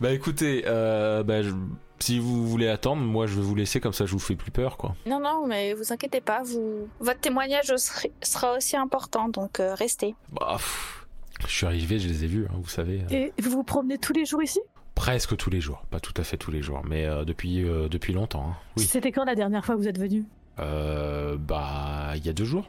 Bah 0.00 0.10
écoutez, 0.12 0.64
euh, 0.66 1.22
bah, 1.22 1.42
je- 1.42 1.52
si 2.00 2.18
vous 2.18 2.46
voulez 2.46 2.68
attendre, 2.68 3.00
moi 3.02 3.26
je 3.26 3.34
vais 3.36 3.42
vous 3.42 3.54
laisser, 3.54 3.80
comme 3.80 3.92
ça 3.94 4.04
je 4.04 4.12
vous 4.12 4.18
fais 4.18 4.34
plus 4.36 4.50
peur, 4.50 4.76
quoi. 4.76 4.94
Non, 5.06 5.20
non, 5.20 5.46
mais 5.46 5.72
vous 5.74 5.92
inquiétez 5.92 6.20
pas, 6.20 6.42
vous... 6.42 6.88
votre 7.00 7.20
témoignage 7.20 7.74
sera- 7.76 8.08
sera 8.22 8.56
aussi 8.56 8.76
important, 8.76 9.28
donc 9.28 9.60
euh, 9.60 9.74
restez. 9.74 10.14
Bah, 10.32 10.54
pff, 10.56 11.03
je 11.46 11.52
suis 11.52 11.66
arrivé, 11.66 11.98
je 11.98 12.08
les 12.08 12.24
ai 12.24 12.26
vus, 12.26 12.46
hein, 12.50 12.54
vous 12.62 12.68
savez. 12.68 13.00
euh, 13.10 13.14
Et 13.14 13.32
vous 13.42 13.50
vous 13.50 13.64
promenez 13.64 13.98
tous 13.98 14.12
les 14.12 14.24
jours 14.24 14.42
ici? 14.42 14.60
Presque 14.94 15.36
tous 15.36 15.50
les 15.50 15.60
jours, 15.60 15.84
pas 15.90 16.00
tout 16.00 16.12
à 16.16 16.22
fait 16.24 16.36
tous 16.36 16.50
les 16.50 16.62
jours, 16.62 16.82
mais 16.88 17.04
euh, 17.04 17.24
depuis, 17.24 17.64
euh, 17.64 17.88
depuis 17.88 18.12
longtemps. 18.12 18.46
hein. 18.50 18.56
Oui. 18.76 18.84
C'était 18.84 19.10
quand 19.12 19.24
la 19.24 19.34
dernière 19.34 19.64
fois 19.64 19.74
que 19.74 19.80
vous 19.80 19.88
êtes 19.88 19.98
venu? 19.98 20.24
Euh, 20.60 21.36
bah, 21.36 22.12
il 22.16 22.24
y 22.24 22.28
a 22.28 22.32
deux 22.32 22.44
jours. 22.44 22.68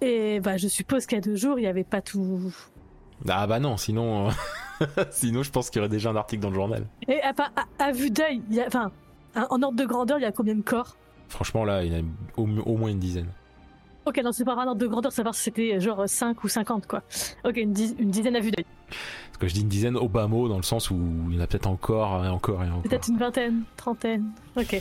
Et 0.00 0.40
bah, 0.40 0.56
je 0.56 0.66
suppose 0.66 1.06
qu'il 1.06 1.16
y 1.16 1.20
a 1.20 1.22
deux 1.22 1.36
jours, 1.36 1.58
il 1.58 1.62
n'y 1.62 1.68
avait 1.68 1.84
pas 1.84 2.00
tout... 2.02 2.52
Ah 3.28 3.46
bah 3.46 3.60
non, 3.60 3.76
sinon, 3.76 4.30
sinon 5.10 5.42
je 5.42 5.50
pense 5.50 5.68
qu'il 5.70 5.78
y 5.78 5.80
aurait 5.80 5.90
déjà 5.90 6.10
un 6.10 6.16
article 6.16 6.42
dans 6.42 6.48
le 6.48 6.54
journal. 6.54 6.86
Et 7.06 7.20
à, 7.22 7.32
à- 7.38 7.84
à 7.84 7.92
vue 7.92 8.10
d'œil, 8.10 8.42
enfin, 8.66 8.90
en 9.36 9.62
ordre 9.62 9.76
de 9.78 9.84
grandeur, 9.84 10.18
il 10.18 10.22
y 10.22 10.24
a 10.26 10.32
combien 10.32 10.54
de 10.54 10.62
corps? 10.62 10.96
Franchement 11.28 11.64
là, 11.64 11.84
il 11.84 11.92
y 11.92 11.96
en 11.96 12.00
a 12.00 12.02
au, 12.38 12.48
au 12.48 12.76
moins 12.78 12.88
une 12.90 12.98
dizaine. 12.98 13.28
Ok, 14.10 14.20
non, 14.24 14.32
c'est 14.32 14.44
pas 14.44 14.54
un 14.54 14.66
ordre 14.66 14.80
de 14.80 14.86
grandeur, 14.86 15.12
savoir 15.12 15.34
si 15.34 15.42
c'était 15.44 15.80
genre 15.80 16.02
5 16.08 16.42
ou 16.44 16.48
50, 16.48 16.86
quoi. 16.86 17.02
Ok, 17.44 17.56
une, 17.56 17.72
diz- 17.72 17.94
une 17.98 18.10
dizaine 18.10 18.34
à 18.36 18.40
vue 18.40 18.50
d'œil. 18.50 18.66
Parce 19.28 19.38
que 19.38 19.48
je 19.48 19.54
dis 19.54 19.60
une 19.62 19.68
dizaine 19.68 19.96
au 19.96 20.08
bas 20.08 20.26
mot, 20.26 20.48
dans 20.48 20.56
le 20.56 20.62
sens 20.64 20.90
où 20.90 20.98
il 21.30 21.36
y 21.36 21.38
en 21.38 21.42
a 21.42 21.46
peut-être 21.46 21.66
encore 21.68 22.24
et 22.24 22.28
encore 22.28 22.62
et 22.64 22.68
encore. 22.68 22.82
Peut-être 22.82 23.08
une 23.08 23.18
vingtaine, 23.18 23.62
trentaine. 23.76 24.30
Ok. 24.56 24.80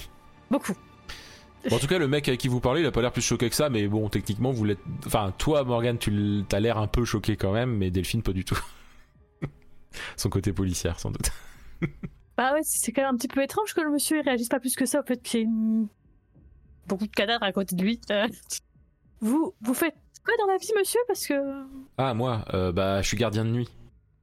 Beaucoup. 0.49 0.73
Bon, 1.69 1.75
en 1.75 1.79
tout 1.79 1.87
cas, 1.87 1.99
le 1.99 2.07
mec 2.07 2.27
avec 2.27 2.39
qui 2.39 2.47
vous 2.47 2.59
parlez, 2.61 2.81
il 2.81 2.85
a 2.87 2.91
pas 2.91 3.01
l'air 3.01 3.11
plus 3.11 3.21
choqué 3.21 3.49
que 3.49 3.55
ça, 3.55 3.69
mais 3.69 3.87
bon, 3.87 4.07
techniquement, 4.09 4.51
vous 4.51 4.63
l'êtes. 4.63 4.79
Enfin, 5.05 5.33
toi, 5.37 5.63
Morgan, 5.63 5.97
tu 5.97 6.43
t'as 6.49 6.59
l'air 6.59 6.77
un 6.77 6.87
peu 6.87 7.03
choqué 7.05 7.35
quand 7.35 7.51
même, 7.51 7.75
mais 7.77 7.91
Delphine, 7.91 8.23
pas 8.23 8.31
du 8.33 8.45
tout. 8.45 8.57
Son 10.17 10.29
côté 10.29 10.53
policière, 10.53 10.99
sans 10.99 11.11
doute. 11.11 11.31
Bah 12.37 12.53
ouais, 12.53 12.61
c'est 12.63 12.93
quand 12.93 13.01
même 13.01 13.15
un 13.15 13.17
petit 13.17 13.27
peu 13.27 13.43
étrange 13.43 13.73
que 13.73 13.81
le 13.81 13.91
monsieur 13.91 14.19
il 14.19 14.23
réagisse 14.23 14.47
pas 14.47 14.61
plus 14.61 14.73
que 14.73 14.85
ça, 14.85 15.01
au 15.01 15.03
fait 15.03 15.21
qu'il 15.21 15.39
y 15.41 15.43
ait 15.43 15.45
une- 15.45 15.87
beaucoup 16.87 17.05
de 17.05 17.11
cadavres 17.11 17.43
à 17.43 17.51
côté 17.51 17.75
de 17.75 17.83
lui. 17.83 17.99
Vous, 19.21 19.53
vous 19.61 19.73
faites 19.73 19.95
quoi 20.25 20.33
dans 20.39 20.47
la 20.51 20.57
vie, 20.57 20.71
monsieur? 20.77 20.99
Parce 21.07 21.27
que... 21.27 21.65
Ah, 21.97 22.13
moi, 22.13 22.45
euh, 22.53 22.71
bah, 22.71 23.01
je 23.01 23.07
suis 23.07 23.17
gardien 23.17 23.45
de 23.45 23.49
nuit. 23.49 23.69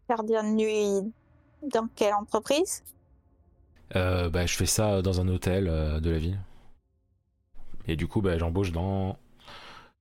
Gardien 0.09 0.43
de 0.45 0.51
nuit 0.51 1.13
dans 1.63 1.89
quelle 1.95 2.15
entreprise? 2.15 2.83
Euh, 3.95 4.29
bah, 4.31 4.47
je 4.47 4.57
fais 4.57 4.67
ça 4.67 5.03
dans 5.03 5.21
un 5.21 5.29
hôtel 5.29 5.69
euh, 5.69 6.01
de 6.01 6.11
la 6.11 6.19
ville. 6.19 6.39
Et 7.89 7.97
du 7.97 8.09
coup, 8.09 8.21
bah, 8.21 8.37
j'embauche 8.39 8.73
dans. 8.73 9.17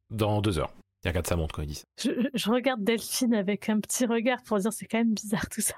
dans 0.09 0.41
deux 0.41 0.57
heures. 0.59 0.73
Il 1.03 1.09
regarde 1.09 1.27
sa 1.27 1.35
montre 1.35 1.53
quand 1.53 1.61
il 1.61 1.67
dit 1.67 1.75
ça. 1.75 1.83
Je, 1.99 2.09
je 2.33 2.49
regarde 2.49 2.83
Delphine 2.83 3.35
avec 3.35 3.69
un 3.69 3.79
petit 3.79 4.07
regard 4.07 4.41
pour 4.41 4.57
dire 4.57 4.73
c'est 4.73 4.87
quand 4.87 4.97
même 4.97 5.13
bizarre 5.13 5.47
tout 5.49 5.61
ça. 5.61 5.75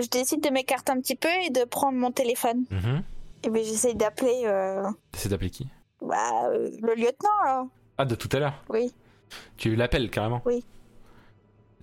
Je 0.00 0.08
décide 0.08 0.42
de 0.42 0.48
m'écarter 0.48 0.92
un 0.92 1.00
petit 1.00 1.14
peu 1.14 1.28
et 1.44 1.50
de 1.50 1.64
prendre 1.64 1.98
mon 1.98 2.10
téléphone. 2.10 2.64
Mhm. 2.70 3.02
Et 3.44 3.50
ben 3.50 3.62
j'essaye 3.62 3.94
d'appeler 3.94 4.44
euh, 4.46 4.88
d'appeler 5.26 5.50
qui? 5.50 5.68
bah, 6.00 6.46
euh, 6.48 6.70
le 6.80 6.94
lieutenant, 6.94 7.44
là. 7.44 7.66
Ah, 7.98 8.04
de 8.04 8.14
tout 8.14 8.28
à 8.32 8.38
l'heure. 8.38 8.62
Oui, 8.68 8.92
Tu 9.56 9.76
l'appelles 9.76 10.10
carrément 10.10 10.42
Oui. 10.44 10.64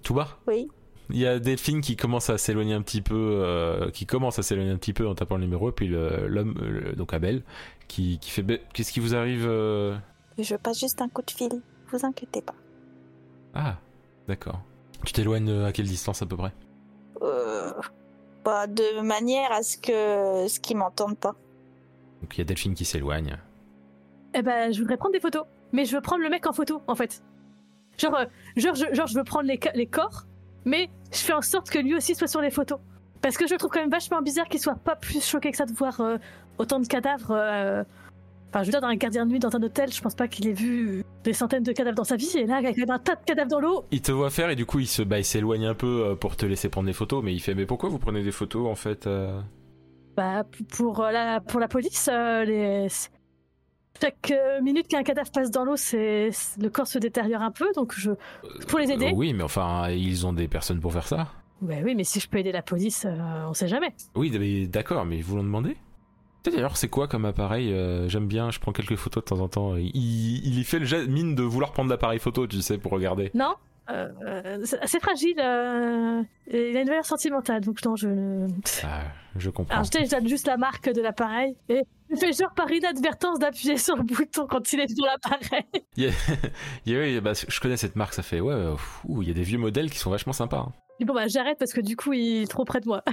Tout 0.04 0.14
bas 0.14 0.38
oui. 0.48 0.68
Il 1.12 1.18
y 1.18 1.26
a 1.26 1.40
Delphine 1.40 1.82
qui 1.82 1.96
commence 1.96 2.30
à 2.30 2.38
s'éloigner 2.38 2.76
un 2.76 2.84
petit 2.84 3.02
peu, 3.02 3.16
euh, 3.44 3.90
qui 3.90 4.06
commence 4.06 4.38
à 4.38 4.44
s'éloigner 4.44 4.70
un 4.72 4.78
petit 4.78 4.94
peu 4.94 5.08
en 5.08 5.16
tapant 5.16 5.36
le 5.38 5.42
numéro, 5.42 5.70
et 5.70 5.72
puis 5.72 5.88
l'homme, 5.88 6.54
euh, 6.62 6.94
donc 6.94 7.14
Abel, 7.16 7.42
qui, 7.88 8.20
qui 8.20 8.30
fait 8.30 8.44
Bé- 8.44 8.62
Qu'est-ce 8.74 8.92
qui 8.92 9.00
vous 9.00 9.16
arrive 9.16 9.46
euh 9.48 9.98
Je 10.38 10.56
passe 10.56 10.80
juste 10.80 11.02
un 11.02 11.10
coup 11.10 11.24
de 11.24 11.32
fil. 11.32 11.50
Vous 11.92 12.06
inquiétez 12.06 12.44
pas. 12.44 12.54
Ah, 13.56 13.78
d'accord. 14.28 14.62
Tu 15.04 15.12
t'éloignes 15.14 15.64
à 15.64 15.72
quelle 15.72 15.88
distance 15.88 16.22
à 16.22 16.28
peu 16.28 16.38
près? 16.38 16.52
Euh, 17.24 17.72
bah, 18.46 18.68
de 18.68 19.02
manière 19.02 19.52
à 19.52 19.64
ce 19.64 19.78
que 19.78 20.48
ce 20.48 20.60
qu'ils 20.60 20.78
m'entendent 20.78 21.18
pas. 21.18 21.34
Donc 22.22 22.36
il 22.38 22.40
y 22.40 22.42
a 22.42 22.46
Delphine 22.46 22.76
qui 22.76 22.86
s'éloigne. 22.86 23.36
Eh 24.36 24.44
ben, 24.44 24.72
je 24.72 24.80
voudrais 24.80 24.98
prendre 24.98 25.14
des 25.14 25.20
photos. 25.20 25.46
Mais 25.72 25.86
je 25.86 25.96
veux 25.96 26.02
prendre 26.02 26.24
le 26.24 26.30
mec 26.30 26.46
en 26.48 26.54
photo, 26.54 26.82
en 26.88 26.96
fait. 26.96 27.24
Genre, 27.98 28.16
euh, 28.16 28.26
genre, 28.56 28.76
je, 28.76 28.86
genre, 28.94 29.08
je 29.08 29.18
veux 29.18 29.24
prendre 29.24 29.48
les, 29.48 29.60
les 29.76 29.86
corps, 29.86 30.26
mais 30.66 30.90
je 31.12 31.18
fais 31.20 31.34
en 31.34 31.42
sorte 31.42 31.70
que 31.70 31.80
lui 31.80 31.96
aussi 31.96 32.16
soit 32.16 32.28
sur 32.28 32.42
les 32.42 32.52
photos. 32.52 32.80
Parce 33.22 33.38
que 33.38 33.46
je 33.48 33.54
le 33.54 33.58
trouve 33.60 33.72
quand 33.72 33.82
même 33.82 33.90
vachement 33.90 34.22
bizarre 34.22 34.48
qu'il 34.48 34.62
soit 34.62 34.76
pas 34.76 34.96
plus 34.96 35.22
choqué 35.24 35.52
que 35.52 35.58
ça 35.58 35.66
de 35.66 35.74
voir 35.74 36.00
euh, 36.00 36.18
autant 36.58 36.80
de 36.80 36.88
cadavres. 36.88 37.32
euh, 37.32 37.84
Enfin, 38.52 38.64
je 38.64 38.68
veux 38.68 38.72
dire, 38.72 38.82
dans 38.82 38.88
un 38.88 38.96
gardien 38.96 39.28
de 39.28 39.32
nuit, 39.32 39.38
dans 39.38 39.56
un 39.56 39.62
hôtel, 39.62 39.92
je 39.94 40.02
pense 40.02 40.16
pas 40.16 40.28
qu'il 40.28 40.48
ait 40.48 40.54
vu 40.54 41.04
des 41.24 41.34
centaines 41.34 41.62
de 41.62 41.72
cadavres 41.72 41.98
dans 41.98 42.04
sa 42.04 42.16
vie. 42.16 42.32
Et 42.36 42.48
là, 42.48 42.62
il 42.62 42.80
y 42.80 42.90
a 42.90 42.94
un 42.94 42.98
tas 42.98 43.14
de 43.16 43.24
cadavres 43.24 43.50
dans 43.52 43.60
l'eau. 43.60 43.86
Il 43.92 44.02
te 44.02 44.12
voit 44.12 44.32
faire 44.32 44.50
et 44.50 44.56
du 44.56 44.66
coup 44.66 44.80
il 44.80 44.88
se, 44.88 45.04
bah, 45.04 45.20
il 45.20 45.24
s'éloigne 45.24 45.68
un 45.68 45.76
peu 45.76 46.16
pour 46.20 46.36
te 46.36 46.48
laisser 46.48 46.68
prendre 46.68 46.88
des 46.88 46.94
photos, 46.94 47.24
mais 47.24 47.32
il 47.32 47.40
fait 47.42 47.54
mais 47.54 47.68
pourquoi 47.68 47.90
vous 47.90 48.00
prenez 48.00 48.24
des 48.24 48.32
photos 48.32 48.68
en 48.68 48.74
fait 48.74 49.06
euh? 49.06 49.40
Bah, 50.18 50.46
pour, 50.76 51.04
la, 51.04 51.42
pour 51.42 51.60
la 51.60 51.68
police, 51.68 52.10
les... 52.12 52.88
chaque 54.02 54.32
euh, 54.32 54.62
minute 54.62 54.88
qu'un 54.88 55.04
cadavre 55.04 55.32
passe 55.32 55.52
dans 55.52 55.66
l'eau, 55.66 55.76
c'est 55.76 56.30
le 56.60 56.70
corps 56.70 56.88
se 56.88 57.00
détériore 57.00 57.42
un 57.42 57.52
peu, 57.52 57.68
donc 57.76 57.94
je. 57.98 58.12
Pour 58.68 58.80
les 58.80 58.92
aider 58.92 59.08
Euh, 59.08 59.16
Oui, 59.16 59.34
mais 59.34 59.44
enfin 59.44 59.90
ils 59.90 60.26
ont 60.26 60.34
des 60.34 60.48
personnes 60.48 60.80
pour 60.80 60.94
faire 60.94 61.08
ça. 61.08 61.28
Bah 61.62 61.76
oui, 61.84 61.94
mais 61.96 62.06
si 62.06 62.20
je 62.20 62.30
peux 62.30 62.38
aider 62.38 62.54
la 62.54 62.62
police, 62.62 63.06
euh, 63.06 63.18
on 63.48 63.54
sait 63.54 63.68
jamais. 63.68 63.94
Oui, 64.16 64.68
d'accord, 64.68 65.06
mais 65.06 65.18
ils 65.18 65.24
vous 65.24 65.36
l'ont 65.36 65.44
demandé 65.44 65.76
D'ailleurs, 66.46 66.78
c'est 66.78 66.88
quoi 66.88 67.10
comme 67.10 67.26
appareil 67.26 67.74
euh, 67.74 68.08
J'aime 68.08 68.28
bien, 68.28 68.50
je 68.50 68.60
prends 68.60 68.72
quelques 68.72 68.96
photos 68.96 69.24
de 69.26 69.28
temps 69.30 69.42
en 69.42 69.50
temps. 69.50 69.76
Il, 69.76 69.92
il 69.94 70.58
y 70.58 70.64
fait 70.64 70.80
le 70.80 71.06
mine 71.08 71.36
de 71.36 71.44
vouloir 71.44 71.74
prendre 71.74 71.90
l'appareil 71.90 72.20
photo, 72.20 72.48
tu 72.48 72.62
sais, 72.62 72.78
pour 72.78 72.94
regarder. 72.94 73.30
Non 73.34 73.56
euh, 73.92 74.64
c'est 74.64 75.02
fragile. 75.02 75.40
euh, 75.40 76.22
il 76.52 76.78
a 76.78 76.82
une 76.82 76.88
valeur 76.88 77.06
sentimentale, 77.06 77.62
donc 77.62 77.84
non, 77.84 77.96
je 77.96 78.08
ne. 78.08 78.48
Ah, 78.84 79.02
je 79.36 79.50
comprends. 79.50 79.74
Alors, 79.74 79.86
je 79.92 80.10
donne 80.10 80.28
juste 80.28 80.46
la 80.48 80.58
marque 80.58 80.90
de 80.94 81.02
l'appareil. 81.02 81.56
Et 81.70 81.82
je 82.10 82.16
fais 82.16 82.34
genre 82.34 82.54
par 82.56 82.72
inadvertance 82.72 83.40
d'appuyer 83.40 83.78
sur 83.78 83.96
le 83.96 84.04
bouton 84.04 84.48
quand 84.48 84.72
il 84.74 84.80
est 84.82 84.88
sur 84.96 85.06
l'appareil. 85.06 85.64
Il 85.98 86.04
y 86.04 86.08
a- 86.08 86.12
il 86.86 86.94
y 86.94 86.96
a- 86.96 87.00
oui, 87.00 87.20
bah, 87.22 87.34
je 87.48 87.60
connais 87.60 87.78
cette 87.78 87.96
marque, 87.96 88.14
ça 88.14 88.24
fait 88.24 88.40
ouais, 88.40 88.54
ouais, 88.56 88.74
fou, 88.78 89.22
il 89.22 89.28
y 89.28 89.32
a 89.32 89.34
des 89.34 89.42
vieux 89.44 89.58
modèles 89.58 89.90
qui 89.92 89.98
sont 89.98 90.10
vachement 90.10 90.34
sympas. 90.34 90.60
hein. 90.68 90.72
Et 91.02 91.06
bon, 91.06 91.14
bah 91.14 91.28
j'arrête 91.28 91.58
parce 91.60 91.72
que 91.74 91.82
du 91.82 91.96
coup, 91.96 92.12
il 92.14 92.44
est 92.44 92.48
trop 92.48 92.66
près 92.66 92.80
de 92.82 92.88
moi. 92.88 93.04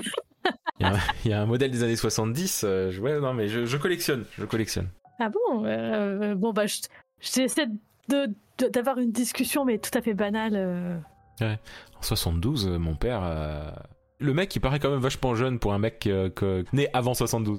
Il 0.81 0.83
y, 0.83 0.85
a 0.85 0.95
un- 0.95 0.99
il 1.25 1.31
y 1.31 1.35
a 1.35 1.41
un 1.43 1.47
modèle 1.47 1.71
des 1.71 1.83
années 1.83 1.97
70, 1.97 2.63
euh, 2.65 2.91
je- 2.91 3.01
ouais, 3.01 3.19
non, 3.21 3.33
mais 3.35 3.49
je, 3.49 3.65
je 3.65 3.77
collectionne, 3.77 4.25
je 4.39 4.45
collectionne. 4.45 4.89
Ah 5.19 5.29
bon 5.31 5.65
Euh, 5.67 6.35
Bon, 6.35 6.53
bah, 6.53 6.67
je- 6.67 6.81
j'essaie 7.21 7.67
de 8.09 8.29
de- 8.59 8.69
d'avoir 8.69 8.99
une 8.99 9.13
discussion, 9.13 9.65
mais 9.67 9.79
tout 9.79 9.91
à 9.99 10.01
fait 10.03 10.15
banale. 10.15 10.55
euh. 10.57 10.99
En 11.43 12.03
72, 12.03 12.67
euh, 12.69 12.79
mon 12.79 12.95
père. 12.97 13.21
euh, 13.23 13.71
Le 14.19 14.33
mec, 14.33 14.55
il 14.57 14.61
paraît 14.61 14.79
quand 14.79 14.89
même 14.91 15.01
vachement 15.01 15.35
jeune 15.35 15.59
pour 15.59 15.75
un 15.75 15.79
mec 15.79 16.07
euh, 16.07 16.31
né 16.73 16.89
avant 16.95 17.13
72. 17.15 17.59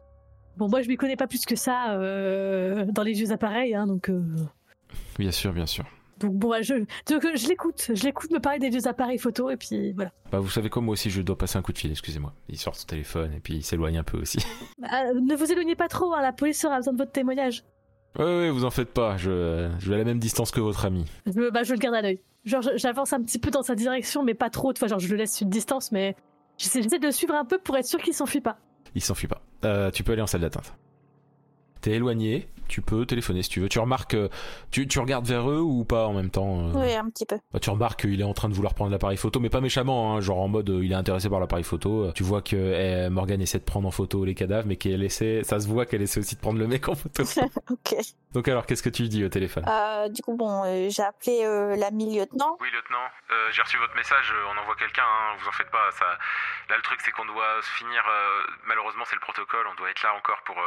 Bon, 0.58 0.68
moi, 0.70 0.82
je 0.82 0.88
m'y 0.88 0.98
connais 0.98 1.16
pas 1.16 1.28
plus 1.28 1.46
que 1.46 1.56
ça 1.56 1.94
euh, 1.94 2.86
dans 2.92 3.04
les 3.04 3.14
vieux 3.14 3.32
appareils, 3.32 3.76
hein, 3.76 3.88
donc. 3.88 4.10
euh, 4.10 4.22
Bien 5.20 5.32
sûr, 5.32 5.54
bien 5.54 5.66
sûr. 5.66 5.86
Donc 6.20 6.34
bon, 6.34 6.50
bah, 6.50 6.64
je, 6.64 6.74
donc, 6.74 7.26
euh, 7.26 7.36
je 7.36 7.48
l'écoute, 7.48 7.92
je 7.94 8.04
l'écoute 8.04 8.32
me 8.32 8.40
parler 8.40 8.58
des 8.58 8.70
vieux 8.70 8.88
appareils 8.88 9.20
photo 9.20 9.52
et 9.52 9.58
puis 9.58 9.92
voilà. 9.94 10.12
Bah, 10.32 10.40
vous 10.40 10.50
savez 10.50 10.68
quoi, 10.70 10.82
moi 10.82 10.94
aussi, 10.94 11.12
je 11.12 11.22
dois 11.22 11.38
passer 11.38 11.58
un 11.60 11.62
coup 11.62 11.74
de 11.74 11.78
fil, 11.78 11.92
excusez-moi. 11.92 12.34
Il 12.50 12.58
sort 12.58 12.76
son 12.76 12.88
téléphone 12.88 13.34
et 13.34 13.40
puis 13.40 13.56
il 13.58 13.64
s'éloigne 13.64 14.00
un 14.00 14.04
peu 14.04 14.18
aussi. 14.20 14.40
Ah, 14.84 15.14
ne 15.14 15.36
vous 15.36 15.52
éloignez 15.52 15.76
pas 15.76 15.88
trop, 15.88 16.14
hein, 16.16 16.22
la 16.22 16.32
police 16.34 16.64
aura 16.66 16.78
besoin 16.78 16.94
de 16.94 16.98
votre 16.98 17.12
témoignage. 17.12 17.64
ouais, 18.18 18.24
ouais, 18.26 18.50
vous 18.50 18.66
en 18.66 18.72
faites 18.72 18.94
pas, 18.94 19.16
je, 19.18 19.70
je 19.78 19.90
vais 19.90 19.96
à 19.96 19.98
la 20.00 20.06
même 20.06 20.18
distance 20.20 20.50
que 20.50 20.60
votre 20.60 20.86
ami. 20.86 21.06
Je, 21.28 21.52
bah, 21.52 21.62
je 21.64 21.74
le 21.74 21.80
garde 21.80 21.94
à 21.96 22.02
l'œil. 22.02 22.20
Genre, 22.46 22.64
j'avance 22.78 23.14
un 23.14 23.22
petit 23.22 23.38
peu 23.40 23.52
dans 23.52 23.62
sa 23.64 23.76
direction, 23.76 24.24
mais 24.24 24.34
pas 24.34 24.50
trop. 24.50 24.72
Tu 24.74 24.80
vois, 24.80 24.88
genre, 24.88 25.00
je 25.00 25.10
le 25.10 25.18
laisse 25.18 25.42
une 25.42 25.50
distance, 25.50 25.92
mais 25.92 26.16
j'essaie 26.58 26.82
j'essaie 26.82 26.98
de 27.00 27.06
le 27.06 27.12
suivre 27.12 27.36
un 27.36 27.44
peu 27.46 27.58
pour 27.60 27.76
être 27.78 27.86
sûr 27.86 28.00
qu'il 28.02 28.14
s'enfuit 28.14 28.40
pas. 28.42 28.58
Il 28.96 29.02
s'enfuit 29.04 29.28
pas. 29.28 29.42
Euh, 29.66 29.92
tu 29.92 30.04
peux 30.04 30.14
aller 30.14 30.22
en 30.22 30.28
salle 30.28 30.42
d'attente. 30.42 30.74
T'es 31.82 31.92
éloigné, 31.92 32.48
tu 32.68 32.82
peux 32.82 33.06
téléphoner 33.06 33.44
si 33.44 33.50
tu 33.50 33.60
veux. 33.62 33.70
Tu 33.70 33.80
remarques, 33.80 34.14
euh, 34.16 34.30
tu, 34.72 34.88
tu 34.88 35.00
regardes 35.00 35.26
vers 35.26 35.50
eux 35.50 35.60
ou 35.62 35.84
pas 35.86 36.06
en 36.08 36.14
même 36.14 36.30
temps 36.30 36.70
euh 36.70 36.72
Oui, 36.76 36.94
un 36.96 37.10
petit 37.10 37.26
peu. 37.26 37.38
Bah, 37.54 37.60
tu 37.60 37.70
remarques 37.70 38.02
qu'il 38.02 38.20
est 38.20 38.24
en 38.24 38.34
train 38.34 38.50
de 38.50 38.54
vouloir 38.54 38.74
prendre 38.74 38.92
l'appareil 38.92 39.18
photo, 39.18 39.40
mais 39.40 39.50
pas 39.50 39.62
méchamment, 39.62 40.16
hein, 40.16 40.22
genre 40.22 40.40
en 40.40 40.48
mode 40.48 40.70
euh, 40.70 40.84
il 40.84 40.92
est 40.92 40.96
intéressé 40.96 41.30
par 41.30 41.40
l'appareil 41.40 41.64
photo. 41.64 42.12
Tu 42.14 42.24
vois 42.24 42.42
que 42.42 42.56
eh, 42.56 43.10
Morgane 43.10 43.42
essaie 43.42 43.60
de 43.60 43.64
prendre 43.64 43.88
en 43.88 43.92
photo 43.92 44.26
les 44.26 44.36
cadavres, 44.36 44.68
mais 44.68 44.76
qu'elle 44.76 45.04
essaie, 45.04 45.42
ça 45.44 45.60
se 45.60 45.68
voit 45.68 45.86
qu'elle 45.86 46.02
essaie 46.02 46.20
aussi 46.20 46.36
de 46.36 46.42
prendre 46.42 46.60
le 46.60 46.68
mec 46.68 46.88
en 46.90 46.96
photo. 46.96 47.24
ok. 47.70 47.96
Donc 48.34 48.48
alors, 48.48 48.66
qu'est-ce 48.66 48.84
que 48.84 48.90
tu 48.90 49.04
lui 49.04 49.10
dis 49.10 49.24
au 49.24 49.30
téléphone? 49.30 49.66
Euh, 49.68 50.10
du 50.10 50.22
coup, 50.22 50.36
bon, 50.36 50.64
euh, 50.66 50.90
j'ai 50.90 51.04
appelé 51.04 51.44
euh, 51.44 51.76
l'ami 51.76 52.18
lieutenant. 52.18 52.58
Oui, 52.62 52.68
lieutenant, 52.74 53.08
euh, 53.32 53.48
j'ai 53.52 53.62
reçu 53.62 53.78
votre 53.78 53.96
message, 53.96 54.34
on 54.54 54.62
envoie 54.62 54.76
quelqu'un, 54.76 55.04
hein, 55.04 55.36
vous 55.40 55.48
en 55.48 55.52
faites 55.52 55.72
pas. 55.72 55.90
Ça... 55.98 56.06
Là, 56.70 56.76
le 56.76 56.82
truc, 56.84 57.00
c'est 57.04 57.12
qu'on 57.12 57.26
doit 57.26 57.62
se 57.62 57.70
finir. 57.78 58.04
euh, 58.06 58.44
malheureusement, 58.68 59.04
c'est 59.08 59.16
le 59.16 59.22
protocole, 59.22 59.66
on 59.72 59.76
doit 59.76 59.90
être 59.90 60.04
là 60.04 60.14
encore 60.18 60.42
pour. 60.46 60.58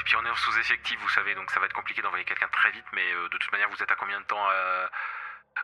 Et 0.00 0.04
puis 0.04 0.16
on 0.16 0.24
est 0.24 0.30
en 0.30 0.36
sous-effectif, 0.36 0.98
vous 1.00 1.08
savez, 1.10 1.34
donc 1.34 1.50
ça 1.50 1.60
va 1.60 1.66
être 1.66 1.72
compliqué 1.72 2.00
d'envoyer 2.02 2.24
quelqu'un 2.24 2.48
très 2.48 2.70
vite, 2.70 2.84
mais 2.92 3.12
euh, 3.14 3.28
de 3.28 3.38
toute 3.38 3.50
manière, 3.52 3.68
vous 3.70 3.82
êtes 3.82 3.90
à 3.90 3.96
combien 3.96 4.20
de 4.20 4.26
temps 4.26 4.46
euh, 4.50 4.86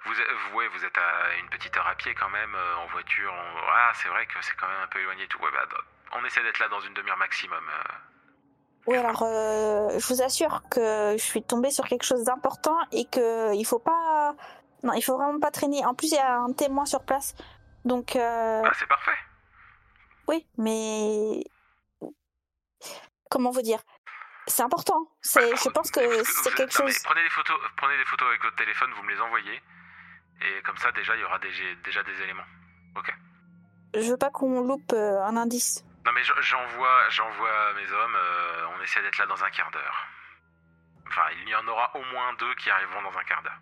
vous, 0.04 0.20
êtes- 0.20 0.28
ouais, 0.54 0.68
vous 0.68 0.84
êtes 0.84 0.96
à 0.98 1.34
une 1.40 1.48
petite 1.48 1.76
heure 1.76 1.86
à 1.86 1.94
pied 1.94 2.14
quand 2.14 2.28
même, 2.30 2.54
euh, 2.54 2.76
en 2.76 2.86
voiture. 2.88 3.32
on- 3.32 3.60
Ah, 3.72 3.92
c'est 3.94 4.08
vrai 4.08 4.26
que 4.26 4.34
c'est 4.42 4.54
quand 4.56 4.68
même 4.68 4.80
un 4.82 4.86
peu 4.88 5.00
éloigné 5.00 5.24
et 5.24 5.28
tout. 5.28 5.38
Ouais, 5.42 5.50
bah, 5.52 5.64
on 6.12 6.24
essaie 6.24 6.42
d'être 6.42 6.58
là 6.58 6.68
dans 6.68 6.80
une 6.80 6.94
demi-heure 6.94 7.16
maximum. 7.18 7.64
Oui, 8.86 8.96
alors, 8.96 9.20
je 9.22 10.06
vous 10.08 10.22
assure 10.22 10.62
que 10.70 11.12
je 11.16 11.22
suis 11.22 11.42
tombée 11.42 11.70
sur 11.70 11.84
quelque 11.86 12.04
chose 12.04 12.24
d'important 12.24 12.76
et 12.92 13.04
que 13.04 13.54
il 13.54 13.64
faut 13.64 13.78
pas. 13.78 14.34
Non, 14.82 14.94
il 14.94 15.02
faut 15.02 15.16
vraiment 15.16 15.38
pas 15.38 15.50
traîner. 15.50 15.84
En 15.84 15.94
plus, 15.94 16.08
il 16.12 16.14
y 16.14 16.18
a 16.18 16.36
un 16.38 16.52
témoin 16.52 16.86
sur 16.86 17.04
place. 17.04 17.34
Donc, 17.84 18.16
euh, 18.16 18.62
Bah, 18.62 18.72
c'est 18.78 18.86
parfait. 18.88 19.16
oui, 20.28 20.48
mais. 20.56 21.44
Comment 23.30 23.50
vous 23.50 23.62
dire? 23.62 23.80
C'est 24.50 24.62
important. 24.62 25.06
C'est, 25.22 25.56
je 25.56 25.68
pense 25.70 25.90
que 25.90 26.00
c'est 26.24 26.54
quelque 26.54 26.72
chose. 26.72 26.98
prenez 27.04 27.22
des 27.22 27.30
photos, 27.30 27.56
prenez 27.76 27.96
des 27.96 28.04
photos 28.04 28.28
avec 28.28 28.42
votre 28.42 28.56
téléphone, 28.56 28.90
vous 28.96 29.02
me 29.04 29.12
les 29.14 29.20
envoyez, 29.20 29.54
et 30.42 30.62
comme 30.62 30.76
ça 30.78 30.90
déjà 30.92 31.14
il 31.16 31.20
y 31.20 31.24
aura 31.24 31.38
des- 31.38 31.76
déjà 31.84 32.02
des 32.02 32.20
éléments. 32.22 32.44
Je 33.94 34.10
veux 34.10 34.16
pas 34.16 34.30
qu'on 34.30 34.60
loupe 34.62 34.92
euh, 34.92 35.22
un 35.24 35.36
indice. 35.36 35.84
Non 36.06 36.12
mais 36.12 36.22
je- 36.24 36.32
j'envoie, 36.40 37.08
j'envoie 37.10 37.72
mes 37.74 37.90
hommes. 37.92 38.14
euh, 38.16 38.66
on 38.78 38.82
essaie 38.82 39.02
d'être 39.02 39.18
là 39.18 39.26
dans 39.26 39.42
un 39.42 39.50
quart 39.50 39.70
d'heure. 39.70 40.06
Enfin, 41.08 41.22
il 41.42 41.48
y 41.48 41.54
en 41.54 41.66
aura 41.66 41.90
au 41.96 42.02
moins 42.12 42.32
deux 42.34 42.54
qui 42.56 42.70
arriveront 42.70 43.02
dans 43.02 43.16
un 43.18 43.24
quart 43.24 43.42
d'heure. 43.42 43.58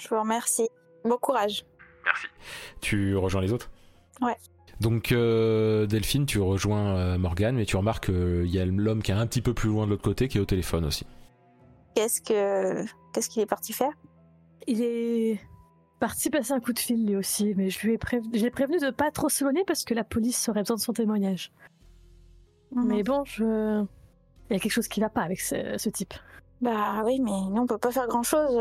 Je 0.00 0.08
vous 0.08 0.18
remercie. 0.20 0.68
Bon 1.04 1.18
courage. 1.18 1.64
Merci. 2.04 2.26
Tu 2.80 3.14
rejoins 3.16 3.42
les 3.42 3.52
autres? 3.52 3.68
Ouais. 4.22 4.36
Donc 4.82 5.12
euh, 5.12 5.86
Delphine, 5.86 6.26
tu 6.26 6.40
rejoins 6.40 6.96
euh, 6.96 7.18
Morgane, 7.18 7.54
mais 7.54 7.64
tu 7.64 7.76
remarques 7.76 8.06
qu'il 8.06 8.50
y 8.50 8.58
a 8.58 8.66
l'homme 8.66 9.00
qui 9.00 9.12
est 9.12 9.14
un 9.14 9.26
petit 9.28 9.40
peu 9.40 9.54
plus 9.54 9.68
loin 9.68 9.84
de 9.84 9.90
l'autre 9.90 10.02
côté, 10.02 10.26
qui 10.26 10.38
est 10.38 10.40
au 10.40 10.44
téléphone 10.44 10.84
aussi. 10.84 11.06
Qu'est-ce 11.94 12.20
que. 12.20 12.84
Qu'est-ce 13.12 13.30
qu'il 13.30 13.42
est 13.42 13.46
parti 13.46 13.72
faire? 13.72 13.92
Il 14.66 14.82
est 14.82 15.40
parti 16.00 16.30
passer 16.30 16.52
un 16.52 16.58
coup 16.58 16.72
de 16.72 16.80
fil 16.80 17.06
lui 17.06 17.14
aussi, 17.14 17.54
mais 17.56 17.70
je 17.70 17.86
lui 17.86 17.94
ai 17.94 17.98
prévenu, 17.98 18.30
je 18.34 18.42
l'ai 18.42 18.50
prévenu 18.50 18.78
de 18.78 18.90
pas 18.90 19.12
trop 19.12 19.28
s'éloigner 19.28 19.62
parce 19.64 19.84
que 19.84 19.94
la 19.94 20.02
police 20.02 20.48
aurait 20.48 20.62
besoin 20.62 20.76
de 20.76 20.80
son 20.80 20.92
témoignage. 20.92 21.52
Mhm. 22.72 22.86
Mais 22.86 23.02
bon, 23.04 23.24
je. 23.24 23.84
Il 24.50 24.54
y 24.54 24.56
a 24.56 24.58
quelque 24.58 24.72
chose 24.72 24.88
qui 24.88 24.98
va 24.98 25.08
pas 25.08 25.22
avec 25.22 25.40
ce, 25.40 25.78
ce 25.78 25.90
type. 25.90 26.14
Bah 26.60 27.02
oui, 27.04 27.20
mais 27.20 27.30
nous, 27.30 27.62
on 27.62 27.66
peut 27.66 27.78
pas 27.78 27.92
faire 27.92 28.08
grand 28.08 28.24
chose. 28.24 28.60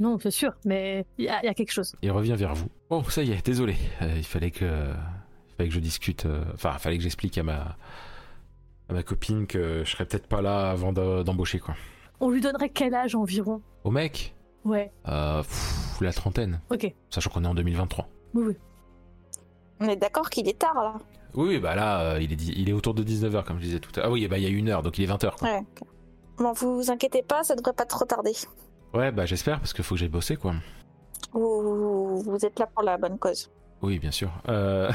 Non, 0.00 0.18
c'est 0.20 0.30
sûr, 0.30 0.52
mais 0.64 1.04
il 1.18 1.24
y, 1.24 1.28
a- 1.28 1.40
il 1.42 1.46
y 1.46 1.48
a 1.48 1.54
quelque 1.54 1.72
chose. 1.72 1.94
Il 2.02 2.10
revient 2.12 2.34
vers 2.36 2.54
vous. 2.54 2.68
Oh, 2.90 3.02
ça 3.10 3.22
y 3.22 3.32
est, 3.32 3.44
désolé. 3.44 3.76
Euh, 4.02 4.14
il 4.16 4.24
fallait 4.24 4.50
que, 4.50 4.64
il 4.64 5.54
fallait 5.56 5.68
que 5.68 5.74
je 5.74 5.80
discute. 5.80 6.26
euh, 6.26 6.44
Enfin, 6.54 6.72
il 6.74 6.78
fallait 6.80 6.96
que 6.98 7.02
j'explique 7.02 7.36
à 7.38 7.42
ma, 7.42 7.76
à 8.88 8.92
ma 8.92 9.02
copine 9.02 9.46
que 9.46 9.82
je 9.84 9.90
serais 9.90 10.06
peut-être 10.06 10.26
pas 10.28 10.40
là 10.42 10.70
avant 10.70 10.92
de- 10.92 11.22
d'embaucher 11.22 11.58
quoi. 11.58 11.74
On 12.20 12.30
lui 12.30 12.40
donnerait 12.40 12.70
quel 12.70 12.94
âge 12.94 13.14
environ? 13.14 13.60
Au 13.84 13.90
mec, 13.90 14.34
Ouais, 14.64 14.90
euh, 15.08 15.42
pff, 15.42 16.00
la 16.00 16.12
trentaine, 16.12 16.60
ok. 16.70 16.92
sachant 17.10 17.30
qu'on 17.30 17.44
est 17.44 17.48
en 17.48 17.54
2023. 17.54 18.08
Oui, 18.34 18.44
oui. 18.48 18.56
On 19.80 19.88
est 19.88 19.96
d'accord 19.96 20.28
qu'il 20.30 20.48
est 20.48 20.58
tard 20.58 20.74
là. 20.74 20.94
Oui, 21.34 21.48
oui, 21.48 21.58
bah 21.58 21.74
là, 21.76 22.00
euh, 22.14 22.20
il 22.22 22.32
est, 22.32 22.42
il 22.48 22.68
est 22.68 22.72
autour 22.72 22.94
de 22.94 23.02
19h, 23.04 23.44
comme 23.44 23.58
je 23.58 23.64
disais 23.64 23.78
tout 23.80 23.90
à 23.96 24.00
l'heure. 24.00 24.08
Ah 24.08 24.12
oui, 24.12 24.26
bah 24.26 24.38
il 24.38 24.42
y 24.44 24.46
a 24.46 24.50
une 24.50 24.68
heure, 24.68 24.82
donc 24.82 24.98
il 24.98 25.04
est 25.04 25.12
20h. 25.12 25.36
Quoi. 25.36 25.48
Ouais. 25.48 25.58
ok. 25.80 25.88
Bon, 26.38 26.52
vous 26.52 26.76
vous 26.76 26.90
inquiétez 26.90 27.22
pas, 27.22 27.42
ça 27.44 27.54
devrait 27.54 27.72
pas 27.72 27.84
trop 27.84 28.04
tarder. 28.04 28.32
Ouais, 28.94 29.12
bah 29.12 29.26
j'espère, 29.26 29.58
parce 29.60 29.72
qu'il 29.72 29.84
faut 29.84 29.94
que 29.94 29.98
j'aille 30.00 30.08
bosser, 30.08 30.36
quoi. 30.36 30.54
Vous, 31.32 32.20
vous 32.22 32.44
êtes 32.44 32.58
là 32.58 32.66
pour 32.66 32.82
la 32.82 32.96
bonne 32.96 33.18
cause. 33.18 33.50
Oui, 33.82 33.98
bien 33.98 34.10
sûr. 34.10 34.30
Euh, 34.48 34.90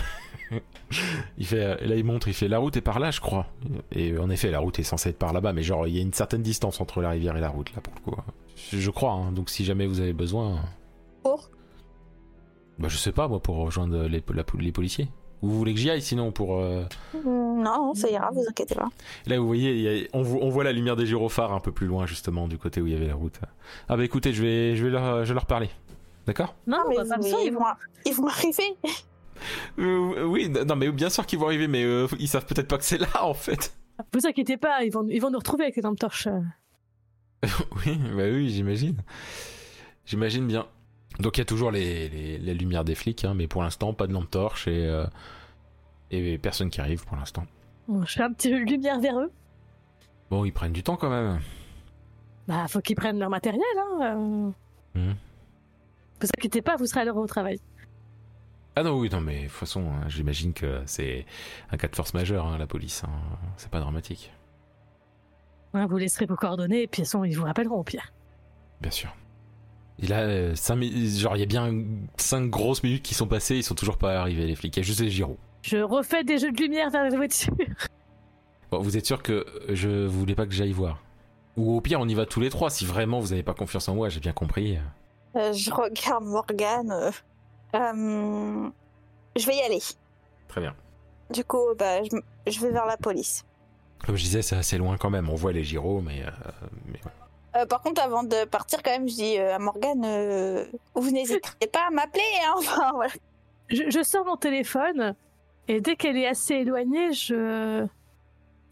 il 1.38 1.46
fait, 1.46 1.64
euh, 1.64 1.76
là, 1.86 1.96
il 1.96 2.04
montre, 2.04 2.28
il 2.28 2.34
fait 2.34 2.48
la 2.48 2.58
route 2.58 2.76
est 2.76 2.82
par 2.82 3.00
là, 3.00 3.12
je 3.12 3.22
crois. 3.22 3.46
Et 3.92 4.18
en 4.18 4.30
effet, 4.30 4.52
la 4.52 4.60
route 4.60 4.78
est 4.80 4.84
censée 4.84 5.10
être 5.10 5.18
par 5.20 5.32
là-bas, 5.32 5.54
mais 5.54 5.64
genre, 5.64 5.88
il 5.88 5.96
y 5.96 6.00
a 6.00 6.02
une 6.02 6.12
certaine 6.14 6.42
distance 6.42 6.82
entre 6.82 7.02
la 7.02 7.12
rivière 7.12 7.38
et 7.38 7.42
la 7.42 7.50
route, 7.50 7.74
là, 7.76 7.82
pour 7.82 7.94
le 7.96 8.02
coup. 8.12 8.22
Je, 8.72 8.78
je 8.80 8.90
crois, 8.90 9.12
hein. 9.14 9.32
donc 9.32 9.50
si 9.50 9.64
jamais 9.64 9.86
vous 9.88 10.00
avez 10.02 10.14
besoin. 10.14 10.60
Pour 11.22 11.50
Bah, 12.80 12.90
je 12.90 12.98
sais 12.98 13.12
pas, 13.14 13.28
moi, 13.28 13.40
pour 13.42 13.56
rejoindre 13.58 14.04
les, 14.08 14.24
la- 14.34 14.44
les 14.60 14.72
policiers. 14.72 15.08
Ou 15.44 15.50
vous 15.50 15.58
voulez 15.58 15.74
que 15.74 15.80
j'y 15.80 15.90
aille, 15.90 16.02
sinon, 16.02 16.32
pour. 16.32 16.60
euh, 16.62 16.86
Non, 17.24 17.62
non, 17.62 17.94
ça 17.94 18.10
ira, 18.10 18.32
vous 18.32 18.44
inquiétez 18.50 18.76
pas. 18.76 18.88
Là, 19.28 19.38
vous 19.40 19.46
voyez, 19.46 19.74
il 19.76 19.82
y 19.82 20.06
a- 20.06 20.08
on, 20.14 20.24
vo- 20.24 20.40
on 20.42 20.50
voit 20.50 20.64
la 20.64 20.72
lumière 20.72 20.96
des 20.96 21.06
gyrophares 21.06 21.52
un 21.54 21.60
peu 21.60 21.72
plus 21.74 21.86
loin, 21.86 22.06
justement, 22.08 22.48
du 22.48 22.58
côté 22.58 22.80
où 22.82 22.88
il 22.88 22.94
y 22.94 22.96
avait 22.96 23.08
la 23.08 23.16
route. 23.16 23.40
Ah, 23.90 23.98
bah 23.98 24.06
écoutez, 24.06 24.32
je 24.34 24.42
vais, 24.42 24.76
je 24.78 24.86
vais, 24.86 24.90
leur, 24.90 25.24
je 25.26 25.28
vais 25.30 25.34
leur 25.36 25.46
parler. 25.46 25.70
D'accord? 26.26 26.56
Non, 26.66 26.78
mais 26.88 26.96
bah, 26.96 27.18
vous- 27.20 27.28
ils, 27.44 27.52
vont- 27.52 27.60
ils 28.06 28.14
vont 28.14 28.28
arriver. 28.28 28.64
Euh, 29.80 30.26
Oui, 30.26 30.48
non, 30.50 30.76
mais 30.78 30.90
bien 30.92 31.10
sûr 31.10 31.26
qu'ils 31.26 31.40
vont 31.40 31.48
arriver, 31.48 31.68
mais 31.68 31.84
euh, 31.84 32.08
ils 32.20 32.30
savent 32.30 32.46
peut-être 32.46 32.70
pas 32.70 32.78
que 32.78 32.86
c'est 32.86 32.98
là, 33.00 33.26
en 33.26 33.34
fait. 33.34 33.76
Vous 34.14 34.26
inquiétez 34.26 34.56
pas, 34.58 34.84
ils 34.86 34.92
vont, 34.92 35.06
ils 35.10 35.20
vont 35.20 35.30
nous 35.30 35.40
retrouver 35.40 35.64
avec 35.66 35.76
les 35.76 35.82
lampes 35.82 36.00
torches. 36.00 36.28
euh. 36.28 36.40
oui, 37.86 37.98
bah 38.16 38.24
oui, 38.32 38.50
j'imagine. 38.50 38.96
J'imagine 40.06 40.48
bien. 40.48 40.66
Donc 41.20 41.38
il 41.38 41.42
y 41.42 41.44
a 41.44 41.46
toujours 41.46 41.72
les, 41.72 42.10
les, 42.10 42.38
les 42.38 42.54
lumières 42.54 42.84
des 42.84 42.96
flics, 42.96 43.24
hein, 43.26 43.34
mais 43.36 43.48
pour 43.48 43.62
l'instant, 43.64 43.94
pas 43.94 44.08
de 44.08 44.14
lampe 44.14 44.30
torche 44.32 44.68
et, 44.68 44.86
euh, 44.88 45.06
et 46.12 46.38
personne 46.38 46.70
qui 46.70 46.82
arrive 46.82 47.06
pour 47.06 47.16
l'instant. 47.18 47.46
Bon, 47.88 48.04
je 48.06 48.14
fais 48.14 48.24
un 48.24 48.34
petit 48.34 48.50
lumière 48.66 49.00
vers 49.00 49.20
eux. 49.20 49.32
Bon, 50.30 50.46
ils 50.46 50.52
prennent 50.52 50.74
du 50.74 50.84
temps 50.84 50.96
quand 50.96 51.10
même. 51.10 51.40
Bah, 52.48 52.68
faut 52.68 52.82
qu'ils 52.82 52.96
prennent 52.96 53.20
leur 53.20 53.30
matériel, 53.30 53.62
hein. 53.78 54.54
euh. 54.96 55.00
Mhm. 55.00 55.16
Vous 56.22 56.28
inquiétez 56.38 56.62
pas, 56.62 56.76
vous 56.78 56.86
serez 56.86 57.02
à 57.02 57.06
l'heure 57.06 57.18
au 57.18 57.28
travail. 57.28 57.60
Ah 58.76 58.82
non, 58.84 58.98
oui, 58.98 59.10
non, 59.12 59.22
mais 59.22 59.38
de 59.42 59.44
toute 59.44 59.52
façon, 59.52 59.82
hein, 59.92 60.08
j'imagine 60.08 60.54
que 60.54 60.82
c'est 60.88 61.26
un 61.70 61.78
cas 61.78 61.88
de 61.88 61.96
force 61.96 62.14
majeure, 62.16 62.48
hein, 62.48 62.58
la 62.58 62.66
police. 62.66 63.04
hein. 63.04 63.10
C'est 63.58 63.70
pas 63.70 63.80
dramatique. 63.80 64.32
Hein, 65.76 65.86
vous 65.86 65.98
laisserez 65.98 66.26
vos 66.26 66.36
coordonnées, 66.36 66.84
et 66.84 66.88
puis 66.88 67.02
de 67.02 67.06
toute 67.06 67.12
façon, 67.12 67.24
ils 67.24 67.38
vous 67.38 67.44
rappelleront 67.46 67.78
au 67.80 67.84
pire. 67.84 68.12
Bien 68.82 68.92
sûr. 68.92 69.14
Et 70.02 70.08
là, 70.08 70.22
euh, 70.22 70.56
cinq 70.56 70.76
mi- 70.78 71.18
genre, 71.20 71.36
il 71.36 71.40
y 71.40 71.44
a 71.44 71.46
bien 71.46 71.72
5 72.18 72.50
grosses 72.50 72.82
minutes 72.84 73.04
qui 73.04 73.14
sont 73.14 73.28
passées, 73.28 73.58
ils 73.58 73.64
sont 73.64 73.76
toujours 73.76 73.98
pas 73.98 74.20
arrivés, 74.20 74.46
les 74.48 74.56
flics. 74.56 74.76
Il 74.76 74.80
y 74.80 74.84
a 74.84 74.86
juste 74.86 75.00
les 75.02 75.10
gyros. 75.12 75.38
Je 75.62 75.78
refais 75.78 76.24
des 76.24 76.40
jeux 76.40 76.52
de 76.52 76.58
lumière 76.62 76.90
vers 76.90 77.10
les 77.10 77.16
voitures. 77.16 77.54
Bon, 78.72 78.80
vous 78.82 78.98
êtes 78.98 79.06
sûr 79.06 79.22
que 79.22 79.46
je 79.70 80.08
voulais 80.08 80.34
pas 80.34 80.48
que 80.48 80.52
j'aille 80.52 80.72
voir? 80.72 80.98
Ou 81.58 81.76
au 81.78 81.80
pire, 81.82 82.00
on 82.00 82.08
y 82.08 82.16
va 82.16 82.26
tous 82.26 82.40
les 82.40 82.50
trois, 82.50 82.72
si 82.72 82.86
vraiment 82.86 83.20
vous 83.20 83.32
avez 83.32 83.44
pas 83.44 83.54
confiance 83.54 83.88
en 83.88 83.94
moi, 83.94 84.10
j'ai 84.10 84.20
bien 84.20 84.32
compris. 84.34 84.80
Euh, 85.36 85.54
je 85.54 85.70
regarde 85.72 86.24
Morgane. 86.26 86.92
euh, 86.92 87.12
euh, 87.76 88.70
je 89.36 89.46
vais 89.46 89.56
y 89.58 89.62
aller. 89.62 89.78
Très 90.48 90.60
bien. 90.62 90.74
Du 91.32 91.44
coup, 91.44 91.62
bah, 91.78 92.02
je, 92.48 92.60
vais 92.60 92.72
vers 92.72 92.88
la 92.88 92.98
police. 92.98 93.46
Comme 94.04 94.16
je 94.16 94.24
disais, 94.24 94.42
c'est 94.42 94.56
assez 94.56 94.80
loin 94.80 94.98
quand 94.98 95.12
même, 95.12 95.30
on 95.30 95.36
voit 95.36 95.52
les 95.54 95.64
gyros, 95.64 96.02
mais... 96.02 96.24
euh, 96.24 96.32
mais 96.88 97.00
ouais. 97.06 97.12
Euh, 97.56 97.66
par 97.66 97.82
contre, 97.82 98.02
avant 98.02 98.24
de 98.24 98.46
partir, 98.46 98.82
quand 98.82 98.92
même, 98.92 99.08
je 99.08 99.16
dis 99.16 99.38
euh, 99.38 99.56
à 99.56 99.60
Morgane, 99.60 100.04
euh, 100.06 100.66
vous 100.96 101.12
n'hésitez 101.12 101.68
pas 101.72 101.88
à 101.88 101.92
m'appeler. 101.92 102.24
Hein, 102.46 102.54
enfin, 102.58 102.92
voilà. 102.94 103.14
Je, 103.70 103.90
je 103.90 104.04
sors 104.04 104.26
mon 104.26 104.38
téléphone, 104.38 105.16
et 105.68 105.82
dès 105.82 105.96
qu'elle 105.96 106.18
est 106.18 106.28
assez 106.28 106.56
éloignée, 106.56 107.14
je. 107.14 107.86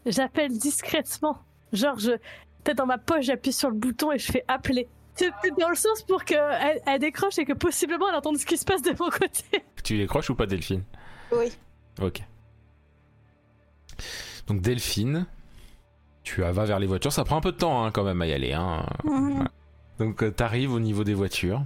J'appelle 0.04 0.56
discrètement. 0.58 1.38
Genre, 1.72 1.98
je. 1.98 2.12
Peut-être 2.64 2.78
dans 2.78 2.86
ma 2.86 2.98
poche, 2.98 3.24
j'appuie 3.26 3.52
sur 3.52 3.70
le 3.70 3.76
bouton 3.76 4.12
et 4.12 4.18
je 4.18 4.30
fais 4.30 4.44
appeler. 4.46 4.88
C'est 5.14 5.30
peut-être 5.30 5.58
dans 5.58 5.68
le 5.68 5.74
sens 5.74 6.02
pour 6.02 6.24
qu'elle 6.24 6.80
elle 6.86 6.98
décroche 7.00 7.38
et 7.38 7.44
que 7.44 7.52
possiblement 7.52 8.08
elle 8.08 8.14
entende 8.14 8.38
ce 8.38 8.46
qui 8.46 8.56
se 8.56 8.64
passe 8.64 8.82
de 8.82 8.90
mon 8.98 9.10
côté. 9.10 9.44
Tu 9.84 9.98
décroches 9.98 10.30
ou 10.30 10.36
pas, 10.36 10.46
Delphine? 10.46 10.84
Oui. 11.32 11.52
Ok. 12.00 12.22
Donc 14.46 14.60
Delphine, 14.60 15.26
tu 16.22 16.40
vas 16.40 16.52
vers 16.52 16.78
les 16.78 16.86
voitures. 16.86 17.12
Ça 17.12 17.24
prend 17.24 17.36
un 17.36 17.40
peu 17.40 17.52
de 17.52 17.56
temps 17.56 17.84
hein, 17.84 17.90
quand 17.90 18.04
même 18.04 18.20
à 18.22 18.26
y 18.26 18.32
aller. 18.32 18.52
Hein. 18.52 18.86
Voilà. 19.04 19.50
Donc 19.98 20.22
euh, 20.22 20.30
t'arrives 20.30 20.72
au 20.72 20.80
niveau 20.80 21.04
des 21.04 21.14
voitures. 21.14 21.62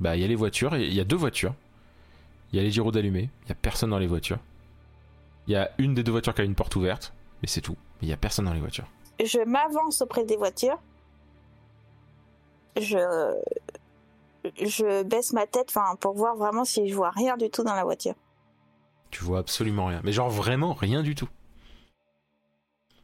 Bah 0.00 0.16
il 0.16 0.22
y 0.22 0.24
a 0.24 0.28
les 0.28 0.34
voitures, 0.34 0.76
il 0.76 0.92
y 0.92 1.00
a 1.00 1.04
deux 1.04 1.16
voitures. 1.16 1.54
Il 2.52 2.56
y 2.56 2.60
a 2.60 2.62
les 2.62 2.70
gyros 2.70 2.92
d'allumés, 2.92 3.30
il 3.44 3.48
y 3.48 3.52
a 3.52 3.54
personne 3.54 3.90
dans 3.90 3.98
les 3.98 4.06
voitures. 4.06 4.38
Il 5.46 5.52
y 5.52 5.56
a 5.56 5.70
une 5.78 5.94
des 5.94 6.02
deux 6.02 6.12
voitures 6.12 6.34
qui 6.34 6.42
a 6.42 6.44
une 6.44 6.54
porte 6.54 6.76
ouverte, 6.76 7.12
mais 7.40 7.48
c'est 7.48 7.60
tout. 7.60 7.76
Mais 8.00 8.08
il 8.08 8.10
y 8.10 8.12
a 8.12 8.16
personne 8.16 8.44
dans 8.44 8.52
les 8.52 8.60
voitures. 8.60 8.86
Je 9.24 9.38
m'avance 9.44 10.02
auprès 10.02 10.24
des 10.24 10.36
voitures. 10.36 10.78
Je. 12.76 13.38
Je 14.60 15.04
baisse 15.04 15.32
ma 15.32 15.46
tête 15.46 15.66
enfin, 15.68 15.94
pour 16.00 16.14
voir 16.14 16.34
vraiment 16.34 16.64
si 16.64 16.88
je 16.88 16.94
vois 16.96 17.10
rien 17.10 17.36
du 17.36 17.48
tout 17.48 17.62
dans 17.62 17.74
la 17.74 17.84
voiture. 17.84 18.14
Tu 19.10 19.22
vois 19.22 19.38
absolument 19.38 19.86
rien. 19.86 20.00
Mais 20.02 20.10
genre 20.10 20.30
vraiment 20.30 20.72
rien 20.72 21.02
du 21.02 21.14
tout. 21.14 21.28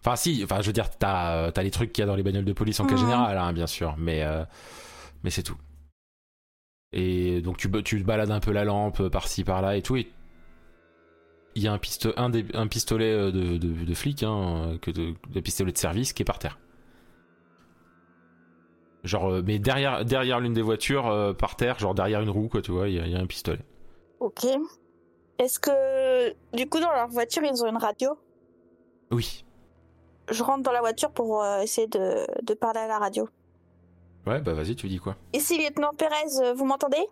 Enfin 0.08 0.16
si, 0.16 0.40
enfin 0.42 0.62
je 0.62 0.66
veux 0.68 0.72
dire, 0.72 0.88
t'as 0.90 1.36
euh, 1.36 1.50
t'as 1.50 1.62
les 1.62 1.70
trucs 1.70 1.92
qu'il 1.92 2.00
y 2.00 2.04
a 2.04 2.06
dans 2.06 2.16
les 2.16 2.22
bagnoles 2.22 2.46
de 2.46 2.52
police 2.54 2.80
en 2.80 2.86
cas 2.86 2.94
Mhm. 2.94 3.00
général, 3.00 3.36
hein, 3.36 3.52
bien 3.52 3.66
sûr, 3.66 3.94
mais 3.98 4.22
euh, 4.22 4.42
mais 5.22 5.28
c'est 5.30 5.42
tout. 5.42 5.56
Et 6.92 7.42
donc 7.42 7.58
tu, 7.58 7.70
tu 7.82 8.02
balades 8.02 8.30
un 8.30 8.40
peu 8.40 8.50
la 8.52 8.64
lampe 8.64 9.00
euh, 9.00 9.10
par-ci 9.10 9.44
par-là 9.44 9.76
et 9.76 9.82
tout, 9.82 9.96
et 9.96 10.10
il 11.54 11.62
y 11.62 11.68
a 11.68 11.72
un, 11.72 11.76
pisto- 11.78 12.14
un, 12.16 12.30
des- 12.30 12.46
un 12.54 12.68
pistolet 12.68 13.32
de, 13.32 13.58
de, 13.58 13.84
de 13.84 13.94
flic, 13.94 14.22
hein, 14.22 14.78
que 14.80 14.90
de, 14.90 15.12
de 15.28 15.40
pistolet 15.40 15.72
de 15.72 15.78
service 15.78 16.12
qui 16.14 16.22
est 16.22 16.24
par 16.24 16.38
terre. 16.38 16.58
Genre, 19.04 19.42
mais 19.44 19.58
derrière, 19.58 20.04
derrière 20.04 20.40
l'une 20.40 20.54
des 20.54 20.62
voitures, 20.62 21.06
euh, 21.08 21.32
par 21.32 21.56
terre, 21.56 21.78
genre 21.78 21.94
derrière 21.94 22.20
une 22.20 22.30
roue, 22.30 22.48
quoi, 22.48 22.62
tu 22.62 22.70
vois, 22.72 22.88
il 22.88 22.94
y, 23.06 23.10
y 23.10 23.14
a 23.14 23.18
un 23.20 23.26
pistolet. 23.26 23.60
Ok. 24.20 24.44
Est-ce 25.38 25.58
que. 25.60 26.30
Du 26.56 26.68
coup, 26.68 26.80
dans 26.80 26.92
leur 26.92 27.08
voiture, 27.08 27.42
ils 27.44 27.62
ont 27.62 27.68
une 27.68 27.76
radio? 27.76 28.18
Oui. 29.10 29.44
Je 30.30 30.42
rentre 30.42 30.62
dans 30.62 30.72
la 30.72 30.80
voiture 30.80 31.10
pour 31.10 31.42
euh, 31.42 31.60
essayer 31.60 31.86
de, 31.86 32.26
de 32.42 32.54
parler 32.54 32.80
à 32.80 32.86
la 32.86 32.98
radio. 32.98 33.28
Ouais, 34.26 34.40
bah 34.40 34.52
vas-y, 34.52 34.76
tu 34.76 34.88
dis 34.88 34.98
quoi? 34.98 35.16
Ici, 35.32 35.56
lieutenant 35.58 35.92
Pérez, 35.96 36.42
euh, 36.42 36.52
vous 36.52 36.66
m'entendez? 36.66 37.06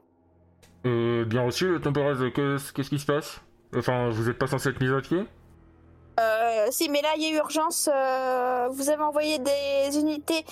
Euh, 0.84 1.24
bien 1.24 1.42
reçu, 1.42 1.66
le 1.68 1.80
Perez, 1.80 2.30
qu'est-ce 2.32 2.72
qu'est-ce 2.72 2.90
qui 2.90 2.98
se 2.98 3.06
passe? 3.06 3.40
Enfin, 3.74 4.10
vous 4.10 4.28
êtes 4.28 4.38
pas 4.38 4.46
censé 4.46 4.68
être 4.68 4.80
mis 4.80 4.92
à 4.92 5.00
pied? 5.00 5.24
Euh, 6.20 6.66
si, 6.70 6.88
mais 6.88 7.02
là, 7.02 7.08
il 7.16 7.22
y 7.22 7.26
a 7.26 7.38
urgence. 7.38 7.88
euh, 7.92 8.68
vous 8.70 8.90
avez 8.90 9.02
envoyé 9.02 9.38
des 9.38 9.98
unités 9.98 10.44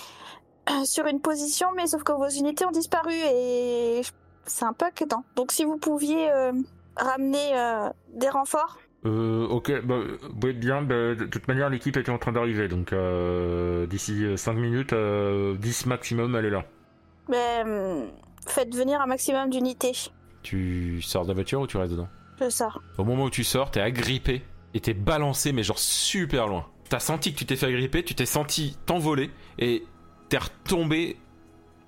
euh, 0.69 0.83
sur 0.85 1.05
une 1.05 1.21
position, 1.21 1.67
mais 1.75 1.87
sauf 1.87 2.03
que 2.03 2.11
vos 2.11 2.29
unités 2.29 2.65
ont 2.65 2.71
disparu 2.71 3.13
et 3.13 4.01
c'est 4.45 4.65
un 4.65 4.73
peu 4.73 4.85
inquiétant. 4.85 5.23
Donc, 5.35 5.51
si 5.51 5.65
vous 5.65 5.77
pouviez 5.77 6.31
euh, 6.31 6.51
ramener 6.97 7.57
euh, 7.57 7.89
des 8.09 8.29
renforts. 8.29 8.77
Euh, 9.05 9.47
ok, 9.47 9.81
bah, 9.83 9.99
oui, 10.43 10.53
bien, 10.53 10.81
bah, 10.81 11.15
de 11.15 11.25
toute 11.25 11.47
manière, 11.47 11.69
l'équipe 11.69 11.95
était 11.97 12.11
en 12.11 12.17
train 12.17 12.31
d'arriver, 12.31 12.67
donc 12.67 12.91
euh, 12.91 13.85
d'ici 13.85 14.25
5 14.35 14.53
minutes, 14.53 14.93
euh, 14.93 15.55
10 15.55 15.85
maximum, 15.85 16.35
elle 16.35 16.45
est 16.45 16.49
là. 16.49 16.65
Mais, 17.29 17.63
euh, 17.65 18.05
faites 18.47 18.73
venir 18.75 19.01
un 19.01 19.05
maximum 19.05 19.49
d'unités. 19.49 19.93
Tu 20.41 21.01
sors 21.01 21.23
de 21.23 21.29
la 21.29 21.33
voiture 21.33 21.61
ou 21.61 21.67
tu 21.67 21.77
restes 21.77 21.91
dedans? 21.91 22.07
Je 22.39 22.49
sors. 22.49 22.81
Au 22.97 23.03
moment 23.03 23.25
où 23.25 23.29
tu 23.29 23.43
sors, 23.43 23.71
t'es 23.71 23.79
agrippé 23.79 24.41
et 24.73 24.79
t'es 24.79 24.93
balancé, 24.93 25.51
mais 25.51 25.63
genre 25.63 25.79
super 25.79 26.47
loin. 26.47 26.65
T'as 26.89 26.99
senti 26.99 27.33
que 27.33 27.39
tu 27.39 27.45
t'es 27.45 27.55
fait 27.55 27.67
agripper, 27.67 28.03
tu 28.03 28.13
t'es 28.13 28.25
senti 28.25 28.77
t'envoler 28.85 29.31
et 29.57 29.83
t'es 30.29 30.37
retombé 30.37 31.17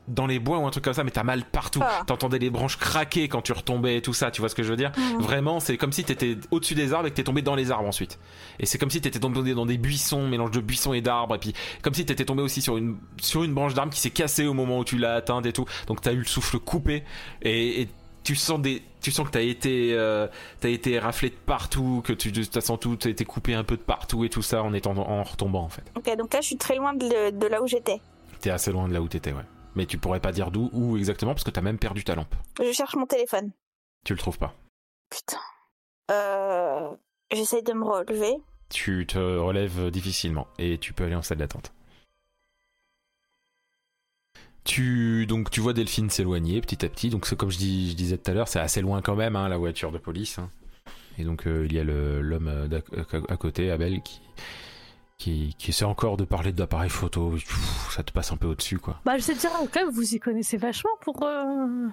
dans 0.08 0.26
les 0.28 0.40
bois 0.40 0.58
ou 0.60 0.66
un 0.66 0.70
truc 0.70 0.84
comme 0.84 0.94
ça, 0.94 1.04
mais 1.04 1.12
t'as 1.12 1.24
mal 1.24 1.44
partout. 1.44 1.80
Ah. 1.84 2.04
T'entendais 2.08 2.40
les 2.40 2.50
branches 2.50 2.78
craquer 2.78 3.28
quand 3.28 3.42
tu 3.42 3.52
retombais 3.52 3.98
et 3.98 4.02
tout 4.02 4.14
ça, 4.14 4.32
tu 4.32 4.42
vois 4.42 4.50
ce 4.50 4.56
que 4.56 4.64
je 4.64 4.70
veux 4.70 4.78
dire 4.78 4.92
Mhm. 4.98 5.22
Vraiment, 5.22 5.60
c'est 5.60 5.78
comme 5.78 5.92
si 5.92 6.04
t'étais 6.04 6.38
au-dessus 6.52 6.76
des 6.76 6.94
arbres 6.94 7.08
et 7.08 7.12
que 7.12 7.16
t'es 7.16 7.24
tombé 7.24 7.42
dans 7.42 7.56
les 7.56 7.72
arbres 7.72 7.88
ensuite. 7.88 8.18
Et 8.60 8.66
c'est 8.66 8.78
comme 8.78 8.90
si 8.90 9.02
t'étais 9.02 9.20
tombé 9.20 9.54
dans 9.54 9.66
des 9.66 9.78
buissons, 9.78 10.28
mélange 10.28 10.52
de 10.52 10.62
buissons 10.62 10.94
et 10.94 11.02
d'arbres, 11.02 11.36
et 11.36 11.40
puis 11.40 11.54
comme 11.82 11.94
si 11.94 12.06
t'étais 12.06 12.26
tombé 12.26 12.42
aussi 12.42 12.62
sur 12.62 12.78
une, 12.78 12.98
sur 13.22 13.44
une 13.44 13.54
branche 13.54 13.74
d'arbre 13.74 13.94
qui 13.94 14.00
s'est 14.00 14.10
cassée 14.12 14.46
au 14.48 14.54
moment 14.54 14.80
où 14.80 14.84
tu 14.86 14.98
l'as 14.98 15.16
atteinte 15.16 15.46
et 15.46 15.54
tout. 15.54 15.66
Donc 15.88 16.02
t'as 16.02 16.14
eu 16.14 16.20
le 16.20 16.26
souffle 16.26 16.60
coupé 16.60 17.04
et, 17.42 17.82
et 17.82 17.90
tu 18.24 18.36
sens 18.36 18.60
des, 18.62 18.82
tu 19.02 19.12
sens 19.12 19.26
que 19.28 19.32
t'as 19.32 19.42
été, 19.42 19.94
euh, 19.94 20.28
t'as 20.60 20.70
été 20.70 21.00
raflé 21.00 21.30
de 21.30 21.36
partout, 21.46 22.02
que 22.04 22.14
tu, 22.14 22.32
t'as 22.32 22.62
sens 22.62 22.80
tout, 22.80 22.96
t'as 22.96 23.10
été 23.10 23.24
coupé 23.26 23.54
un 23.54 23.64
peu 23.64 23.76
de 23.78 23.82
partout 23.82 24.24
et 24.26 24.30
tout 24.30 24.42
ça 24.42 24.64
en 24.64 24.74
étant, 24.74 24.98
en 24.98 25.24
retombant 25.24 25.64
en 25.64 25.70
fait. 25.70 25.84
Ok, 25.96 26.16
donc 26.18 26.34
là, 26.34 26.42
je 26.42 26.48
suis 26.48 26.58
très 26.58 26.76
loin 26.76 26.94
de 26.94 27.48
là 27.48 27.62
où 27.62 27.68
j'étais. 27.68 28.02
T'es 28.42 28.50
assez 28.50 28.72
loin 28.72 28.88
de 28.88 28.94
là 28.94 29.02
où 29.02 29.08
t'étais, 29.08 29.32
ouais. 29.32 29.44
Mais 29.78 29.86
tu 29.86 30.00
pourrais 30.00 30.20
pas 30.20 30.32
dire 30.32 30.50
d'où, 30.50 30.72
où 30.74 30.98
exactement, 30.98 31.34
parce 31.36 31.44
que 31.44 31.52
t'as 31.52 31.62
même 31.62 31.78
perdu 31.78 32.04
ta 32.04 32.16
lampe. 32.16 32.34
Je 32.60 32.72
cherche 32.72 32.96
mon 32.96 33.06
téléphone. 33.06 33.52
Tu 34.04 34.14
le 34.14 34.18
trouves 34.20 34.40
pas. 34.40 34.56
Putain. 35.12 35.38
Euh, 36.10 36.90
J'essaye 37.32 37.62
de 37.62 37.74
me 37.74 37.84
relever. 37.86 38.38
Tu 38.70 39.06
te 39.06 39.20
relèves 39.20 39.92
difficilement 39.92 40.48
et 40.58 40.80
tu 40.80 40.94
peux 40.94 41.04
aller 41.04 41.14
en 41.16 41.22
salle 41.22 41.38
d'attente. 41.38 41.72
Tu 44.64 45.26
donc 45.28 45.52
tu 45.52 45.62
vois 45.62 45.74
Delphine 45.74 46.10
s'éloigner 46.10 46.60
petit 46.62 46.84
à 46.84 46.90
petit. 46.90 47.10
Donc 47.12 47.32
comme 47.36 47.52
je, 47.52 47.58
dis, 47.58 47.92
je 47.92 47.96
disais 47.96 48.18
tout 48.18 48.32
à 48.32 48.34
l'heure, 48.34 48.48
c'est 48.48 48.60
assez 48.60 48.82
loin 48.82 49.02
quand 49.04 49.16
même 49.16 49.36
hein, 49.36 49.48
la 49.48 49.58
voiture 49.58 49.92
de 49.92 50.00
police. 50.00 50.40
hein. 50.40 50.50
Et 51.20 51.24
donc 51.24 51.46
euh, 51.48 51.66
il 51.70 51.74
y 51.74 51.80
a 51.80 51.84
l'homme 51.84 52.48
euh, 52.48 52.82
à 53.30 53.38
côté, 53.38 53.70
Abel, 53.72 54.02
qui 54.02 54.22
qui, 55.18 55.56
qui 55.58 55.72
essaie 55.72 55.86
encore 55.86 56.18
de 56.18 56.26
parler 56.26 56.52
d'appareil 56.52 56.90
photo. 56.90 57.32
Pff, 57.32 57.92
ça 57.96 58.04
te 58.04 58.12
passe 58.12 58.32
un 58.32 58.38
peu 58.38 58.48
au-dessus 58.48 58.78
quoi. 58.80 59.00
Bah, 59.06 59.18
je 59.18 59.24
sais 59.24 59.34
dire, 59.36 59.52
quand 59.74 59.82
même, 59.86 59.90
vous 59.94 60.14
y 60.16 60.20
connaissez 60.20 60.58
vachement 60.58 60.92
pour. 61.02 61.24
euh, 61.24 61.88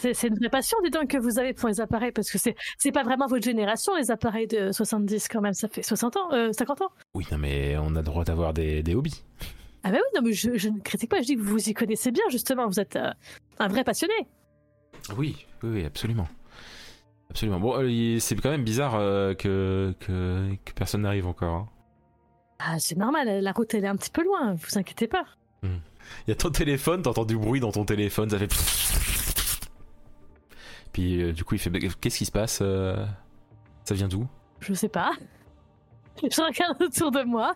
C'est 0.00 0.28
une 0.28 0.36
vraie 0.36 0.48
passion, 0.48 0.76
dis 0.84 0.90
donc, 0.90 1.08
que 1.08 1.18
vous 1.18 1.38
avez 1.38 1.52
pour 1.54 1.68
les 1.68 1.80
appareils, 1.80 2.12
parce 2.12 2.30
que 2.30 2.38
c'est 2.38 2.92
pas 2.92 3.02
vraiment 3.02 3.26
votre 3.26 3.44
génération, 3.44 3.94
les 3.96 4.10
appareils 4.10 4.46
de 4.46 4.70
70 4.72 5.28
quand 5.28 5.40
même, 5.40 5.54
ça 5.54 5.68
fait 5.68 5.82
60 5.82 6.16
ans, 6.16 6.32
euh, 6.32 6.52
50 6.52 6.82
ans. 6.82 6.90
Oui, 7.14 7.26
non 7.32 7.38
mais 7.38 7.76
on 7.78 7.94
a 7.96 7.98
le 8.00 8.02
droit 8.04 8.24
d'avoir 8.24 8.52
des, 8.52 8.82
des 8.82 8.94
hobbies. 8.94 9.22
Ah 9.84 9.90
bah 9.92 9.98
oui, 9.98 10.20
non 10.20 10.22
mais 10.26 10.32
je, 10.32 10.56
je 10.56 10.68
ne 10.68 10.80
critique 10.80 11.10
pas, 11.10 11.20
je 11.20 11.26
dis 11.26 11.36
que 11.36 11.40
vous 11.42 11.68
y 11.68 11.74
connaissez 11.74 12.10
bien, 12.10 12.24
justement, 12.30 12.66
vous 12.66 12.80
êtes 12.80 12.96
euh, 12.96 13.10
un 13.60 13.68
vrai 13.68 13.84
passionné. 13.84 14.14
Oui, 15.16 15.46
oui, 15.62 15.70
oui, 15.72 15.84
absolument. 15.84 16.28
Absolument. 17.30 17.60
Bon, 17.60 17.74
euh, 17.78 18.18
c'est 18.20 18.34
quand 18.36 18.50
même 18.50 18.64
bizarre 18.64 18.94
euh, 18.96 19.34
que, 19.34 19.94
que, 20.00 20.48
que 20.64 20.72
personne 20.72 21.02
n'arrive 21.02 21.26
encore. 21.26 21.54
hein. 21.54 21.68
Ah, 22.58 22.78
c'est 22.78 22.96
normal, 22.96 23.40
la 23.42 23.52
route 23.52 23.72
elle 23.74 23.84
est 23.84 23.88
un 23.88 23.96
petit 23.96 24.10
peu 24.10 24.24
loin, 24.24 24.54
vous 24.54 24.78
inquiétez 24.78 25.06
pas. 25.06 25.24
Il 25.62 25.70
y 26.28 26.32
a 26.32 26.34
ton 26.34 26.50
téléphone, 26.50 27.02
t'entends 27.02 27.24
du 27.24 27.36
bruit 27.36 27.60
dans 27.60 27.70
ton 27.72 27.84
téléphone, 27.84 28.30
ça 28.30 28.38
fait. 28.38 28.48
Puis 30.92 31.22
euh, 31.22 31.32
du 31.32 31.44
coup, 31.44 31.54
il 31.54 31.58
fait 31.58 31.70
Qu'est-ce 32.00 32.18
qui 32.18 32.24
se 32.24 32.32
passe 32.32 32.60
euh 32.62 33.04
Ça 33.84 33.94
vient 33.94 34.08
d'où? 34.08 34.26
Je 34.60 34.72
sais 34.74 34.88
pas. 34.88 35.12
Je 36.22 36.42
regarde 36.42 36.80
autour 36.82 37.10
de 37.10 37.22
moi. 37.22 37.54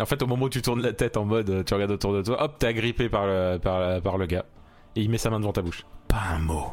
En 0.00 0.06
fait, 0.06 0.22
au 0.22 0.26
moment 0.26 0.46
où 0.46 0.48
tu 0.48 0.62
tournes 0.62 0.80
la 0.82 0.92
tête 0.92 1.16
en 1.16 1.24
mode, 1.24 1.64
tu 1.64 1.74
regardes 1.74 1.90
autour 1.90 2.12
de 2.14 2.22
toi, 2.22 2.42
hop, 2.42 2.58
t'es 2.58 2.68
agrippé 2.68 3.08
par 3.08 3.26
le, 3.26 3.58
par, 3.58 3.80
la- 3.80 4.00
par 4.00 4.16
le 4.16 4.26
gars. 4.26 4.44
Et 4.94 5.02
il 5.02 5.10
met 5.10 5.18
sa 5.18 5.28
main 5.28 5.40
devant 5.40 5.52
ta 5.52 5.60
bouche. 5.62 5.84
Pas 6.06 6.22
un 6.34 6.38
mot. 6.38 6.68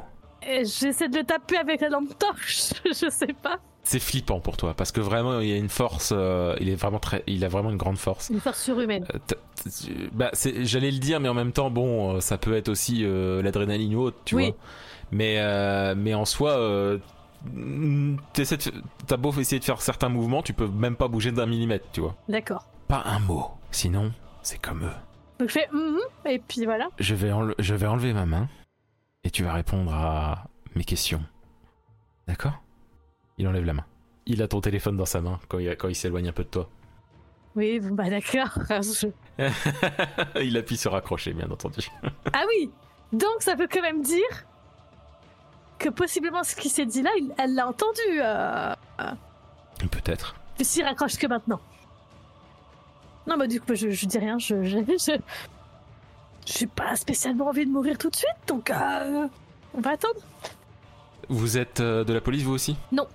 J'essaie 0.64 1.10
de 1.10 1.18
le 1.18 1.24
taper 1.24 1.58
avec 1.58 1.82
la 1.82 1.90
lampe 1.90 2.18
torche, 2.18 2.74
je 2.86 3.10
sais 3.10 3.34
pas. 3.42 3.60
C'est 3.84 4.00
flippant 4.00 4.40
pour 4.40 4.58
toi 4.58 4.74
parce 4.74 4.92
que 4.92 5.00
vraiment 5.00 5.40
il 5.42 5.54
a 5.54 5.58
une 5.58 5.70
force, 5.70 6.12
euh, 6.16 6.56
il 6.60 6.70
est 6.70 6.76
vraiment 6.76 6.98
très, 6.98 7.24
il 7.28 7.46
a 7.46 7.48
vraiment 7.48 7.70
une 7.70 7.78
grande 7.78 7.98
force. 8.00 8.30
Une 8.32 8.40
force 8.40 8.64
surhumaine. 8.64 9.06
Euh, 9.14 10.08
bah, 10.12 10.32
j'allais 10.62 10.90
le 10.92 10.98
dire, 10.98 11.20
mais 11.20 11.30
en 11.30 11.36
même 11.36 11.52
temps, 11.52 11.70
bon, 11.70 12.16
euh, 12.16 12.20
ça 12.20 12.40
peut 12.40 12.56
être 12.56 12.70
aussi 12.70 13.02
euh, 13.04 13.44
l'adrénaline 13.44 13.96
ou 13.96 14.02
autre, 14.02 14.18
tu 14.26 14.36
Oui. 14.36 14.46
vois. 14.48 14.56
Mais, 15.12 15.36
euh, 15.38 15.94
mais 15.96 16.16
en 16.16 16.26
soi, 16.26 16.52
euh, 16.58 16.98
mm, 17.54 18.16
t'as 19.06 19.18
beau 19.18 19.32
essayer 19.34 19.60
de 19.60 19.66
faire 19.66 19.82
certains 19.82 20.10
mouvements, 20.10 20.42
tu 20.42 20.54
peux 20.54 20.68
même 20.68 20.96
pas 20.96 21.08
bouger 21.08 21.32
d'un 21.32 21.46
millimètre, 21.46 21.86
tu 21.94 22.02
vois. 22.02 22.16
D'accord. 22.28 22.66
Pas 22.88 23.04
un 23.06 23.20
mot. 23.20 23.52
Sinon, 23.70 24.12
c'est 24.42 24.60
comme 24.60 24.84
eux. 24.84 24.94
Donc 25.40 25.50
je 25.50 25.54
fais 25.54 25.68
mhm, 25.72 26.00
et 26.28 26.40
puis 26.40 26.66
voilà. 26.66 26.88
Je 26.98 27.14
vais, 27.14 27.32
je 27.60 27.76
vais 27.76 27.88
enlever 27.88 28.14
ma 28.14 28.26
main 28.26 28.48
et 29.26 29.30
tu 29.32 29.44
vas 29.44 29.52
répondre 29.54 29.94
à 29.94 30.46
mes 30.76 30.86
questions. 30.86 31.22
D'accord? 32.28 32.62
Il 33.38 33.48
enlève 33.48 33.66
la 33.66 33.74
main. 33.74 33.86
Il 34.26 34.42
a 34.42 34.48
ton 34.48 34.62
téléphone 34.62 34.96
dans 34.96 35.06
sa 35.06 35.20
main 35.22 35.40
quand 35.50 35.60
il, 35.60 35.70
quand 35.76 35.90
il 35.90 35.96
s'éloigne 35.96 36.30
un 36.30 36.32
peu 36.32 36.44
de 36.44 36.50
toi. 36.50 36.70
Oui, 37.56 37.80
bon, 37.80 37.94
bah 37.96 38.10
d'accord. 38.10 38.50
Il 40.42 40.58
appuie 40.58 40.76
sur 40.78 40.92
raccrocher, 40.92 41.34
bien 41.34 41.50
entendu. 41.50 41.88
Ah 42.34 42.44
oui 42.50 42.70
Donc 43.14 43.42
ça 43.42 43.56
veut 43.56 43.68
quand 43.72 43.82
même 43.82 44.02
dire 44.02 44.46
que 45.80 45.88
possiblement 45.90 46.44
ce 46.44 46.56
qui 46.56 46.68
s'est 46.70 46.86
dit 46.86 47.02
là, 47.02 47.12
il- 47.18 47.34
elle 47.38 47.56
l'a 47.56 47.68
entendu. 47.68 48.02
Euh... 48.20 48.74
Peut-être. 49.92 50.36
S'il 50.62 50.84
raccroche 50.86 51.18
que 51.18 51.28
maintenant. 51.28 51.60
Non, 53.28 53.38
bah 53.38 53.48
du 53.48 53.60
coup, 53.62 53.74
je, 53.76 53.90
je 53.90 54.06
dis 54.06 54.18
rien. 54.18 54.38
Je, 54.38 54.64
je, 54.64 54.80
je, 54.80 55.18
j'ai 56.46 56.68
pas 56.68 56.96
spécialement 56.96 57.48
envie 57.48 57.66
de 57.66 57.72
mourir 57.72 57.98
tout 57.98 58.10
de 58.10 58.16
suite, 58.16 58.36
donc 58.48 58.70
euh, 58.70 59.28
on 59.74 59.82
va 59.82 59.92
attendre. 59.92 60.20
Vous 61.30 61.58
êtes 61.58 61.80
euh, 61.80 62.04
de 62.04 62.14
la 62.14 62.22
police, 62.22 62.44
vous 62.44 62.54
aussi? 62.54 62.78
Non. 62.92 63.08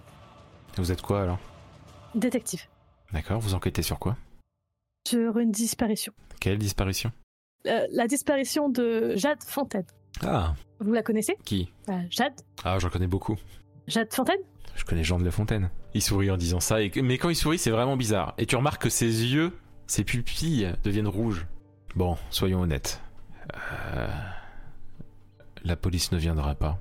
Vous 0.76 0.90
êtes 0.92 1.02
quoi 1.02 1.22
alors? 1.22 1.38
Détective. 2.14 2.62
D'accord, 3.12 3.40
vous 3.40 3.54
enquêtez 3.54 3.82
sur 3.82 3.98
quoi? 3.98 4.16
Sur 5.08 5.38
une 5.38 5.50
disparition. 5.50 6.12
Quelle 6.40 6.58
disparition? 6.58 7.12
Euh, 7.66 7.86
la 7.92 8.06
disparition 8.06 8.68
de 8.68 9.14
Jade 9.16 9.42
Fontaine. 9.44 9.84
Ah, 10.22 10.54
Vous 10.80 10.92
la 10.92 11.02
connaissez? 11.02 11.36
Qui? 11.44 11.72
Euh, 11.88 12.00
Jade 12.10 12.40
Ah, 12.64 12.78
j'en 12.78 12.88
connais 12.90 13.06
beaucoup. 13.06 13.36
Jade 13.86 14.12
Fontaine? 14.12 14.40
Je 14.76 14.84
connais 14.84 15.04
Jean 15.04 15.18
de 15.18 15.24
La 15.24 15.30
Fontaine. 15.30 15.70
Il 15.94 16.02
sourit 16.02 16.30
en 16.30 16.36
disant 16.36 16.60
ça, 16.60 16.80
et... 16.82 16.90
mais 17.02 17.18
quand 17.18 17.28
il 17.28 17.36
sourit, 17.36 17.58
c'est 17.58 17.70
vraiment 17.70 17.96
bizarre. 17.96 18.34
Et 18.38 18.46
tu 18.46 18.56
remarques 18.56 18.82
que 18.82 18.90
ses 18.90 19.06
yeux, 19.06 19.52
ses 19.86 20.04
pupilles 20.04 20.72
deviennent 20.84 21.08
rouges. 21.08 21.46
Bon, 21.96 22.16
soyons 22.30 22.60
honnêtes. 22.60 23.00
Euh, 23.54 24.06
La 25.64 25.76
police 25.76 26.12
ne 26.12 26.18
viendra 26.18 26.54
pas. 26.54 26.78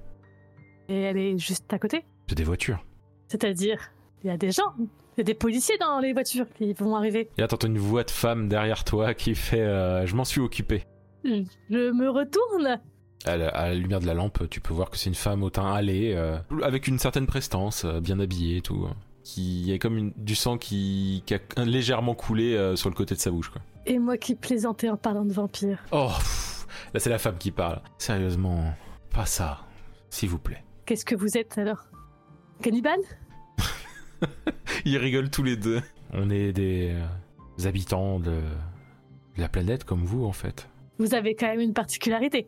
Et 0.88 1.02
elle 1.02 1.18
est 1.18 1.38
juste 1.38 1.72
à 1.74 1.80
côté. 1.80 2.06
C'est 2.28 2.36
des 2.36 2.44
voitures. 2.44 2.84
C'est-à-dire, 3.28 3.80
il 4.24 4.28
y 4.28 4.30
a 4.32 4.38
des 4.38 4.52
gens, 4.52 4.74
il 4.80 5.20
y 5.20 5.22
a 5.22 5.24
des 5.24 5.34
policiers 5.34 5.78
dans 5.80 6.00
les 6.00 6.14
voitures 6.14 6.46
qui 6.58 6.74
vont 6.74 6.96
arriver. 6.96 7.30
Et 7.38 7.42
là, 7.42 7.48
t'entends 7.48 7.68
une 7.68 7.78
voix 7.78 8.04
de 8.04 8.12
femme 8.12 8.48
derrière 8.48 8.84
toi 8.84 9.14
qui 9.14 9.36
fait 9.36 9.62
euh, 9.62 10.06
Je 10.06 10.16
m'en 10.16 10.26
suis 10.26 10.42
occupé. 10.42 10.86
Je 11.24 11.44
je 11.70 11.92
me 11.92 12.10
retourne. 12.10 12.80
À 13.26 13.36
la, 13.36 13.50
à 13.50 13.68
la 13.68 13.76
lumière 13.76 14.00
de 14.00 14.06
la 14.08 14.14
lampe, 14.14 14.50
tu 14.50 14.62
peux 14.62 14.74
voir 14.74 14.90
que 14.90 14.98
c'est 14.98 15.10
une 15.10 15.16
femme 15.16 15.44
au 15.44 15.50
teint 15.50 15.66
hâlé, 15.68 16.14
euh, 16.16 16.38
avec 16.64 16.88
une 16.88 16.98
certaine 17.00 17.28
prestance, 17.28 17.84
euh, 17.84 18.00
bien 18.00 18.18
habillée 18.22 18.58
et 18.58 18.62
tout. 18.62 18.86
euh, 18.86 18.94
Qui 19.26 19.74
a 19.74 19.78
comme 19.78 19.98
une- 19.98 20.14
du 20.16 20.36
sang 20.36 20.58
qui, 20.58 21.22
qui 21.26 21.34
a 21.36 21.40
légèrement 21.66 22.16
coulé 22.16 22.74
sur 22.78 22.90
le 22.90 22.96
côté 22.96 23.14
de 23.16 23.20
sa 23.20 23.30
bouche. 23.30 23.50
Quoi. 23.50 23.62
Et 23.86 24.00
moi 24.00 24.18
qui 24.18 24.34
plaisantais 24.36 24.90
en 24.90 24.96
parlant 24.96 25.26
de 25.26 25.34
vampire. 25.34 25.80
Oh, 25.92 26.08
pff, 26.08 26.49
là 26.94 27.00
c'est 27.00 27.10
la 27.10 27.20
femme 27.20 27.38
qui 27.38 27.52
parle. 27.52 27.82
Sérieusement, 27.98 28.74
pas 29.14 29.26
ça, 29.26 29.66
s'il 30.10 30.30
vous 30.30 30.40
plaît. 30.40 30.64
Qu'est-ce 30.86 31.06
que 31.06 31.16
vous 31.16 31.38
êtes 31.38 31.58
alors? 31.58 31.88
Cannibale? 32.62 33.00
Ils 34.86 34.98
rigolent 34.98 35.30
tous 35.30 35.44
les 35.44 35.56
deux. 35.56 35.82
On 36.14 36.30
est 36.30 36.52
des 36.52 36.94
euh, 36.94 37.68
habitants 37.68 38.20
de, 38.20 38.32
de 38.32 39.42
la 39.42 39.50
planète 39.50 39.84
comme 39.84 40.04
vous 40.06 40.26
en 40.26 40.32
fait. 40.32 40.68
Vous 40.98 41.14
avez 41.14 41.36
quand 41.36 41.48
même 41.48 41.62
une 41.62 41.74
particularité. 41.74 42.48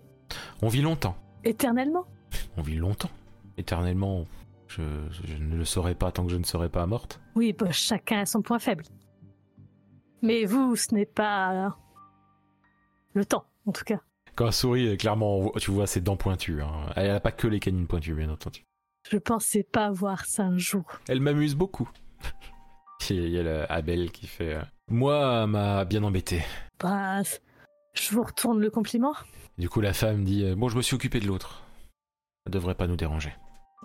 On 0.61 0.67
vit 0.67 0.81
longtemps. 0.81 1.15
Éternellement? 1.43 2.05
On 2.57 2.61
vit 2.61 2.75
longtemps. 2.75 3.09
Éternellement, 3.57 4.25
je, 4.67 4.81
je 5.25 5.35
ne 5.37 5.55
le 5.55 5.65
saurai 5.65 5.95
pas 5.95 6.11
tant 6.11 6.25
que 6.25 6.31
je 6.31 6.37
ne 6.37 6.43
serai 6.43 6.69
pas 6.69 6.85
morte. 6.85 7.21
Oui, 7.35 7.53
bah, 7.53 7.71
chacun 7.71 8.19
a 8.21 8.25
son 8.25 8.41
point 8.41 8.59
faible. 8.59 8.83
Mais 10.21 10.45
vous, 10.45 10.75
ce 10.75 10.93
n'est 10.93 11.05
pas 11.05 11.75
le 13.13 13.25
temps, 13.25 13.45
en 13.65 13.71
tout 13.71 13.83
cas. 13.83 13.99
Quand 14.41 14.47
elle 14.47 14.53
sourit, 14.53 14.97
clairement, 14.97 15.37
on 15.37 15.41
voit- 15.43 15.59
tu 15.59 15.69
vois 15.69 15.85
ses 15.85 16.01
dents 16.01 16.17
pointues. 16.17 16.63
hein. 16.63 16.87
Elle 16.95 17.09
n'a 17.09 17.19
pas 17.19 17.31
que 17.31 17.47
les 17.47 17.59
canines 17.59 17.85
pointues, 17.85 18.15
bien 18.15 18.29
entendu. 18.29 18.63
Je 19.11 19.17
pensais 19.17 19.61
pas 19.61 19.91
voir 19.91 20.25
ça 20.25 20.43
un 20.43 20.57
jour. 20.57 20.83
Elle 21.07 21.21
m'amuse 21.21 21.53
beaucoup. 21.55 21.87
Il 23.11 23.29
y 23.29 23.37
a 23.37 23.43
le 23.43 23.71
Abel 23.71 24.11
qui 24.11 24.25
fait 24.27 24.53
euh, 24.55 24.61
Moi, 24.89 25.45
m'a 25.47 25.85
bien 25.85 26.03
embêté. 26.03 26.41
Bah, 26.79 27.21
je 27.93 28.11
vous 28.15 28.23
retourne 28.23 28.59
le 28.59 28.69
compliment. 28.71 29.13
Du 29.59 29.69
coup, 29.69 29.81
la 29.81 29.93
femme 29.93 30.23
dit 30.23 30.43
euh, 30.43 30.55
Bon, 30.55 30.69
je 30.69 30.77
me 30.77 30.81
suis 30.81 30.95
occupé 30.95 31.19
de 31.19 31.27
l'autre. 31.27 31.61
Elle 32.47 32.53
devrait 32.53 32.75
pas 32.75 32.87
nous 32.87 32.95
déranger. 32.95 33.33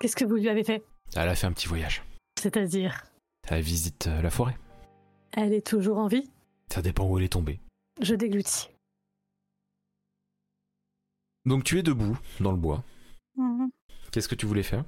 Qu'est-ce 0.00 0.16
que 0.16 0.24
vous 0.24 0.36
lui 0.36 0.48
avez 0.48 0.64
fait? 0.64 0.82
Elle 1.16 1.28
a 1.28 1.34
fait 1.34 1.46
un 1.46 1.52
petit 1.52 1.68
voyage. 1.68 2.02
C'est-à-dire, 2.40 3.04
Elle 3.48 3.62
visite 3.62 4.07
euh, 4.07 4.22
la 4.22 4.30
forêt. 4.30 4.57
elle 5.32 5.52
est 5.52 5.66
toujours 5.66 5.98
en 5.98 6.07
vie? 6.07 6.30
Ça 6.72 6.80
dépend 6.82 7.04
où 7.07 7.18
elle 7.18 7.24
est 7.24 7.32
tombée. 7.32 7.61
Je 8.00 8.14
déglutis. 8.14 8.68
Donc, 11.47 11.64
tu 11.64 11.78
es 11.78 11.82
debout 11.82 12.18
dans 12.40 12.51
le 12.51 12.59
bois. 12.59 12.82
Mhm. 13.36 13.70
Qu'est-ce 14.11 14.28
que 14.28 14.34
tu 14.34 14.47
voulais 14.47 14.62
faire? 14.62 14.84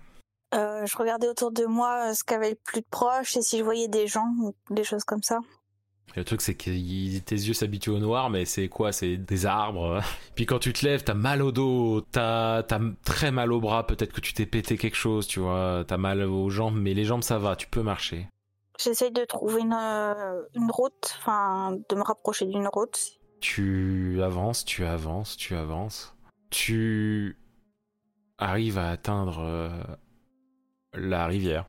Euh, 0.54 0.86
je 0.86 0.96
regardais 0.96 1.28
autour 1.28 1.52
de 1.52 1.64
moi 1.66 2.08
euh, 2.10 2.14
ce 2.14 2.24
qu'il 2.24 2.32
y 2.32 2.36
avait 2.36 2.50
le 2.50 2.58
plus 2.64 2.80
de 2.80 2.86
proche 2.90 3.36
et 3.36 3.42
si 3.42 3.58
je 3.58 3.64
voyais 3.64 3.88
des 3.88 4.06
gens 4.06 4.32
ou 4.40 4.54
des 4.70 4.84
choses 4.84 5.04
comme 5.04 5.22
ça. 5.22 5.40
Le 6.16 6.24
truc, 6.24 6.40
c'est 6.40 6.54
que 6.54 7.18
tes 7.18 7.34
yeux 7.34 7.52
s'habituent 7.52 7.90
au 7.90 7.98
noir, 7.98 8.30
mais 8.30 8.46
c'est 8.46 8.68
quoi? 8.68 8.92
C'est 8.92 9.18
des 9.18 9.44
arbres. 9.44 10.00
Puis 10.34 10.46
quand 10.46 10.58
tu 10.58 10.72
te 10.72 10.84
lèves, 10.86 11.04
t'as 11.04 11.14
mal 11.14 11.42
au 11.42 11.52
dos, 11.52 12.00
t'as 12.00 12.60
as 12.60 12.80
très 13.04 13.30
mal 13.30 13.52
au 13.52 13.60
bras, 13.60 13.86
peut-être 13.86 14.12
que 14.12 14.22
tu 14.22 14.32
t'es 14.32 14.46
pété 14.46 14.78
quelque 14.78 14.96
chose, 14.96 15.26
tu 15.26 15.40
vois. 15.40 15.84
T'as 15.86 15.98
mal 15.98 16.22
aux 16.22 16.48
jambes, 16.48 16.78
mais 16.80 16.94
les 16.94 17.04
jambes, 17.04 17.22
ça 17.22 17.38
va, 17.38 17.56
tu 17.56 17.66
peux 17.66 17.82
marcher. 17.82 18.26
J'essaye 18.78 19.10
de 19.10 19.24
trouver 19.24 19.60
une, 19.60 19.76
euh, 19.78 20.42
une 20.54 20.70
route, 20.70 21.14
enfin 21.18 21.76
de 21.88 21.94
me 21.94 22.02
rapprocher 22.02 22.46
d'une 22.46 22.68
route. 22.68 22.98
Tu 23.40 24.22
avances, 24.22 24.64
tu 24.64 24.84
avances, 24.84 25.36
tu 25.36 25.54
avances. 25.54 26.14
Tu 26.50 27.36
arrives 28.38 28.78
à 28.78 28.90
atteindre 28.90 29.38
euh, 29.40 29.82
la 30.94 31.26
rivière. 31.26 31.66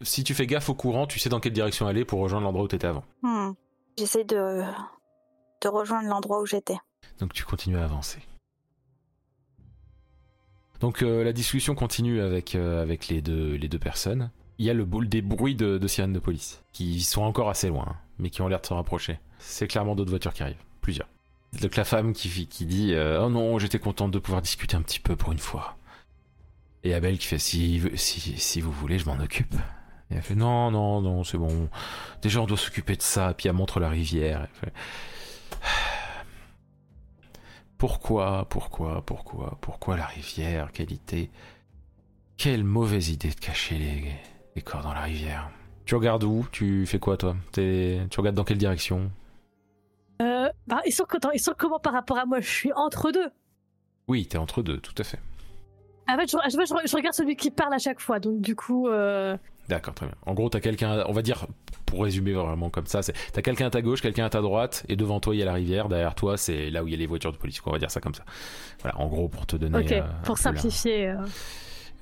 Si 0.00 0.24
tu 0.24 0.34
fais 0.34 0.46
gaffe 0.46 0.68
au 0.68 0.74
courant, 0.74 1.06
tu 1.06 1.18
sais 1.18 1.28
dans 1.28 1.40
quelle 1.40 1.52
direction 1.52 1.86
aller 1.86 2.04
pour 2.04 2.20
rejoindre 2.20 2.44
l'endroit 2.44 2.64
où 2.64 2.68
t'étais 2.68 2.86
avant. 2.86 3.04
Hmm. 3.22 3.52
J'essaye 3.96 4.24
de, 4.24 4.62
de 5.62 5.68
rejoindre 5.68 6.08
l'endroit 6.08 6.40
où 6.40 6.46
j'étais. 6.46 6.78
Donc 7.20 7.32
tu 7.32 7.44
continues 7.44 7.78
à 7.78 7.84
avancer. 7.84 8.18
Donc 10.80 11.02
euh, 11.02 11.22
la 11.22 11.32
discussion 11.32 11.74
continue 11.74 12.20
avec, 12.20 12.54
euh, 12.54 12.82
avec 12.82 13.08
les, 13.08 13.22
deux, 13.22 13.54
les 13.54 13.68
deux 13.68 13.78
personnes. 13.78 14.30
Il 14.58 14.66
y 14.66 14.70
a 14.70 14.74
le, 14.74 14.84
des 15.06 15.22
bruits 15.22 15.54
de, 15.54 15.78
de 15.78 15.88
sirènes 15.88 16.12
de 16.12 16.18
police 16.18 16.62
qui 16.72 17.00
sont 17.00 17.22
encore 17.22 17.48
assez 17.48 17.68
loin, 17.68 17.86
hein, 17.88 17.96
mais 18.18 18.30
qui 18.30 18.42
ont 18.42 18.48
l'air 18.48 18.60
de 18.60 18.66
se 18.66 18.74
rapprocher. 18.74 19.18
C'est 19.38 19.66
clairement 19.66 19.94
d'autres 19.94 20.10
voitures 20.10 20.32
qui 20.32 20.42
arrivent, 20.42 20.62
plusieurs. 20.80 21.08
Donc 21.60 21.76
la 21.76 21.84
femme 21.84 22.12
qui, 22.12 22.28
dit 22.66 22.94
euh, 22.94 23.24
Oh 23.24 23.30
non, 23.30 23.58
j'étais 23.58 23.78
contente 23.78 24.10
de 24.10 24.18
pouvoir 24.18 24.42
discuter 24.42 24.76
un 24.76 24.82
petit 24.82 25.00
peu 25.00 25.16
pour 25.16 25.32
une 25.32 25.38
fois. 25.38 25.76
Et 26.82 26.94
Abel 26.94 27.18
qui 27.18 27.26
fait 27.26 27.38
Si, 27.38 27.82
si, 27.94 28.20
si 28.38 28.60
vous 28.60 28.72
voulez, 28.72 28.98
je 28.98 29.06
m'en 29.06 29.18
occupe. 29.18 29.54
Et 30.10 30.16
elle 30.16 30.22
fait 30.22 30.34
Non, 30.34 30.70
non, 30.70 31.00
non, 31.00 31.24
c'est 31.24 31.38
bon. 31.38 31.68
Déjà, 32.22 32.40
on 32.40 32.46
doit 32.46 32.58
s'occuper 32.58 32.96
de 32.96 33.02
ça. 33.02 33.34
Puis 33.34 33.48
elle 33.48 33.54
montre 33.54 33.80
la 33.80 33.88
rivière. 33.88 34.48
Pourquoi, 37.76 38.48
pourquoi, 38.48 39.04
pourquoi, 39.04 39.58
pourquoi 39.60 39.96
la 39.96 40.06
rivière 40.06 40.72
Qualité. 40.72 41.30
Quelle 42.38 42.64
mauvaise 42.64 43.10
idée 43.10 43.28
de 43.28 43.34
cacher 43.34 43.78
les, 44.54 44.62
corps 44.62 44.82
dans 44.82 44.94
la 44.94 45.02
rivière. 45.02 45.50
Tu 45.84 45.94
regardes 45.94 46.24
où? 46.24 46.46
Tu 46.50 46.86
fais 46.86 46.98
quoi 46.98 47.18
toi? 47.18 47.36
Tu 47.52 47.98
regardes 48.16 48.36
dans 48.36 48.44
quelle 48.44 48.58
direction? 48.58 49.10
Euh, 50.22 50.48
bah, 50.66 50.80
ils 50.86 50.92
sont 50.92 51.04
contents. 51.04 51.30
Ils 51.32 51.40
sont 51.40 51.54
comment 51.56 51.78
par 51.80 51.92
rapport 51.92 52.18
à 52.18 52.24
moi 52.26 52.40
Je 52.40 52.48
suis 52.48 52.72
entre 52.74 53.10
deux. 53.10 53.28
Oui, 54.08 54.26
t'es 54.26 54.38
entre 54.38 54.62
deux, 54.62 54.78
tout 54.78 54.94
à 54.98 55.04
fait. 55.04 55.18
En 56.08 56.16
fait, 56.18 56.30
je, 56.30 56.36
je- 56.50 56.50
je- 56.50 56.88
je 56.88 56.96
regarde 56.96 57.14
celui 57.14 57.34
qui 57.36 57.50
parle 57.50 57.72
à 57.74 57.78
chaque 57.78 57.98
fois. 58.00 58.20
Donc, 58.20 58.40
du 58.40 58.54
coup, 58.54 58.88
euh, 58.88 59.36
D'accord, 59.68 59.94
très 59.94 60.04
bien. 60.06 60.14
En 60.26 60.34
gros, 60.34 60.50
t'as 60.50 60.60
quelqu'un, 60.60 61.02
on 61.08 61.12
va 61.12 61.22
dire, 61.22 61.46
pour 61.86 62.02
résumer 62.04 62.32
vraiment 62.34 62.68
comme 62.68 62.84
ça, 62.86 63.00
c'est 63.02 63.14
t'as 63.32 63.40
quelqu'un 63.40 63.66
à 63.68 63.70
ta 63.70 63.80
gauche, 63.80 64.02
quelqu'un 64.02 64.26
à 64.26 64.28
ta 64.30 64.42
droite, 64.42 64.84
et 64.90 64.96
devant 64.96 65.20
toi 65.20 65.34
il 65.34 65.38
y 65.38 65.42
a 65.42 65.46
la 65.46 65.54
rivière, 65.54 65.88
derrière 65.88 66.14
toi 66.14 66.36
c'est 66.36 66.68
là 66.68 66.84
où 66.84 66.86
il 66.88 66.90
y 66.90 66.94
a 66.94 66.98
les 66.98 67.06
voitures 67.06 67.32
de 67.32 67.38
police, 67.38 67.62
on 67.64 67.70
va 67.70 67.78
dire 67.78 67.90
ça 67.90 68.00
comme 68.00 68.12
ça. 68.14 68.24
Voilà, 68.82 68.98
en 69.00 69.06
gros 69.06 69.28
pour 69.28 69.46
te 69.46 69.56
donner. 69.56 69.78
ok, 69.78 69.92
euh, 69.92 70.02
pour 70.24 70.36
simplifier. 70.36 71.08
euh, 71.08 71.16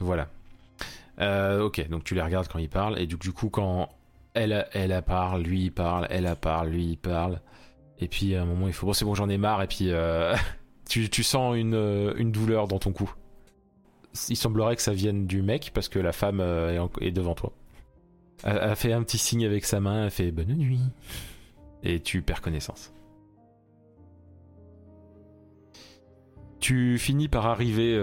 Voilà. 0.00 0.26
Euh, 1.20 1.62
ok, 1.62 1.88
donc 1.88 2.02
tu 2.02 2.14
les 2.16 2.22
regardes 2.22 2.48
quand 2.48 2.58
ils 2.58 2.68
parlent, 2.68 2.98
et 2.98 3.06
du, 3.06 3.14
du 3.16 3.32
coup, 3.32 3.48
quand 3.48 3.88
Elle, 4.34 4.66
elle 4.72 5.00
parle, 5.06 5.42
lui 5.42 5.64
il 5.66 5.70
parle, 5.70 6.06
elle 6.10 6.26
a 6.26 6.34
parle, 6.34 6.70
lui 6.70 6.84
il 6.92 6.96
parle. 6.96 7.40
Et 8.02 8.08
puis 8.08 8.34
à 8.34 8.42
un 8.42 8.44
moment, 8.44 8.66
il 8.66 8.72
faut 8.72 8.86
bon, 8.86 8.92
c'est 8.92 9.04
bon, 9.04 9.14
j'en 9.14 9.28
ai 9.28 9.38
marre. 9.38 9.62
Et 9.62 9.68
puis 9.68 9.90
euh, 9.90 10.34
tu, 10.88 11.22
sens 11.22 11.56
une, 11.56 11.74
euh, 11.74 12.12
une 12.16 12.32
douleur 12.32 12.66
dans 12.66 12.80
ton 12.80 12.92
cou. 12.92 13.12
Il 14.28 14.36
semblerait 14.36 14.76
que 14.76 14.82
ça 14.82 14.92
vienne 14.92 15.26
du 15.26 15.40
mec 15.40 15.70
parce 15.72 15.88
que 15.88 15.98
la 15.98 16.12
femme 16.12 16.40
euh, 16.40 16.86
est, 17.00 17.12
devant 17.12 17.34
toi. 17.34 17.52
Elle, 18.42 18.74
fait 18.74 18.92
un 18.92 19.02
petit 19.04 19.18
signe 19.18 19.46
avec 19.46 19.64
sa 19.64 19.80
main, 19.80 20.04
elle 20.04 20.10
fait 20.10 20.32
bonne 20.32 20.52
nuit. 20.52 20.80
Et 21.84 22.00
tu 22.00 22.22
perds 22.22 22.42
connaissance. 22.42 22.92
Tu 26.58 26.98
finis 26.98 27.28
par 27.28 27.46
arriver 27.46 27.96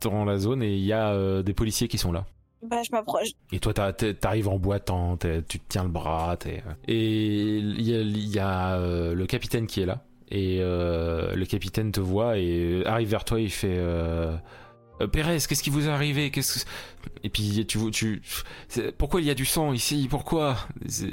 dans 0.00 0.24
la 0.24 0.38
zone 0.38 0.62
et 0.62 0.76
il 0.76 0.84
y 0.84 0.92
a 0.92 1.42
des 1.42 1.54
policiers 1.54 1.88
qui 1.88 1.98
sont 1.98 2.12
là. 2.12 2.26
Bah, 2.62 2.82
je 2.82 2.90
m'approche. 2.92 3.28
Et 3.52 3.60
toi, 3.60 3.72
t'arrives 3.72 4.48
en 4.48 4.58
boitant, 4.58 5.16
tu 5.16 5.60
te 5.60 5.64
tiens 5.68 5.84
le 5.84 5.90
bras, 5.90 6.36
t'es- 6.36 6.62
et 6.88 7.56
il 7.58 7.80
y 7.82 7.94
a, 7.94 8.00
il 8.00 8.28
y 8.28 8.38
a, 8.38 8.76
euh, 8.78 9.14
le 9.14 9.26
capitaine 9.26 9.66
qui 9.66 9.80
est 9.80 9.86
là. 9.86 10.02
Et 10.30 10.58
euh, 10.60 11.34
le 11.34 11.46
capitaine 11.46 11.90
te 11.92 12.00
voit 12.00 12.36
et 12.38 12.82
arrive 12.84 13.08
vers 13.08 13.24
toi, 13.24 13.40
il 13.40 13.50
fait 13.50 13.76
euh, 13.78 14.36
Euh, 15.00 15.06
Pérez, 15.06 15.36
qu'est-ce 15.48 15.62
qui 15.62 15.70
vous 15.70 15.86
est 15.86 15.90
arrivé? 15.92 16.32
Qu'est-ce 16.32 16.64
que- 16.64 16.70
Et 17.22 17.28
puis 17.28 17.64
tu, 17.68 17.78
tu, 17.92 18.20
pourquoi 18.98 19.20
il 19.20 19.28
y 19.28 19.30
a 19.30 19.34
du 19.34 19.44
sang 19.44 19.72
ici? 19.72 20.08
Pourquoi? 20.10 20.56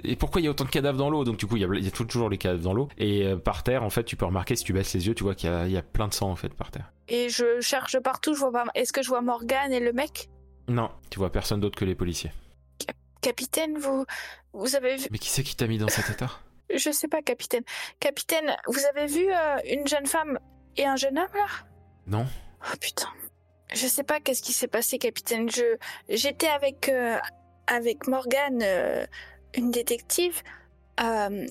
Et 0.04 0.16
pourquoi 0.16 0.42
il 0.42 0.46
y 0.46 0.48
a 0.48 0.50
autant 0.50 0.66
de 0.66 0.72
cadavres 0.72 0.98
dans 0.98 1.12
l'eau? 1.12 1.24
Donc 1.24 1.38
du 1.38 1.46
coup, 1.46 1.56
il 1.56 1.62
y 1.62 1.66
a, 1.66 1.68
il 1.76 1.86
y 1.86 1.88
a 1.88 1.92
toujours 1.92 2.28
les 2.32 2.40
cadavres 2.40 2.64
dans 2.64 2.74
l'eau. 2.74 2.88
Et 2.98 3.28
euh, 3.28 3.36
par 3.38 3.62
terre, 3.62 3.84
en 3.84 3.92
fait, 3.92 4.04
tu 4.04 4.16
peux 4.16 4.26
remarquer 4.26 4.56
si 4.56 4.64
tu 4.64 4.74
baisses 4.74 4.92
les 4.96 5.06
yeux, 5.06 5.14
tu 5.14 5.24
vois 5.24 5.36
qu'il 5.36 5.52
y 5.52 5.54
a, 5.54 5.68
il 5.68 5.72
y 5.72 5.78
a 5.78 5.84
plein 5.84 6.08
de 6.08 6.16
sang 6.16 6.32
en 6.32 6.36
fait 6.36 6.52
par 6.56 6.72
terre. 6.72 6.92
Et 7.10 7.30
je 7.30 7.62
cherche 7.62 8.00
partout, 8.00 8.34
je 8.34 8.40
vois 8.40 8.52
pas. 8.52 8.64
Est-ce 8.74 8.92
que 8.92 9.04
je 9.04 9.10
vois 9.10 9.22
Morgane 9.22 9.72
et 9.72 9.80
le 9.80 9.94
mec? 9.94 10.30
Non, 10.68 10.92
tu 11.10 11.20
vois 11.20 11.32
personne 11.32 11.60
d'autre 11.60 11.78
que 11.78 11.86
les 11.86 11.96
policiers. 11.96 12.32
Capitaine, 13.22 13.78
vous. 13.78 14.06
Vous 14.54 14.76
avez 14.76 14.98
vu. 14.98 15.08
Mais 15.12 15.18
qui 15.18 15.30
c'est 15.30 15.44
qui 15.44 15.56
t'a 15.56 15.68
mis 15.68 15.78
dans 15.78 15.88
cet 15.88 16.10
état? 16.10 16.30
Je 16.74 16.92
sais 16.92 17.08
pas, 17.08 17.22
capitaine. 17.22 17.64
Capitaine, 18.00 18.56
vous 18.68 18.80
avez 18.86 19.06
vu 19.06 19.32
euh, 19.32 19.58
une 19.70 19.88
jeune 19.88 20.06
femme 20.06 20.40
et 20.78 20.86
un 20.86 20.96
jeune 20.96 21.18
homme 21.18 21.34
là? 21.34 21.48
Non 22.08 22.26
Oh 22.62 22.78
putain. 22.80 23.10
Je 23.74 23.88
sais 23.88 24.04
pas 24.04 24.20
qu'est-ce 24.20 24.42
qui 24.42 24.54
s'est 24.54 24.68
passé, 24.68 24.98
capitaine. 24.98 25.50
Je 25.50 25.78
j'étais 26.10 26.48
avec 26.48 26.90
euh, 26.90 27.18
avec 27.68 28.08
Morgane, 28.08 28.62
euh, 28.62 29.06
une 29.56 29.72
détective, 29.72 30.42
euh, 31.02 31.48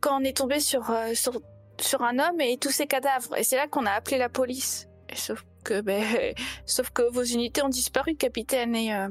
quand 0.00 0.20
on 0.20 0.24
est 0.24 0.36
tombé 0.36 0.60
sur 0.60 0.92
sur 1.14 1.40
sur 1.78 2.02
un 2.02 2.18
homme 2.18 2.40
et 2.40 2.56
tous 2.58 2.70
ses 2.70 2.86
cadavres. 2.86 3.36
Et 3.36 3.44
c'est 3.44 3.56
là 3.56 3.68
qu'on 3.68 3.86
a 3.86 3.92
appelé 3.92 4.18
la 4.18 4.28
police. 4.28 4.88
Et 5.08 5.16
sauf 5.16 5.44
ben 5.74 6.34
sauf 6.66 6.90
que 6.90 7.02
vos 7.12 7.24
unités 7.24 7.62
ont 7.62 7.68
disparu, 7.68 8.16
capitaine. 8.16 8.74
Et 8.74 8.94
euh, 8.94 9.08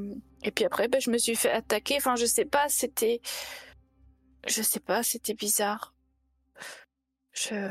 puis 0.56 0.66
après, 0.66 0.88
ben 0.88 1.02
je 1.02 1.10
me 1.10 1.18
suis 1.18 1.36
fait 1.36 1.52
attaquer. 1.52 1.96
Enfin, 1.98 2.16
je 2.16 2.26
sais 2.26 2.46
pas. 2.46 2.70
C'était 2.70 3.22
je 4.48 4.62
sais 4.62 4.80
pas. 4.80 5.04
C'était 5.04 5.34
bizarre. 5.34 5.94
Je 7.34 7.70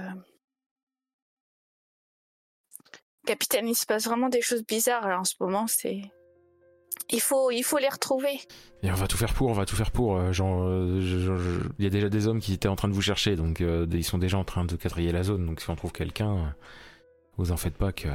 Capitaine, 3.26 3.66
il 3.66 3.74
se 3.74 3.86
passe 3.86 4.04
vraiment 4.04 4.28
des 4.28 4.40
choses 4.40 4.64
bizarres 4.64 5.06
en 5.06 5.24
ce 5.24 5.34
moment. 5.40 5.66
Il 7.10 7.20
faut, 7.20 7.50
les 7.50 7.88
retrouver. 7.88 8.38
Et 8.84 8.90
on 8.90 8.94
va 8.94 9.08
tout 9.08 9.16
faire 9.16 9.34
pour, 9.34 9.48
on 9.48 9.52
va 9.52 9.66
tout 9.66 9.74
faire 9.74 9.90
pour. 9.90 10.16
euh, 10.16 10.30
euh, 10.40 11.60
il 11.78 11.84
y 11.84 11.86
a 11.88 11.90
déjà 11.90 12.08
des 12.08 12.28
hommes 12.28 12.38
qui 12.40 12.52
étaient 12.52 12.68
en 12.68 12.76
train 12.76 12.86
de 12.86 12.94
vous 12.94 13.02
chercher, 13.02 13.34
donc 13.34 13.60
ils 13.60 14.04
sont 14.04 14.18
déjà 14.18 14.38
en 14.38 14.44
train 14.44 14.64
de 14.64 14.76
quadriller 14.76 15.10
la 15.10 15.24
zone. 15.24 15.44
Donc 15.44 15.60
si 15.60 15.68
on 15.68 15.74
trouve 15.74 15.92
quelqu'un, 15.92 16.54
vous 17.36 17.50
en 17.50 17.56
faites 17.56 17.76
pas 17.76 17.92
que 17.92 18.08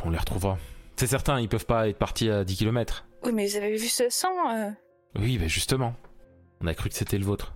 qu'on 0.00 0.10
les 0.10 0.18
retrouvera. 0.18 0.58
C'est 0.96 1.06
certain, 1.06 1.40
ils 1.40 1.48
peuvent 1.48 1.66
pas 1.66 1.88
être 1.88 1.98
partis 1.98 2.28
à 2.30 2.44
10 2.44 2.56
km. 2.56 3.06
Oui, 3.24 3.32
mais 3.32 3.46
vous 3.46 3.56
avez 3.56 3.76
vu 3.76 3.88
ce 3.88 4.08
sang 4.10 4.54
euh 4.54 4.70
Oui, 5.18 5.38
ben 5.38 5.48
justement. 5.48 5.94
On 6.60 6.66
a 6.66 6.74
cru 6.74 6.88
que 6.88 6.94
c'était 6.94 7.18
le 7.18 7.24
vôtre. 7.24 7.54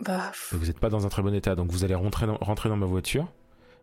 Bah, 0.00 0.30
Vous 0.52 0.66
n'êtes 0.66 0.78
pas 0.78 0.90
dans 0.90 1.06
un 1.06 1.08
très 1.08 1.22
bon 1.22 1.34
état, 1.34 1.54
donc 1.54 1.70
vous 1.70 1.82
allez 1.84 1.94
rentrer 1.94 2.26
dans, 2.26 2.36
rentrer 2.36 2.68
dans 2.68 2.76
ma 2.76 2.86
voiture. 2.86 3.26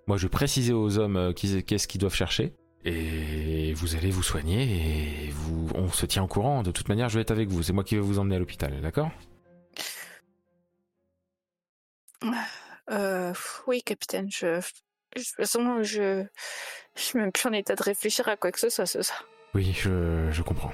Moi, 0.08 0.18
je 0.18 0.24
vais 0.24 0.30
préciser 0.30 0.72
aux 0.74 1.00
hommes 1.00 1.18
euh, 1.18 1.34
qu'est-ce 1.34 1.88
qu'ils 1.88 2.00
doivent 2.00 2.14
chercher. 2.14 2.54
Et 2.86 3.74
vous 3.74 3.96
allez 3.96 4.12
vous 4.12 4.24
soigner 4.24 5.26
et 5.28 5.30
vous, 5.32 5.70
on 5.74 5.90
se 5.90 6.06
tient 6.06 6.24
au 6.24 6.28
courant. 6.28 6.64
De 6.64 6.72
toute 6.72 6.90
manière, 6.90 7.10
je 7.10 7.16
vais 7.16 7.22
être 7.22 7.32
avec 7.32 7.50
vous. 7.50 7.64
C'est 7.64 7.74
moi 7.74 7.84
qui 7.84 7.96
vais 7.96 8.02
vous 8.02 8.20
emmener 8.20 8.36
à 8.36 8.40
l'hôpital, 8.40 8.80
d'accord? 8.82 9.10
Euh, 12.92 13.34
oui, 13.68 13.82
capitaine. 13.82 14.30
Je- 14.30 14.60
de 15.16 15.22
toute 15.22 15.36
façon, 15.36 15.84
je, 15.84 16.24
je 16.96 17.02
suis 17.02 17.20
même 17.20 17.32
plus 17.32 17.48
en 17.48 17.54
état 17.54 17.76
de 17.76 17.84
réfléchir 17.84 18.28
à 18.28 18.36
quoi 18.38 18.52
que 18.52 18.60
ce 18.60 18.70
soit. 18.70 18.86
ce 18.86 19.02
soir. 19.02 19.26
Oui, 19.54 19.72
je, 19.74 20.30
je 20.32 20.42
comprends. 20.42 20.72